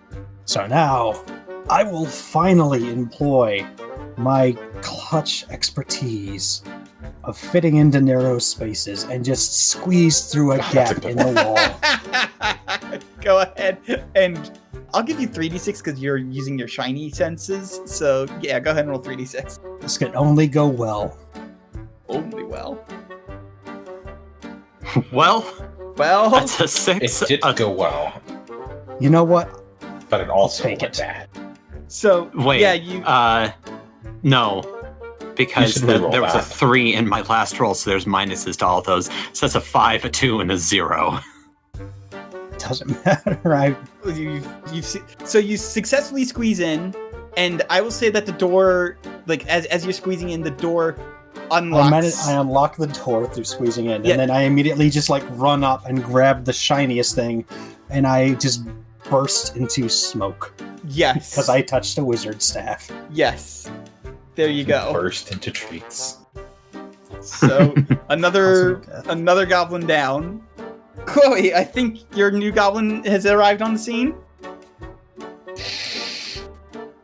[0.45, 1.23] So now,
[1.69, 3.67] I will finally employ
[4.17, 4.53] my
[4.83, 6.63] clutch expertise
[7.25, 13.01] of fitting into narrow spaces and just squeeze through a gap in the wall.
[13.21, 13.79] Go ahead
[14.15, 14.59] and
[14.93, 17.81] I'll give you 3d6 because you're using your shiny senses.
[17.85, 19.81] So yeah, go ahead and roll 3d6.
[19.83, 21.17] This can only go well.
[22.09, 22.85] Only well.
[25.13, 25.45] Well,
[25.97, 27.05] Well, that's a six.
[27.05, 27.29] It six.
[27.29, 28.21] did a- go well,
[28.99, 29.60] You know what?
[30.11, 31.03] But it also take went it.
[31.03, 31.29] bad.
[31.89, 32.61] so Wait.
[32.61, 33.51] yeah, you Uh,
[34.23, 34.63] no,
[35.37, 38.67] because the- reroll there was a three in my last roll, so there's minuses to
[38.67, 39.07] all those.
[39.33, 41.21] So that's a five, a two, and a zero.
[42.59, 43.55] Doesn't matter.
[43.55, 43.75] I
[44.07, 44.43] you
[44.73, 46.95] you so you successfully squeeze in,
[47.39, 50.97] and I will say that the door, like as as you're squeezing in, the door
[51.51, 52.29] I, unlocks.
[52.29, 54.11] I unlock the door through squeezing in, Yeah.
[54.13, 57.47] and then I immediately just like run up and grab the shiniest thing,
[57.89, 58.63] and I just
[59.11, 60.55] burst into smoke
[60.87, 62.91] yes, because I touched a wizard staff.
[63.11, 63.71] yes.
[64.37, 64.93] There you go.
[64.93, 66.19] Burst into treats.
[67.21, 67.75] So
[68.09, 70.43] another Awesome another goblin down.
[71.05, 74.15] Chloe, I think your new goblin has arrived on the scene.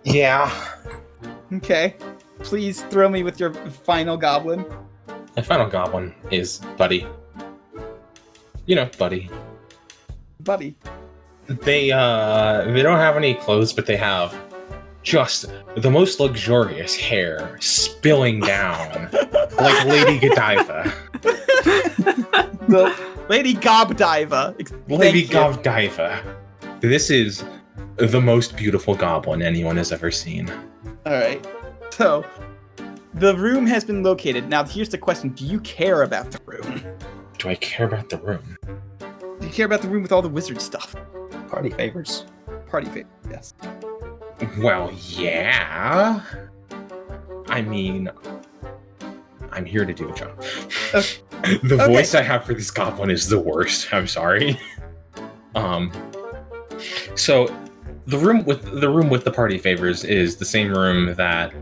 [0.04, 0.50] Yeah.
[1.52, 1.96] Okay.
[2.38, 4.64] Please throw me with your final goblin.
[5.34, 7.06] My final goblin is Buddy.
[8.66, 9.28] You know, Buddy.
[10.40, 10.76] Buddy.
[11.48, 14.34] They uh they don't have any clothes, but they have
[15.02, 15.46] just
[15.76, 20.92] the most luxurious hair spilling down like Lady Godiva.
[21.22, 22.92] The
[23.28, 24.54] Lady Gobdiva.
[24.88, 25.62] Lady thank you.
[25.62, 26.36] Godiva.
[26.80, 27.44] This is
[27.96, 30.50] the most beautiful goblin anyone has ever seen.
[31.06, 31.46] Alright.
[31.90, 32.24] So
[33.14, 34.48] the room has been located.
[34.48, 35.30] Now here's the question.
[35.30, 36.82] Do you care about the room?
[37.38, 38.58] Do I care about the room?
[39.40, 40.96] Do you care about the room with all the wizard stuff?
[41.48, 42.24] Party favors.
[42.70, 43.54] Party favors, yes.
[44.58, 46.20] Well, yeah.
[47.48, 48.10] I mean,
[49.52, 50.42] I'm here to do a job.
[50.94, 51.18] Okay.
[51.62, 51.86] the Okay.
[51.92, 53.88] voice I have for this goblin is the worst.
[53.92, 54.58] I'm sorry.
[55.54, 55.90] Um.
[57.14, 57.46] So,
[58.06, 61.54] the room with the room with the party favors is the same room that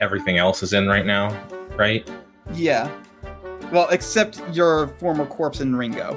[0.00, 1.28] everything else is in right now,
[1.76, 2.08] right?
[2.52, 2.90] Yeah.
[3.72, 6.14] Well, except your former corpse in Ringo.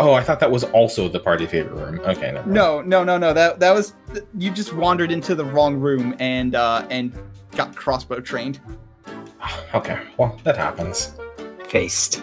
[0.00, 2.00] Oh, I thought that was also the party favor room.
[2.00, 2.48] Okay, never.
[2.48, 3.32] No, no, no, no.
[3.32, 3.94] That that was
[4.36, 7.12] you just wandered into the wrong room and uh and
[7.56, 8.60] got crossbow trained.
[9.74, 11.14] Okay, well that happens.
[11.68, 12.22] Faced.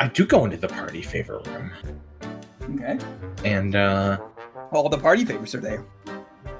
[0.00, 1.70] I do go into the party favor room,
[2.62, 2.98] Okay.
[3.44, 4.18] and uh,
[4.72, 5.84] All the party favors are there.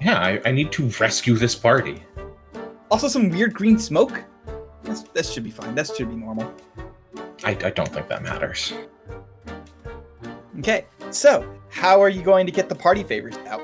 [0.03, 2.03] yeah, I, I need to rescue this party.
[2.91, 4.23] Also, some weird green smoke.
[4.85, 5.75] That's, that should be fine.
[5.75, 6.53] That should be normal.
[7.43, 8.75] I, I don't think that matters.
[10.59, 10.87] Okay.
[11.11, 13.63] So, how are you going to get the party favors out?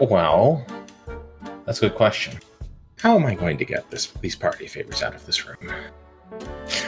[0.00, 0.64] Well,
[1.64, 2.38] that's a good question.
[3.00, 5.72] How am I going to get this these party favors out of this room?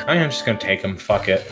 [0.07, 0.97] I am just gonna take them.
[0.97, 1.51] Fuck it.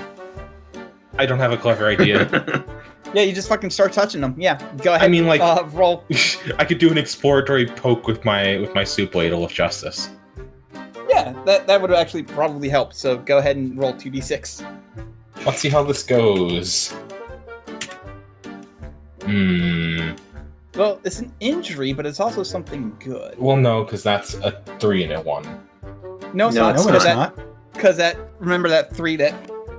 [1.17, 2.65] I don't have a clever idea.
[3.15, 4.35] Yeah, you just fucking start touching them.
[4.37, 4.61] Yeah.
[4.83, 5.07] Go ahead.
[5.07, 6.05] I mean, like, uh, roll.
[6.59, 10.11] I could do an exploratory poke with my with my soup ladle of justice.
[11.09, 12.93] Yeah, that that would actually probably help.
[12.93, 14.63] So go ahead and roll two d six.
[15.47, 16.95] Let's see how this goes.
[19.29, 20.11] Hmm.
[20.75, 23.39] Well, it's an injury, but it's also something good.
[23.39, 25.45] Well, no, because that's a three and a one.
[26.35, 26.75] No, it's No, not.
[26.75, 27.39] No, it's because it's that, not.
[27.73, 28.17] Because that.
[28.39, 29.35] Remember that three that.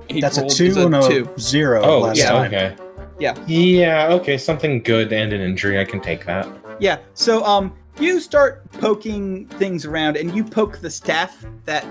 [0.08, 1.28] he That's a rolled two and a two.
[1.38, 2.46] zero Oh, last yeah, time.
[2.46, 2.76] okay.
[3.18, 3.34] Yeah.
[3.46, 5.78] Yeah, okay, something good and an injury.
[5.80, 6.46] I can take that.
[6.80, 6.98] Yeah.
[7.14, 11.84] So um, you start poking things around, and you poke the staff that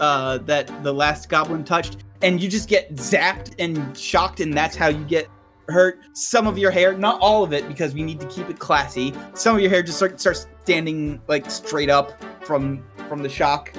[0.00, 4.76] uh that the last goblin touched, and you just get zapped and shocked, and that's
[4.76, 5.28] how you get
[5.68, 6.00] hurt.
[6.12, 9.14] Some of your hair, not all of it, because we need to keep it classy.
[9.34, 13.72] Some of your hair just start, starts standing like straight up from from the shock.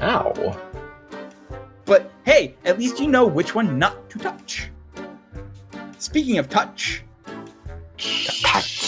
[0.00, 0.56] Ow.
[1.84, 4.70] But hey, at least you know which one not to touch.
[5.98, 7.02] Speaking of touch,
[8.42, 8.78] touch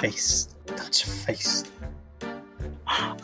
[0.00, 0.54] Face.
[0.66, 1.70] Bitch faced.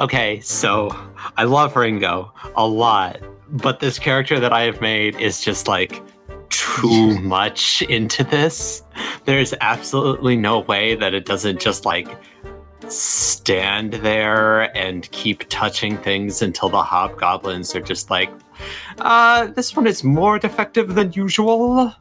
[0.01, 0.89] Okay, so
[1.36, 6.02] I love Ringo a lot, but this character that I have made is just like
[6.51, 8.82] too much into this.
[9.24, 12.09] There's absolutely no way that it doesn't just like
[12.89, 18.31] stand there and keep touching things until the hobgoblins are just like,
[18.98, 21.94] uh, this one is more defective than usual.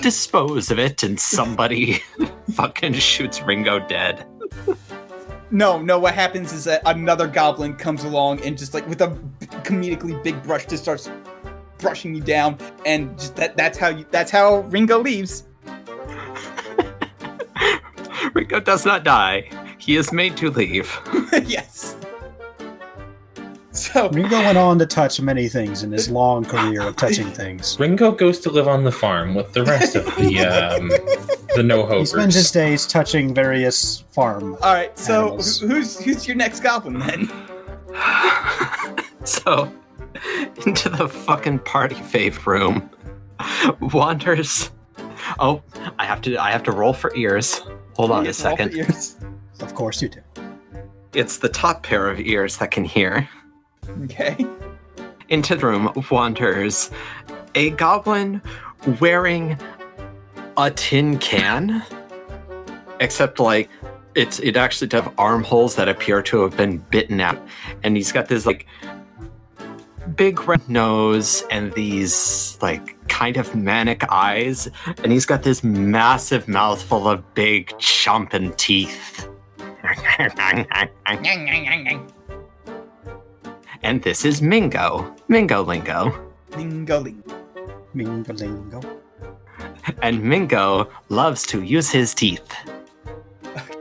[0.00, 1.94] Dispose of it, and somebody
[2.52, 4.24] fucking shoots Ringo dead.
[5.50, 5.98] No, no.
[5.98, 9.08] What happens is that another goblin comes along and just like with a
[9.64, 11.10] comedically big brush, just starts
[11.78, 15.44] brushing you down, and just that that's how you that's how Ringo leaves.
[18.34, 19.48] Ringo does not die.
[19.78, 20.98] He is made to leave.
[21.44, 21.96] yes.
[23.72, 27.78] So Ringo went on to touch many things in his long career of touching things.
[27.78, 30.88] Ringo goes to live on the farm with the rest of the um,
[31.54, 34.54] the no He spends his days touching various farm.
[34.62, 35.60] all right, so Animals.
[35.60, 37.30] who's who's your next goblin then?
[39.24, 39.72] so,
[40.66, 42.90] into the fucking party fave room
[43.92, 44.70] wanders.
[45.38, 45.62] Oh,
[45.98, 46.36] I have to.
[46.36, 47.60] I have to roll for ears.
[47.94, 48.74] Hold on a second.
[48.74, 49.16] ears.
[49.60, 50.20] Of course you do.
[51.14, 53.28] It's the top pair of ears that can hear.
[54.04, 54.36] Okay.
[55.28, 56.90] Into the room wanders
[57.54, 58.40] a goblin
[59.00, 59.58] wearing
[60.56, 61.82] a tin can,
[63.00, 63.68] except like
[64.14, 67.38] it's it actually does have armholes that appear to have been bitten out,
[67.82, 68.66] and he's got this like
[70.14, 74.68] big red nose and these like kind of manic eyes,
[75.02, 79.28] and he's got this massive mouth full of big chomping teeth.
[83.82, 86.32] and this is Mingo, Mingo Lingo.
[86.50, 87.22] Lingoling.
[87.94, 88.84] Mingalingo.
[90.02, 92.54] And Mingo loves to use his teeth.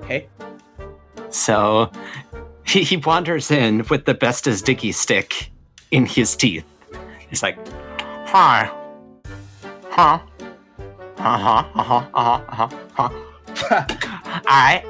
[0.03, 0.27] Okay.
[1.29, 1.91] So
[2.65, 5.51] he, he wanders in with the bestest diggy stick
[5.95, 6.65] in his teeth.
[7.29, 7.57] He's like,
[8.27, 8.69] Hi.
[9.89, 10.19] Huh?
[11.17, 13.09] Uh-huh, uh-huh, uh-huh, uh-huh, huh.
[14.45, 14.83] I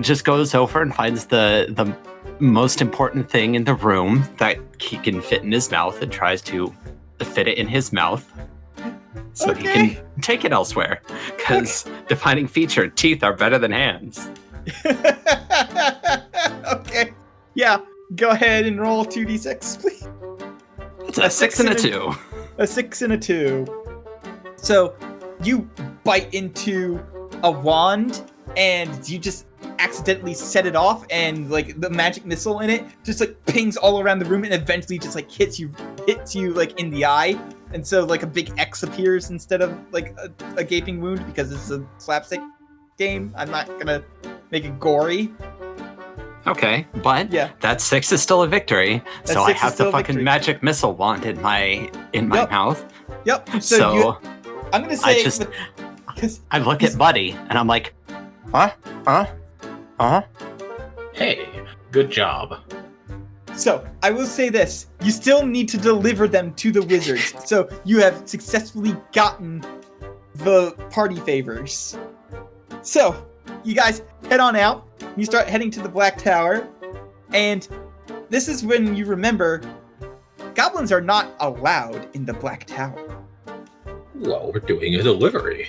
[0.00, 1.94] just goes over and finds the the
[2.40, 6.40] most important thing in the room that he can fit in his mouth and tries
[6.42, 6.72] to
[7.20, 8.26] fit it in his mouth
[9.34, 11.02] so he can take it elsewhere.
[11.36, 14.30] Because defining feature, teeth are better than hands.
[14.86, 15.02] okay.
[17.54, 17.80] Yeah.
[18.16, 20.08] Go ahead and roll two d six, please.
[21.08, 22.12] It's a six and a two.
[22.58, 23.66] A six and a two.
[24.56, 24.94] So
[25.42, 25.68] you
[26.04, 27.00] bite into
[27.42, 29.46] a wand and you just
[29.78, 34.00] accidentally set it off and like the magic missile in it just like pings all
[34.00, 35.70] around the room and eventually just like hits you
[36.06, 37.38] hits you like in the eye
[37.72, 41.52] and so like a big X appears instead of like a, a gaping wound because
[41.52, 42.40] it's a slapstick
[42.96, 43.32] game.
[43.36, 44.02] I'm not gonna
[44.50, 45.32] make it gory.
[46.50, 47.50] Okay, but Yeah.
[47.60, 49.02] that six is still a victory.
[49.24, 50.22] That so I have the fucking victory.
[50.24, 52.50] magic missile wand in my in my Yep.
[52.50, 52.84] mouth.
[53.24, 53.50] Yep.
[53.54, 54.16] So, So, you,
[54.72, 55.46] I'm gonna say I just
[56.14, 57.94] because I look at Buddy and I'm like,
[58.52, 58.70] huh,
[59.06, 59.26] huh,
[60.00, 60.22] huh.
[61.12, 61.48] Hey,
[61.92, 62.56] good job.
[63.54, 64.86] So, I will say this.
[65.02, 67.34] You still need to deliver them to the wizards.
[67.44, 69.64] so, you have successfully gotten
[70.36, 71.98] the party favors.
[72.82, 73.26] So,
[73.64, 74.86] you guys head on out.
[75.16, 76.68] You start heading to the Black Tower.
[77.32, 77.66] And
[78.30, 79.62] this is when you remember
[80.54, 83.24] goblins are not allowed in the Black Tower.
[84.14, 85.68] Well, we're doing a delivery.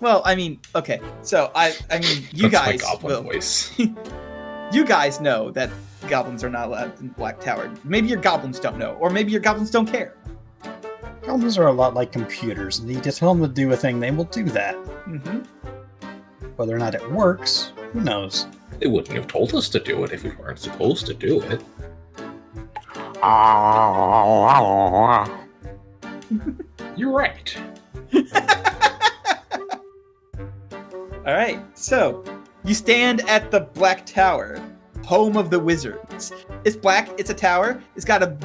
[0.00, 1.00] Well, I mean, okay.
[1.22, 3.78] So, I I mean, you That's my guys goblin will voice.
[4.72, 5.70] you guys know that
[6.08, 7.72] goblins are not allowed in Black Tower.
[7.84, 10.16] Maybe your goblins don't know, or maybe your goblins don't care.
[11.22, 14.00] Goblins are a lot like computers, and you just tell them to do a thing,
[14.00, 14.74] they will do that.
[15.06, 15.40] Mm-hmm.
[16.60, 18.46] Whether or not it works, who knows?
[18.80, 21.62] They wouldn't have told us to do it if we weren't supposed to do it.
[26.98, 27.56] You're right.
[31.26, 32.22] All right, so
[32.62, 34.62] you stand at the Black Tower,
[35.02, 36.30] home of the wizards.
[36.66, 37.08] It's black.
[37.18, 37.82] It's a tower.
[37.96, 38.36] It's got a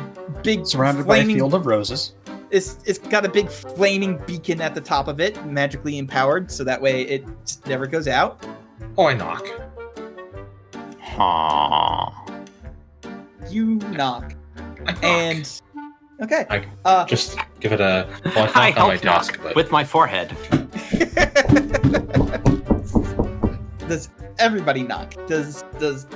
[0.42, 2.14] big Surrounded by a field of roses.
[2.52, 6.64] It's it's got a big flaming beacon at the top of it, magically empowered, so
[6.64, 7.26] that way it
[7.66, 8.46] never goes out.
[8.98, 9.46] Oh, I knock.
[11.02, 12.26] Ha
[13.50, 14.36] You knock,
[14.86, 15.04] I knock.
[15.04, 15.62] and
[16.22, 16.46] okay.
[16.50, 18.08] I Uh, just give it a.
[18.36, 20.36] Well, I I knock on my help desk, knock but with my forehead.
[23.88, 24.10] does
[24.40, 25.14] everybody knock?
[25.28, 26.08] Does does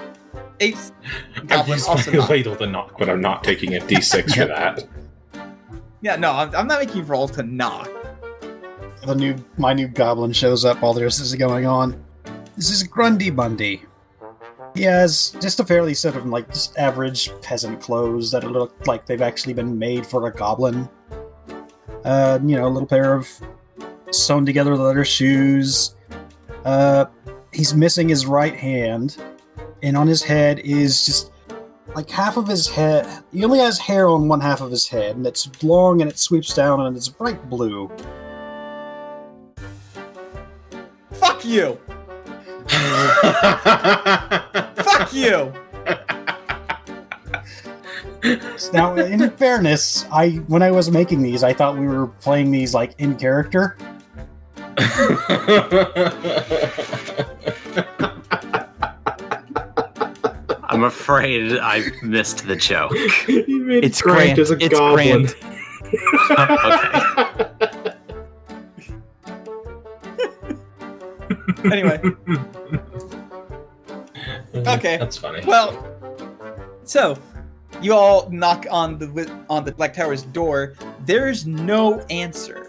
[0.59, 0.91] apes
[1.37, 2.29] I goblin use also my knock?
[2.29, 4.83] ladle to knock, but I'm not taking a d6 for that.
[6.01, 7.89] Yeah, no, I'm, I'm not making you roll to knock.
[9.05, 12.03] The new my new goblin shows up while this is going on.
[12.55, 13.81] This is Grundy Bundy.
[14.75, 19.05] He has just a fairly sort of like just average peasant clothes that look like
[19.05, 20.87] they've actually been made for a goblin.
[22.05, 23.27] Uh, you know, a little pair of
[24.11, 25.95] sewn together leather shoes.
[26.65, 27.05] Uh,
[27.51, 29.17] he's missing his right hand,
[29.81, 31.31] and on his head is just
[31.95, 33.07] like half of his head.
[33.31, 36.19] He only has hair on one half of his head, and it's long and it
[36.19, 37.89] sweeps down and it's bright blue.
[41.13, 41.79] Fuck you!
[44.75, 45.53] Fuck you!
[48.73, 52.73] Now, in fairness, I when I was making these, I thought we were playing these
[52.73, 53.77] like in character.
[60.69, 62.93] I'm afraid I missed the joke.
[63.27, 64.39] You made It's Grant grand.
[64.39, 65.25] as a It's goblin.
[65.25, 65.35] grand.
[71.59, 71.71] okay.
[71.71, 72.45] Anyway, mm,
[74.67, 74.97] Okay.
[74.97, 75.41] That's funny.
[75.45, 75.73] well,
[76.83, 77.17] so
[77.81, 80.75] you all knock on the on the Black Tower's door.
[81.05, 82.67] There's no answer.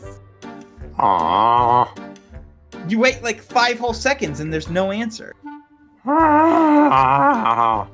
[0.99, 1.89] Aww.
[2.89, 5.35] You wait like five whole seconds and there's no answer.
[6.07, 7.89] Aww.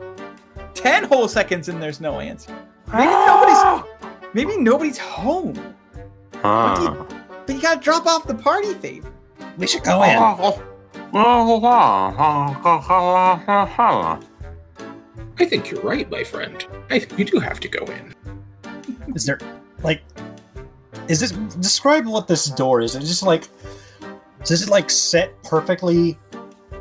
[0.75, 2.57] Ten whole seconds and there's no answer.
[2.93, 3.85] Maybe nobody's
[4.33, 5.55] maybe nobody's home.
[6.43, 7.07] What you,
[7.47, 9.13] but you gotta drop off the party favor.
[9.59, 10.19] We should go in.
[15.39, 16.65] I think you're right, my friend.
[16.91, 18.15] I think we do have to go in.
[19.15, 19.41] Is there
[19.83, 20.03] like
[21.09, 22.95] is this describe what this door is?
[22.95, 23.49] Is it just like
[24.45, 26.19] does it like set perfectly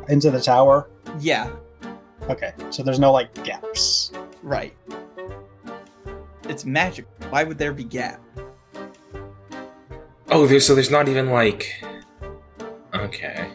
[0.09, 0.89] into the tower?
[1.19, 1.49] Yeah,
[2.29, 4.11] Okay, so there's no like gaps.
[4.41, 4.73] right.
[6.49, 7.05] It's magic.
[7.29, 8.19] Why would there be gap?
[10.29, 11.71] Oh, there's so there's not even like.
[12.93, 13.47] Okay.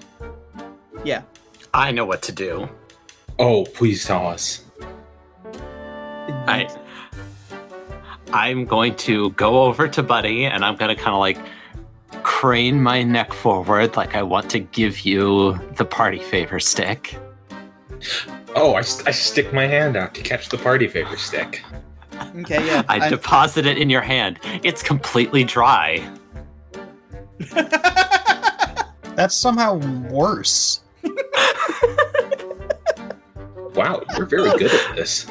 [1.04, 1.22] Yeah.
[1.74, 2.68] I know what to do.
[3.38, 4.64] Oh, please tell us.
[6.46, 6.68] I
[8.32, 11.38] I'm going to go over to Buddy and I'm gonna kind of like
[12.40, 17.18] crane my neck forward like I want to give you the party favor stick.
[18.56, 21.62] Oh, I, I stick my hand out to catch the party favor stick.
[22.36, 22.82] Okay, yeah.
[22.88, 24.38] I deposit it in your hand.
[24.62, 26.10] It's completely dry.
[29.16, 29.74] That's somehow
[30.08, 30.80] worse.
[33.74, 35.26] Wow, you're very good at this.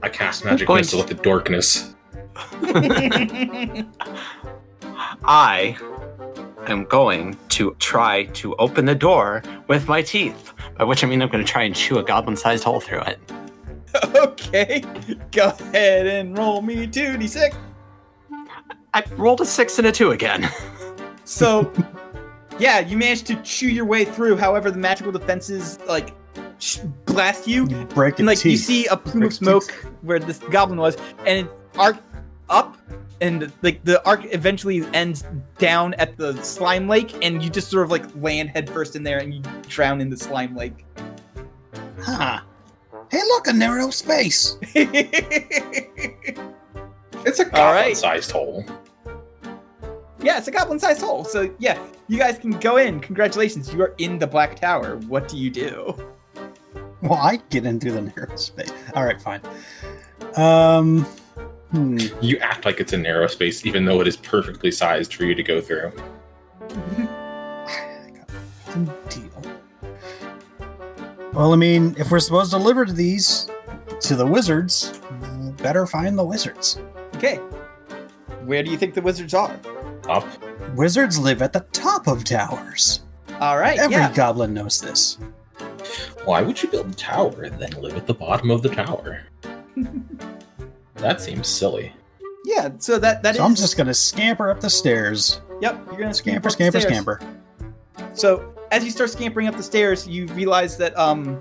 [0.00, 0.82] I cast magic Point.
[0.82, 1.92] missile at the darkness.
[5.24, 5.76] I
[6.66, 11.22] am going to try to open the door with my teeth, by which I mean
[11.22, 13.20] I'm going to try and chew a goblin sized hole through it.
[14.16, 14.82] okay,
[15.30, 17.54] go ahead and roll me 2d6.
[18.94, 20.48] I rolled a six and a two again.
[21.24, 21.72] So,
[22.58, 24.36] yeah, you managed to chew your way through.
[24.36, 26.14] However, the magical defenses like
[26.58, 29.70] sh- blast you, You break and a like you see a plume Break of smoke
[30.02, 31.96] where this goblin was, and it arc
[32.48, 32.76] up,
[33.22, 35.24] and like the arc eventually ends
[35.58, 39.18] down at the slime lake, and you just sort of like land headfirst in there,
[39.18, 40.84] and you drown in the slime lake.
[41.98, 42.40] Huh.
[43.10, 44.56] Hey, look, a narrow space.
[47.24, 47.94] It's a All right.
[47.94, 48.64] goblin-sized hole.
[50.20, 51.24] Yeah, it's a goblin-sized hole.
[51.24, 51.78] So yeah,
[52.08, 53.00] you guys can go in.
[53.00, 54.96] Congratulations, you are in the Black Tower.
[55.06, 55.94] What do you do?
[57.00, 58.72] Well, I get in through the narrow space.
[58.94, 59.40] All right, fine.
[60.36, 61.06] Um,
[61.72, 61.98] hmm.
[62.20, 65.34] You act like it's a narrow space, even though it is perfectly sized for you
[65.34, 65.90] to go through.
[68.66, 69.30] One deal.
[71.32, 73.48] Well, I mean, if we're supposed to deliver these
[74.00, 75.00] to the wizards,
[75.56, 76.78] better find the wizards.
[77.16, 77.36] Okay,
[78.44, 79.58] where do you think the wizards are?
[80.08, 80.26] Up.
[80.74, 83.00] Wizards live at the top of towers.
[83.40, 84.12] All right, Every yeah.
[84.12, 85.18] goblin knows this.
[86.24, 89.22] Why would you build a tower and then live at the bottom of the tower?
[91.02, 91.92] that seems silly.
[92.44, 95.40] Yeah, so that that So I'm just gonna scamper up the stairs.
[95.60, 98.16] Yep, you're gonna Scamper, scamper, up the scamper, scamper.
[98.16, 101.40] So as you start scampering up the stairs, you realize that um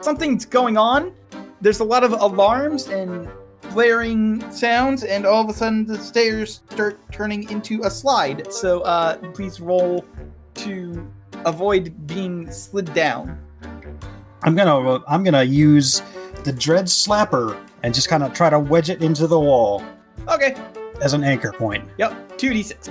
[0.00, 1.12] something's going on.
[1.60, 3.28] There's a lot of alarms and
[3.72, 8.52] blaring sounds, and all of a sudden the stairs start turning into a slide.
[8.52, 10.04] So uh, please roll
[10.54, 11.10] to
[11.44, 13.38] avoid being slid down.
[14.42, 16.02] I'm gonna I'm gonna use
[16.44, 19.82] the dread slapper and just kind of try to wedge it into the wall
[20.28, 20.56] Okay.
[21.02, 21.88] as an anchor point.
[21.98, 22.36] Yep.
[22.38, 22.90] Two d six.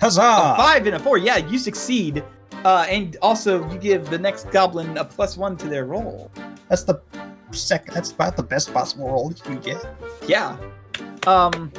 [0.00, 0.20] Huzzah!
[0.20, 1.16] A five and a four.
[1.18, 2.22] Yeah, you succeed.
[2.64, 6.30] Uh, and also, you give the next goblin a plus one to their roll.
[6.68, 7.00] That's the
[7.52, 7.94] second.
[7.94, 9.84] That's about the best possible roll you can get.
[10.26, 10.56] Yeah.
[11.26, 11.72] Um.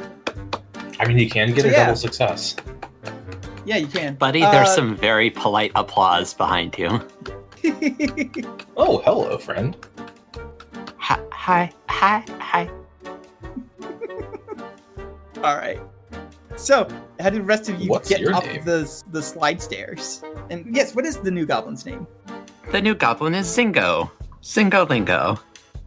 [1.00, 1.84] I mean, you can get So, a yeah.
[1.86, 2.56] double success.
[3.64, 4.14] Yeah, you can.
[4.14, 7.00] Buddy, Uh, there's some very polite applause behind you.
[8.76, 9.76] Oh, hello, friend.
[11.38, 12.70] Hi, hi, hi, hi.
[15.36, 15.80] All right.
[16.56, 16.88] So,
[17.20, 18.64] how did the rest of you What's get your up name?
[18.64, 18.80] the
[19.12, 20.22] the slide stairs?
[20.50, 22.06] And yes, what is the new goblin's name?
[22.72, 24.10] The new goblin is Zingo.
[24.42, 25.38] Zingo Lingo.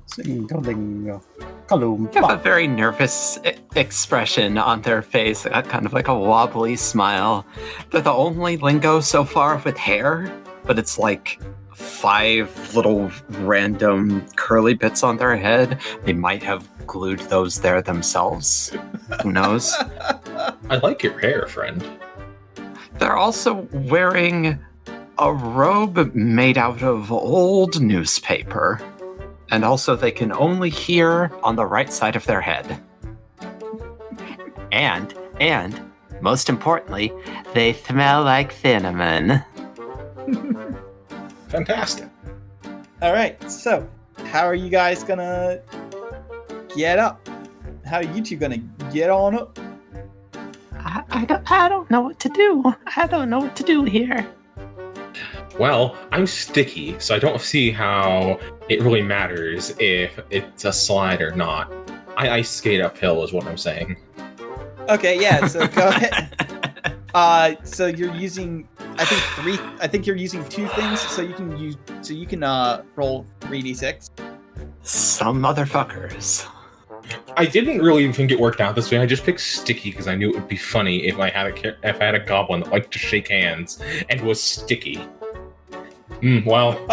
[0.08, 1.22] Singo-lingo.
[1.68, 2.12] Kaloom.
[2.12, 6.18] They have a very nervous e- expression on their face, uh, kind of like a
[6.18, 7.46] wobbly smile.
[7.92, 10.30] They're the only lingo so far with hair,
[10.66, 11.40] but it's like
[11.82, 15.80] five little random curly bits on their head.
[16.04, 18.76] They might have glued those there themselves.
[19.24, 19.74] Who knows?
[20.70, 21.86] I like your hair, friend.
[23.00, 24.60] They're also wearing
[25.18, 28.82] a robe made out of old newspaper.
[29.52, 32.82] And also, they can only hear on the right side of their head.
[34.72, 35.92] And, and,
[36.22, 37.12] most importantly,
[37.54, 39.44] they smell like cinnamon.
[41.52, 42.08] Fantastic.
[43.02, 43.52] All right.
[43.52, 43.86] So,
[44.28, 45.60] how are you guys gonna
[46.78, 47.28] get up?
[47.86, 48.60] How are you two gonna
[48.94, 49.60] get on up?
[50.74, 52.74] I, I, don't, I don't know what to do.
[52.96, 54.26] I don't know what to do here.
[55.60, 61.22] Well, I'm sticky, so I don't see how it really matters if it's a slide
[61.22, 61.70] or not.
[62.16, 63.98] I ice skate uphill, is what I'm saying.
[64.88, 65.20] Okay.
[65.20, 65.48] Yeah.
[65.48, 66.51] So go ahead.
[67.14, 69.60] Uh, so you're using, I think three.
[69.80, 71.00] I think you're using two things.
[71.02, 71.76] So you can use.
[72.02, 74.10] So you can uh roll three d six.
[74.84, 76.48] Some motherfuckers.
[77.36, 79.00] I didn't really even think it worked out this way.
[79.00, 81.88] I just picked sticky because I knew it would be funny if I had a
[81.90, 83.80] if I had a goblin that liked to shake hands
[84.10, 84.96] and was sticky.
[86.22, 86.78] Hmm, well,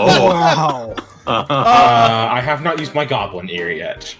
[0.00, 0.28] Oh.
[0.28, 0.94] Wow.
[1.26, 1.46] uh,
[2.30, 4.14] I have not used my goblin ear yet.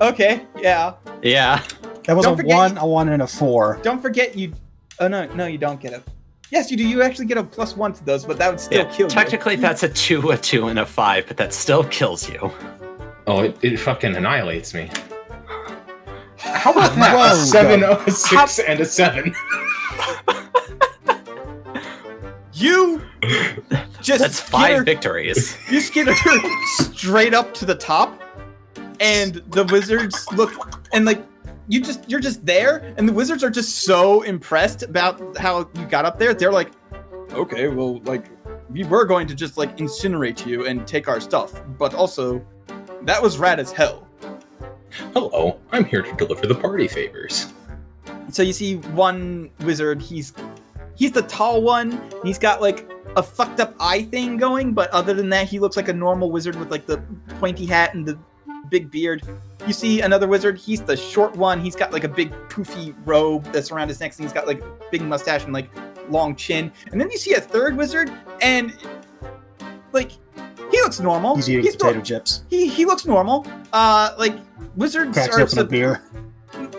[0.00, 0.42] okay.
[0.58, 0.94] Yeah.
[1.22, 1.62] yeah.
[2.04, 3.78] That was Don't a forget- one, a one, and a four.
[3.82, 4.52] Don't forget you.
[4.98, 6.02] Oh no, no, you don't get a.
[6.50, 6.86] Yes, you do.
[6.86, 8.92] You actually get a plus one to those, but that would still yeah.
[8.92, 9.10] kill you.
[9.10, 12.50] Technically, that's a two, a two, and a five, but that still kills you.
[13.26, 14.88] Oh, it, it fucking annihilates me.
[16.38, 17.14] How about that?
[17.14, 17.98] Whoa, a seven, go.
[18.00, 19.34] Oh, a six, and a seven.
[22.52, 23.02] You
[24.00, 25.56] just That's five skitter- victories.
[25.70, 26.14] You skitter
[26.78, 28.22] straight up to the top,
[29.00, 30.52] and the wizards look
[30.92, 31.22] and like
[31.68, 35.86] you just you're just there, and the wizards are just so impressed about how you
[35.86, 36.34] got up there.
[36.34, 36.72] They're like,
[37.32, 38.30] okay, well, like
[38.70, 42.44] we were going to just like incinerate you and take our stuff, but also
[43.02, 44.06] that was rad as hell.
[45.12, 47.52] Hello, I'm here to deliver the party favors.
[48.30, 50.32] So you see one wizard, he's
[50.94, 52.00] he's the tall one.
[52.22, 55.76] He's got like a fucked up eye thing going, but other than that, he looks
[55.76, 57.02] like a normal wizard with like the
[57.40, 58.18] pointy hat and the
[58.70, 59.22] big beard.
[59.66, 61.60] You see another wizard, he's the short one.
[61.60, 64.62] He's got like a big poofy robe that's around his neck, and he's got like
[64.90, 65.68] big mustache and like
[66.08, 66.72] long chin.
[66.92, 68.10] And then you see a third wizard,
[68.42, 68.76] and
[69.92, 70.12] like
[70.70, 71.36] he looks normal.
[71.36, 72.44] He's eating nor- potato chips.
[72.48, 73.46] he he looks normal.
[73.72, 74.36] Uh, like
[74.76, 76.02] wizards Cracks are open a beer.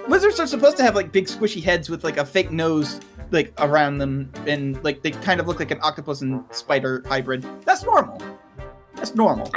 [0.08, 3.00] wizards are supposed to have like big squishy heads with like a fake nose
[3.32, 7.46] like around them and like they kind of look like an octopus and spider hybrid
[7.66, 8.22] that's normal
[8.96, 9.52] that's normal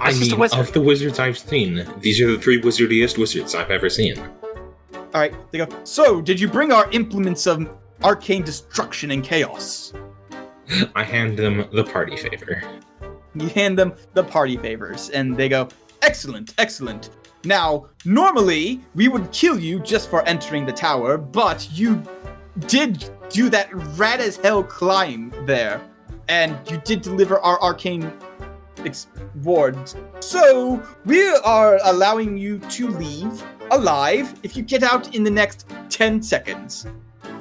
[0.00, 0.58] I It's just a mean, wizard.
[0.60, 4.18] of the wizards I've seen, these are the three wizardiest wizards I've ever seen.
[5.14, 7.68] all right they go so did you bring our implements of
[8.04, 9.92] arcane destruction and chaos
[10.94, 12.62] I hand them the party favor.
[13.34, 15.68] you hand them the party favors and they go
[16.02, 17.10] excellent excellent
[17.44, 22.02] now normally we would kill you just for entering the tower but you
[22.66, 25.80] did do that rad as hell climb there
[26.28, 28.12] and you did deliver our arcane
[28.84, 29.08] ex-
[29.42, 35.30] wards so we are allowing you to leave alive if you get out in the
[35.30, 36.86] next 10 seconds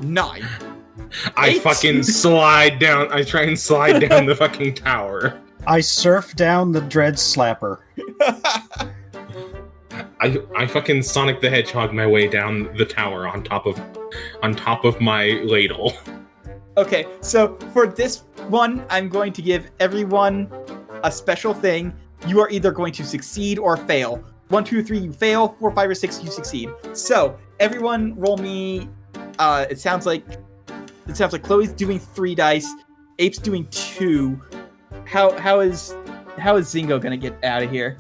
[0.02, 0.46] nine
[1.38, 1.62] I Eight.
[1.62, 3.12] fucking slide down.
[3.14, 5.40] I try and slide down the fucking tower.
[5.66, 7.80] I surf down the dread slapper.
[10.20, 13.80] I I fucking Sonic the Hedgehog my way down the tower on top of
[14.44, 15.94] on top of my ladle.
[16.78, 20.52] Okay, so for this one, I'm going to give everyone
[21.04, 21.94] a special thing.
[22.28, 24.24] You are either going to succeed or fail.
[24.50, 25.56] One, two, three, you fail.
[25.60, 26.70] Four, five, or six, you succeed.
[26.94, 28.90] So everyone, roll me.
[29.40, 30.24] Uh, it sounds like
[31.08, 32.68] it sounds like Chloe's doing three dice.
[33.20, 34.42] Ape's doing two.
[35.06, 35.94] How how is
[36.38, 37.98] how is Zingo gonna get out of here?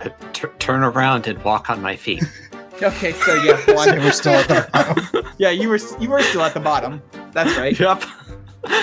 [0.00, 2.24] I t- turn around and walk on my feet.
[2.82, 3.88] Okay, so yeah, So one.
[4.00, 4.68] we're still at the
[5.12, 5.32] bottom.
[5.38, 7.00] yeah, you were you were still at the bottom.
[7.30, 7.78] That's right.
[7.78, 8.02] yep.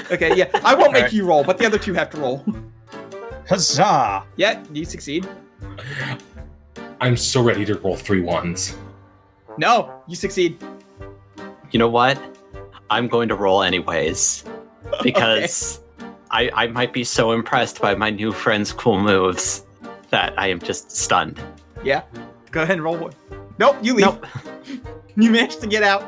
[0.09, 1.13] Okay, yeah, I won't make Alright.
[1.13, 2.45] you roll, but the other two have to roll.
[3.51, 4.23] Huzzah!
[4.37, 5.27] Yeah, you succeed.
[7.01, 8.77] I'm so ready to roll three ones.
[9.57, 10.57] No, you succeed.
[11.71, 12.17] You know what?
[12.89, 14.45] I'm going to roll anyways
[15.03, 15.81] because
[16.31, 19.65] I, I might be so impressed by my new friend's cool moves
[20.11, 21.37] that I am just stunned.
[21.83, 22.03] Yeah.
[22.51, 23.11] Go ahead and roll one.
[23.59, 24.05] Nope, you leave.
[24.05, 24.25] Nope.
[25.17, 26.05] You managed to get out.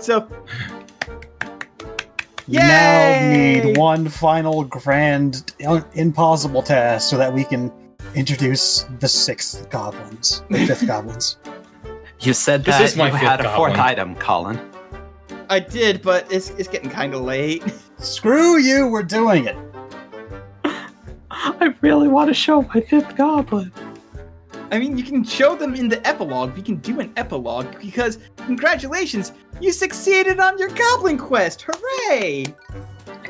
[0.00, 0.28] So
[2.48, 7.72] You now need one final grand un- impossible task so that we can
[8.14, 11.38] introduce the sixth goblins, the fifth goblins.
[12.20, 14.60] You said This that is my you had a fifth fourth item, Colin.
[15.50, 17.62] I did, but it's it's getting kind of late.
[17.98, 19.56] Screw you, we're doing it.
[21.30, 23.72] I really want to show my fifth goblin.
[24.70, 26.54] I mean, you can show them in the epilogue.
[26.54, 31.64] We can do an epilogue because congratulations, you succeeded on your goblin quest.
[31.68, 32.46] Hooray!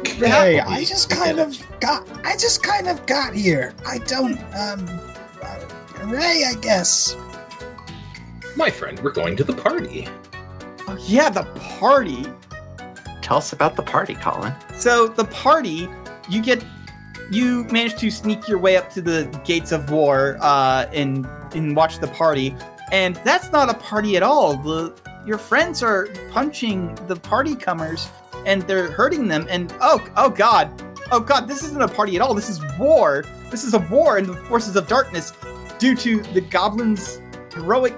[0.05, 2.09] Hey, I just kind of got.
[2.25, 3.75] I just kind of got here.
[3.87, 4.39] I don't.
[4.55, 4.89] Um.
[5.43, 7.17] Uh, Ray, I guess.
[8.57, 10.09] My friend, we're going to the party.
[10.89, 11.45] Oh yeah, the
[11.79, 12.25] party.
[13.21, 14.55] Tell us about the party, Colin.
[14.77, 15.89] So the party,
[16.29, 16.65] you get,
[17.31, 21.77] you manage to sneak your way up to the gates of war, uh, and and
[21.77, 22.55] watch the party.
[22.93, 24.57] And that's not a party at all.
[24.57, 24.95] The
[25.27, 28.09] your friends are punching the party comers,
[28.47, 29.47] and they're hurting them.
[29.51, 30.71] And oh, oh god,
[31.11, 32.35] oh god, this isn't a party at all.
[32.35, 33.25] This is war.
[33.51, 35.33] This is a war in the forces of darkness,
[35.79, 37.21] due to the goblins'
[37.53, 37.95] heroic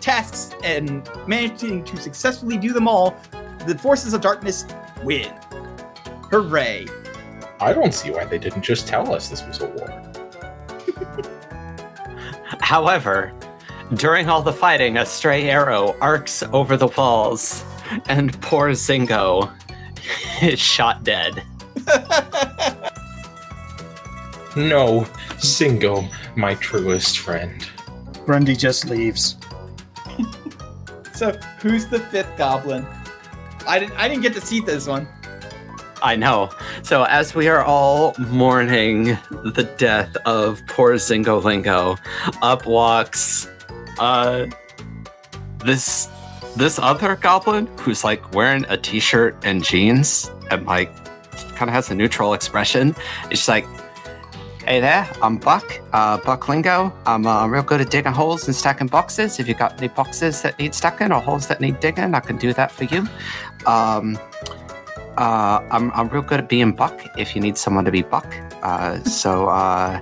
[0.00, 3.16] tasks and managing to successfully do them all.
[3.66, 4.64] The forces of darkness
[5.02, 5.32] win.
[6.30, 6.86] Hooray!
[7.62, 10.02] I don't see why they didn't just tell us this was a war.
[12.60, 13.32] However,
[13.94, 17.64] during all the fighting, a stray arrow arcs over the walls,
[18.08, 19.52] and poor Zingo
[20.42, 21.44] is shot dead.
[24.54, 25.06] No,
[25.38, 27.66] Zingo, my truest friend.
[28.26, 29.36] Grundy just leaves.
[31.14, 32.86] So who's the fifth goblin?
[33.66, 33.94] I didn't.
[33.94, 35.08] I didn't get to see this one.
[36.02, 36.50] I know.
[36.82, 41.96] So as we are all mourning the death of poor Zingo Lingo,
[42.42, 43.48] up walks
[43.98, 44.46] uh
[45.64, 46.08] this
[46.56, 50.92] this other goblin who's like wearing a t-shirt and jeans and like
[51.54, 52.94] kind of has a neutral expression.
[53.30, 53.66] It's like
[54.64, 56.92] Hey there, I'm Buck, uh, Buck Lingo.
[57.04, 59.40] I'm uh, real good at digging holes and stacking boxes.
[59.40, 62.36] If you got any boxes that need stacking or holes that need digging, I can
[62.36, 63.08] do that for you.
[63.66, 64.16] Um,
[65.16, 68.26] uh, I'm, I'm real good at being Buck if you need someone to be Buck.
[68.62, 70.00] Uh, so, uh,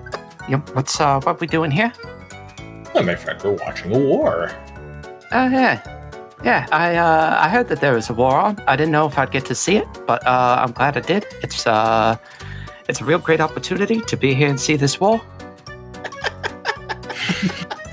[0.48, 1.92] yep, what's, uh, what we doing here?
[2.94, 4.50] Oh, my friend, we're watching a war.
[5.32, 5.80] Uh, yeah.
[6.44, 8.58] Yeah, I, uh, I heard that there was a war on.
[8.66, 11.26] I didn't know if I'd get to see it, but, uh, I'm glad I did.
[11.42, 12.16] It's, uh,
[12.88, 15.20] it's a real great opportunity to be here and see this war.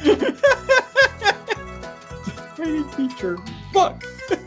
[2.55, 3.37] Training feature.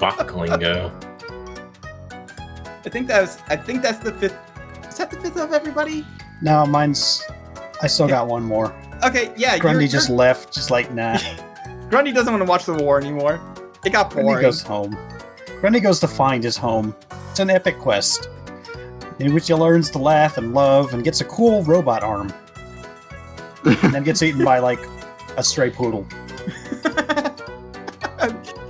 [0.00, 0.18] Fuck.
[0.18, 0.90] Bucklingo.
[2.84, 3.38] I think that's.
[3.48, 4.36] I think that's the fifth.
[4.88, 6.04] Is that the fifth of everybody?
[6.42, 7.22] No, mine's.
[7.82, 8.74] I still got one more.
[9.04, 9.58] Okay, yeah.
[9.58, 11.18] Grundy you're- just you're- left, just like nah.
[11.90, 13.40] Grundy doesn't want to watch the war anymore.
[13.84, 14.42] It got Grundy boring.
[14.42, 14.96] goes home.
[15.60, 16.94] Grundy goes to find his home.
[17.30, 18.28] It's an epic quest
[19.18, 22.32] in which he learns to laugh and love and gets a cool robot arm.
[23.64, 24.80] and then gets eaten by like
[25.36, 26.06] a stray poodle.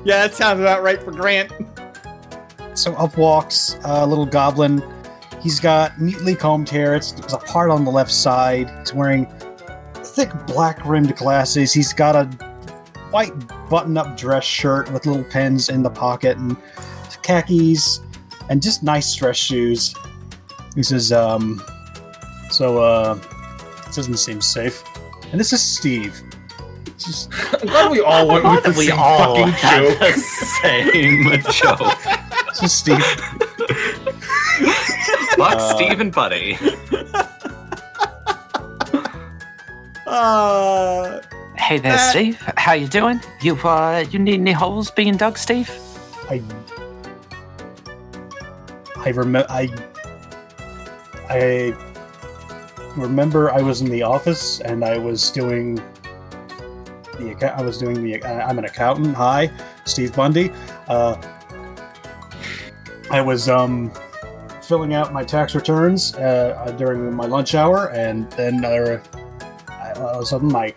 [0.05, 1.53] yeah, that sounds about right for Grant.
[2.75, 4.83] So up walks a little goblin.
[5.41, 6.95] He's got neatly combed hair.
[6.95, 8.71] It's, a part on the left side.
[8.81, 9.27] He's wearing
[9.95, 11.73] thick black rimmed glasses.
[11.73, 12.25] He's got a
[13.11, 13.33] white
[13.69, 16.57] button up dress shirt with little pins in the pocket and
[17.23, 18.01] khakis
[18.49, 19.95] and just nice dress shoes.
[20.75, 21.63] He says, um,
[22.51, 23.15] so, uh,
[23.87, 24.83] this doesn't seem safe.
[25.31, 26.23] And this is Steve.
[27.01, 29.99] Just, I'm glad we all went with the we same all fucking had joke.
[30.01, 30.13] the
[30.61, 32.49] same joke.
[32.49, 32.99] this is Steve.
[35.39, 36.59] Buck, Uh, Steve, and Buddy.
[40.07, 41.21] Uh,
[41.57, 42.37] Hey there, Uh, Steve.
[42.57, 43.21] How you doing?
[43.43, 45.71] You uh, you need any holes being dug, Steve?
[46.29, 46.43] I
[48.97, 49.69] I remember I
[51.29, 51.75] I
[52.97, 55.79] remember I was in the office and I was doing
[57.21, 57.59] the account.
[57.59, 58.23] I was doing the.
[58.23, 59.15] Uh, I'm an accountant.
[59.15, 59.51] Hi,
[59.85, 60.53] Steve Bundy.
[60.89, 61.17] Uh,
[63.11, 63.93] I was um
[64.63, 69.03] filling out my tax returns uh, during my lunch hour, and then uh,
[69.69, 70.73] I, all of a sudden my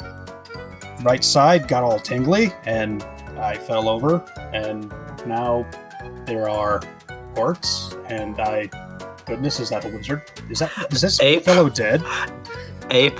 [1.03, 3.03] right side got all tingly, and
[3.38, 4.91] I fell over, and
[5.28, 5.65] now
[6.26, 6.82] there are
[7.36, 8.70] orcs, and I.
[9.26, 10.24] Goodness, is that a wizard?
[10.49, 11.44] Is that is this Ape.
[11.44, 12.03] fellow dead?
[12.90, 13.18] Ape,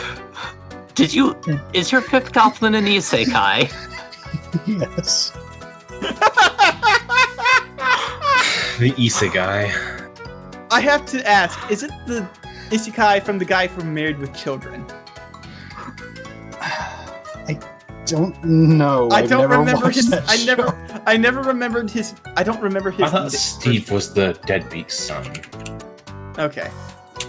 [0.95, 1.36] did you?
[1.74, 3.72] Is your fifth goblin an isekai?
[4.68, 5.32] yes.
[8.80, 9.72] The Issa guy.
[10.72, 12.28] I have to ask: Is it the
[12.72, 14.84] isekai from the guy from Married with Children?
[16.60, 17.60] I
[18.07, 19.10] don't know.
[19.10, 20.11] I I've don't never remember his.
[20.11, 20.45] I show.
[20.45, 21.02] never.
[21.06, 22.15] I never remembered his.
[22.36, 23.02] I don't remember his.
[23.03, 25.32] I thought Steve was the deadbeat son.
[26.40, 26.72] Okay.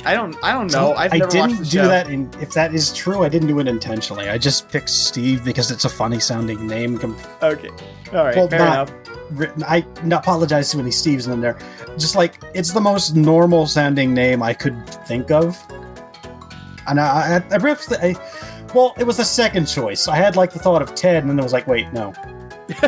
[0.05, 0.37] I don't.
[0.43, 0.93] I don't know.
[0.95, 1.89] I've I never didn't watched the do show.
[1.89, 2.09] that.
[2.09, 4.29] In, if that is true, I didn't do it intentionally.
[4.29, 6.99] I just picked Steve because it's a funny sounding name.
[6.99, 7.71] Com- Okay.
[8.13, 8.37] All right.
[8.37, 9.29] Well, fair not- enough.
[9.31, 9.63] written.
[9.65, 11.57] I not apologize to any Steves in there.
[11.97, 15.59] Just like it's the most normal sounding name I could think of.
[16.87, 18.15] And I, I, I, ripped the- I
[18.75, 20.07] well, it was the second choice.
[20.09, 22.13] I had like the thought of Ted, and then I was like, wait, no.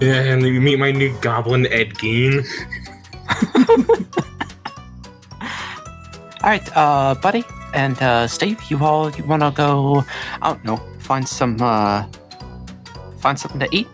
[0.00, 2.46] Yeah, and you meet my new goblin Ed Gein.
[6.42, 10.04] All right, uh, buddy and uh, Steve, you all you want to go?
[10.42, 12.06] I don't know, find some uh,
[13.18, 13.88] find something to eat.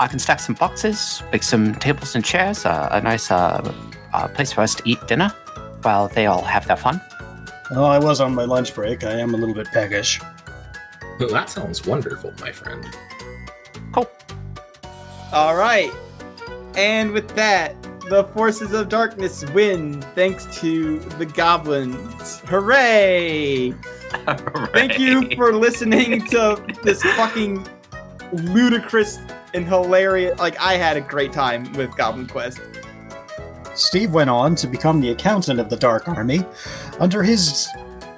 [0.00, 3.72] I can stack some boxes, make some tables and chairs, uh, a nice uh,
[4.12, 5.28] uh, place for us to eat dinner
[5.82, 7.00] while they all have their fun.
[7.70, 9.04] Oh, I was on my lunch break.
[9.04, 10.20] I am a little bit peckish.
[11.18, 12.84] Well, that sounds wonderful, my friend.
[13.92, 14.10] Cool.
[15.32, 15.92] All right.
[16.74, 17.76] And with that,
[18.08, 22.40] the forces of darkness win thanks to the goblins.
[22.40, 23.72] Hooray!
[24.72, 27.66] Thank you for listening to this fucking
[28.32, 29.18] ludicrous
[29.54, 30.38] and hilarious.
[30.38, 32.60] Like, I had a great time with Goblin Quest.
[33.74, 36.44] Steve went on to become the accountant of the Dark Army.
[37.00, 37.68] Under his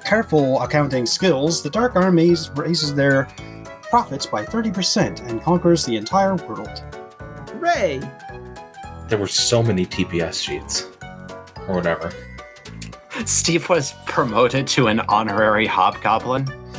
[0.05, 3.28] careful accounting skills, the Dark Army raises their
[3.90, 6.82] profits by 30% and conquers the entire world.
[7.52, 8.01] Hooray!
[9.09, 10.89] There were so many TPS sheets.
[11.68, 12.12] Or whatever.
[13.24, 16.47] Steve was promoted to an honorary hobgoblin.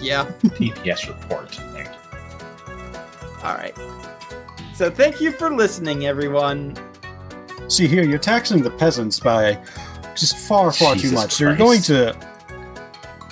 [0.00, 0.26] yeah.
[0.42, 1.50] TPS report.
[1.50, 3.38] Thank you.
[3.44, 3.74] All right.
[4.74, 6.76] So, thank you for listening, everyone.
[7.68, 9.58] See here, you're taxing the peasants by
[10.16, 11.40] just far, far too Jesus much.
[11.40, 12.16] You're going to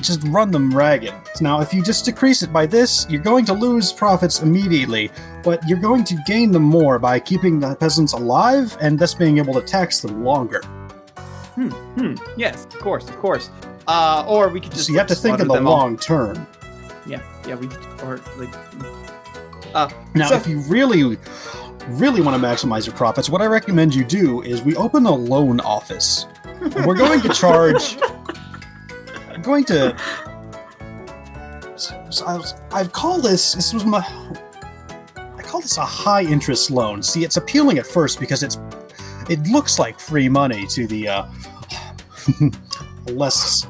[0.03, 1.15] just run them ragged.
[1.41, 5.11] Now, if you just decrease it by this, you're going to lose profits immediately,
[5.43, 9.39] but you're going to gain them more by keeping the peasants alive and thus being
[9.39, 10.63] able to tax them longer.
[11.55, 12.15] Hmm.
[12.37, 13.51] Yes, of course, of course.
[13.89, 14.87] Uh, or we could just.
[14.87, 15.77] so you have to think of the them all.
[15.79, 16.47] long term.
[17.07, 18.55] Yeah, yeah, we could, or like.
[19.75, 21.17] Uh, Now, So- if you really,
[21.89, 25.15] really want to maximize your profits, what I recommend you do is we open a
[25.15, 26.27] loan office.
[26.87, 27.97] We're going to charge.
[29.41, 29.97] I'm going to.
[31.77, 33.55] so- so I was, I've called this.
[33.55, 34.01] This was my.
[35.17, 37.03] I call this a high interest loan.
[37.03, 38.59] See, it's appealing at first because it's.
[39.31, 41.27] It looks like free money to the uh,
[43.13, 43.67] less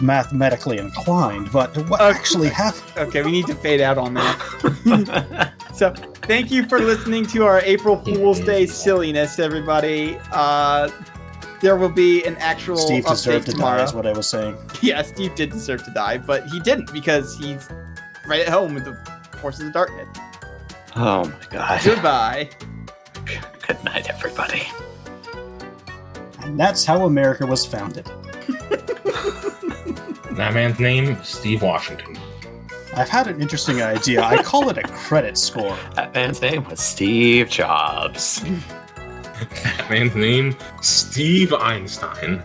[0.00, 2.16] mathematically inclined, but what Okay.
[2.18, 3.08] actually happened?
[3.08, 5.52] okay, we need to fade out on that.
[5.74, 5.92] so,
[6.22, 10.16] thank you for listening to our April Fool's Day silliness, everybody.
[10.32, 10.88] Uh,
[11.60, 13.78] there will be an actual Steve update deserved to tomorrow.
[13.78, 14.56] die, is what I was saying.
[14.82, 17.68] Yeah, Steve did deserve to die, but he didn't because he's
[18.26, 18.94] right at home with the
[19.38, 20.08] forces of darkness.
[20.96, 21.80] Oh my god.
[21.84, 22.50] Goodbye.
[23.66, 24.62] Good night, everybody.
[26.42, 28.10] And that's how America was founded.
[30.32, 32.16] That man's name, is Steve Washington.
[32.96, 34.22] I've had an interesting idea.
[34.22, 35.76] I call it a credit score.
[35.96, 38.42] That man's name was Steve Jobs.
[39.62, 42.42] That man's name, Steve Einstein.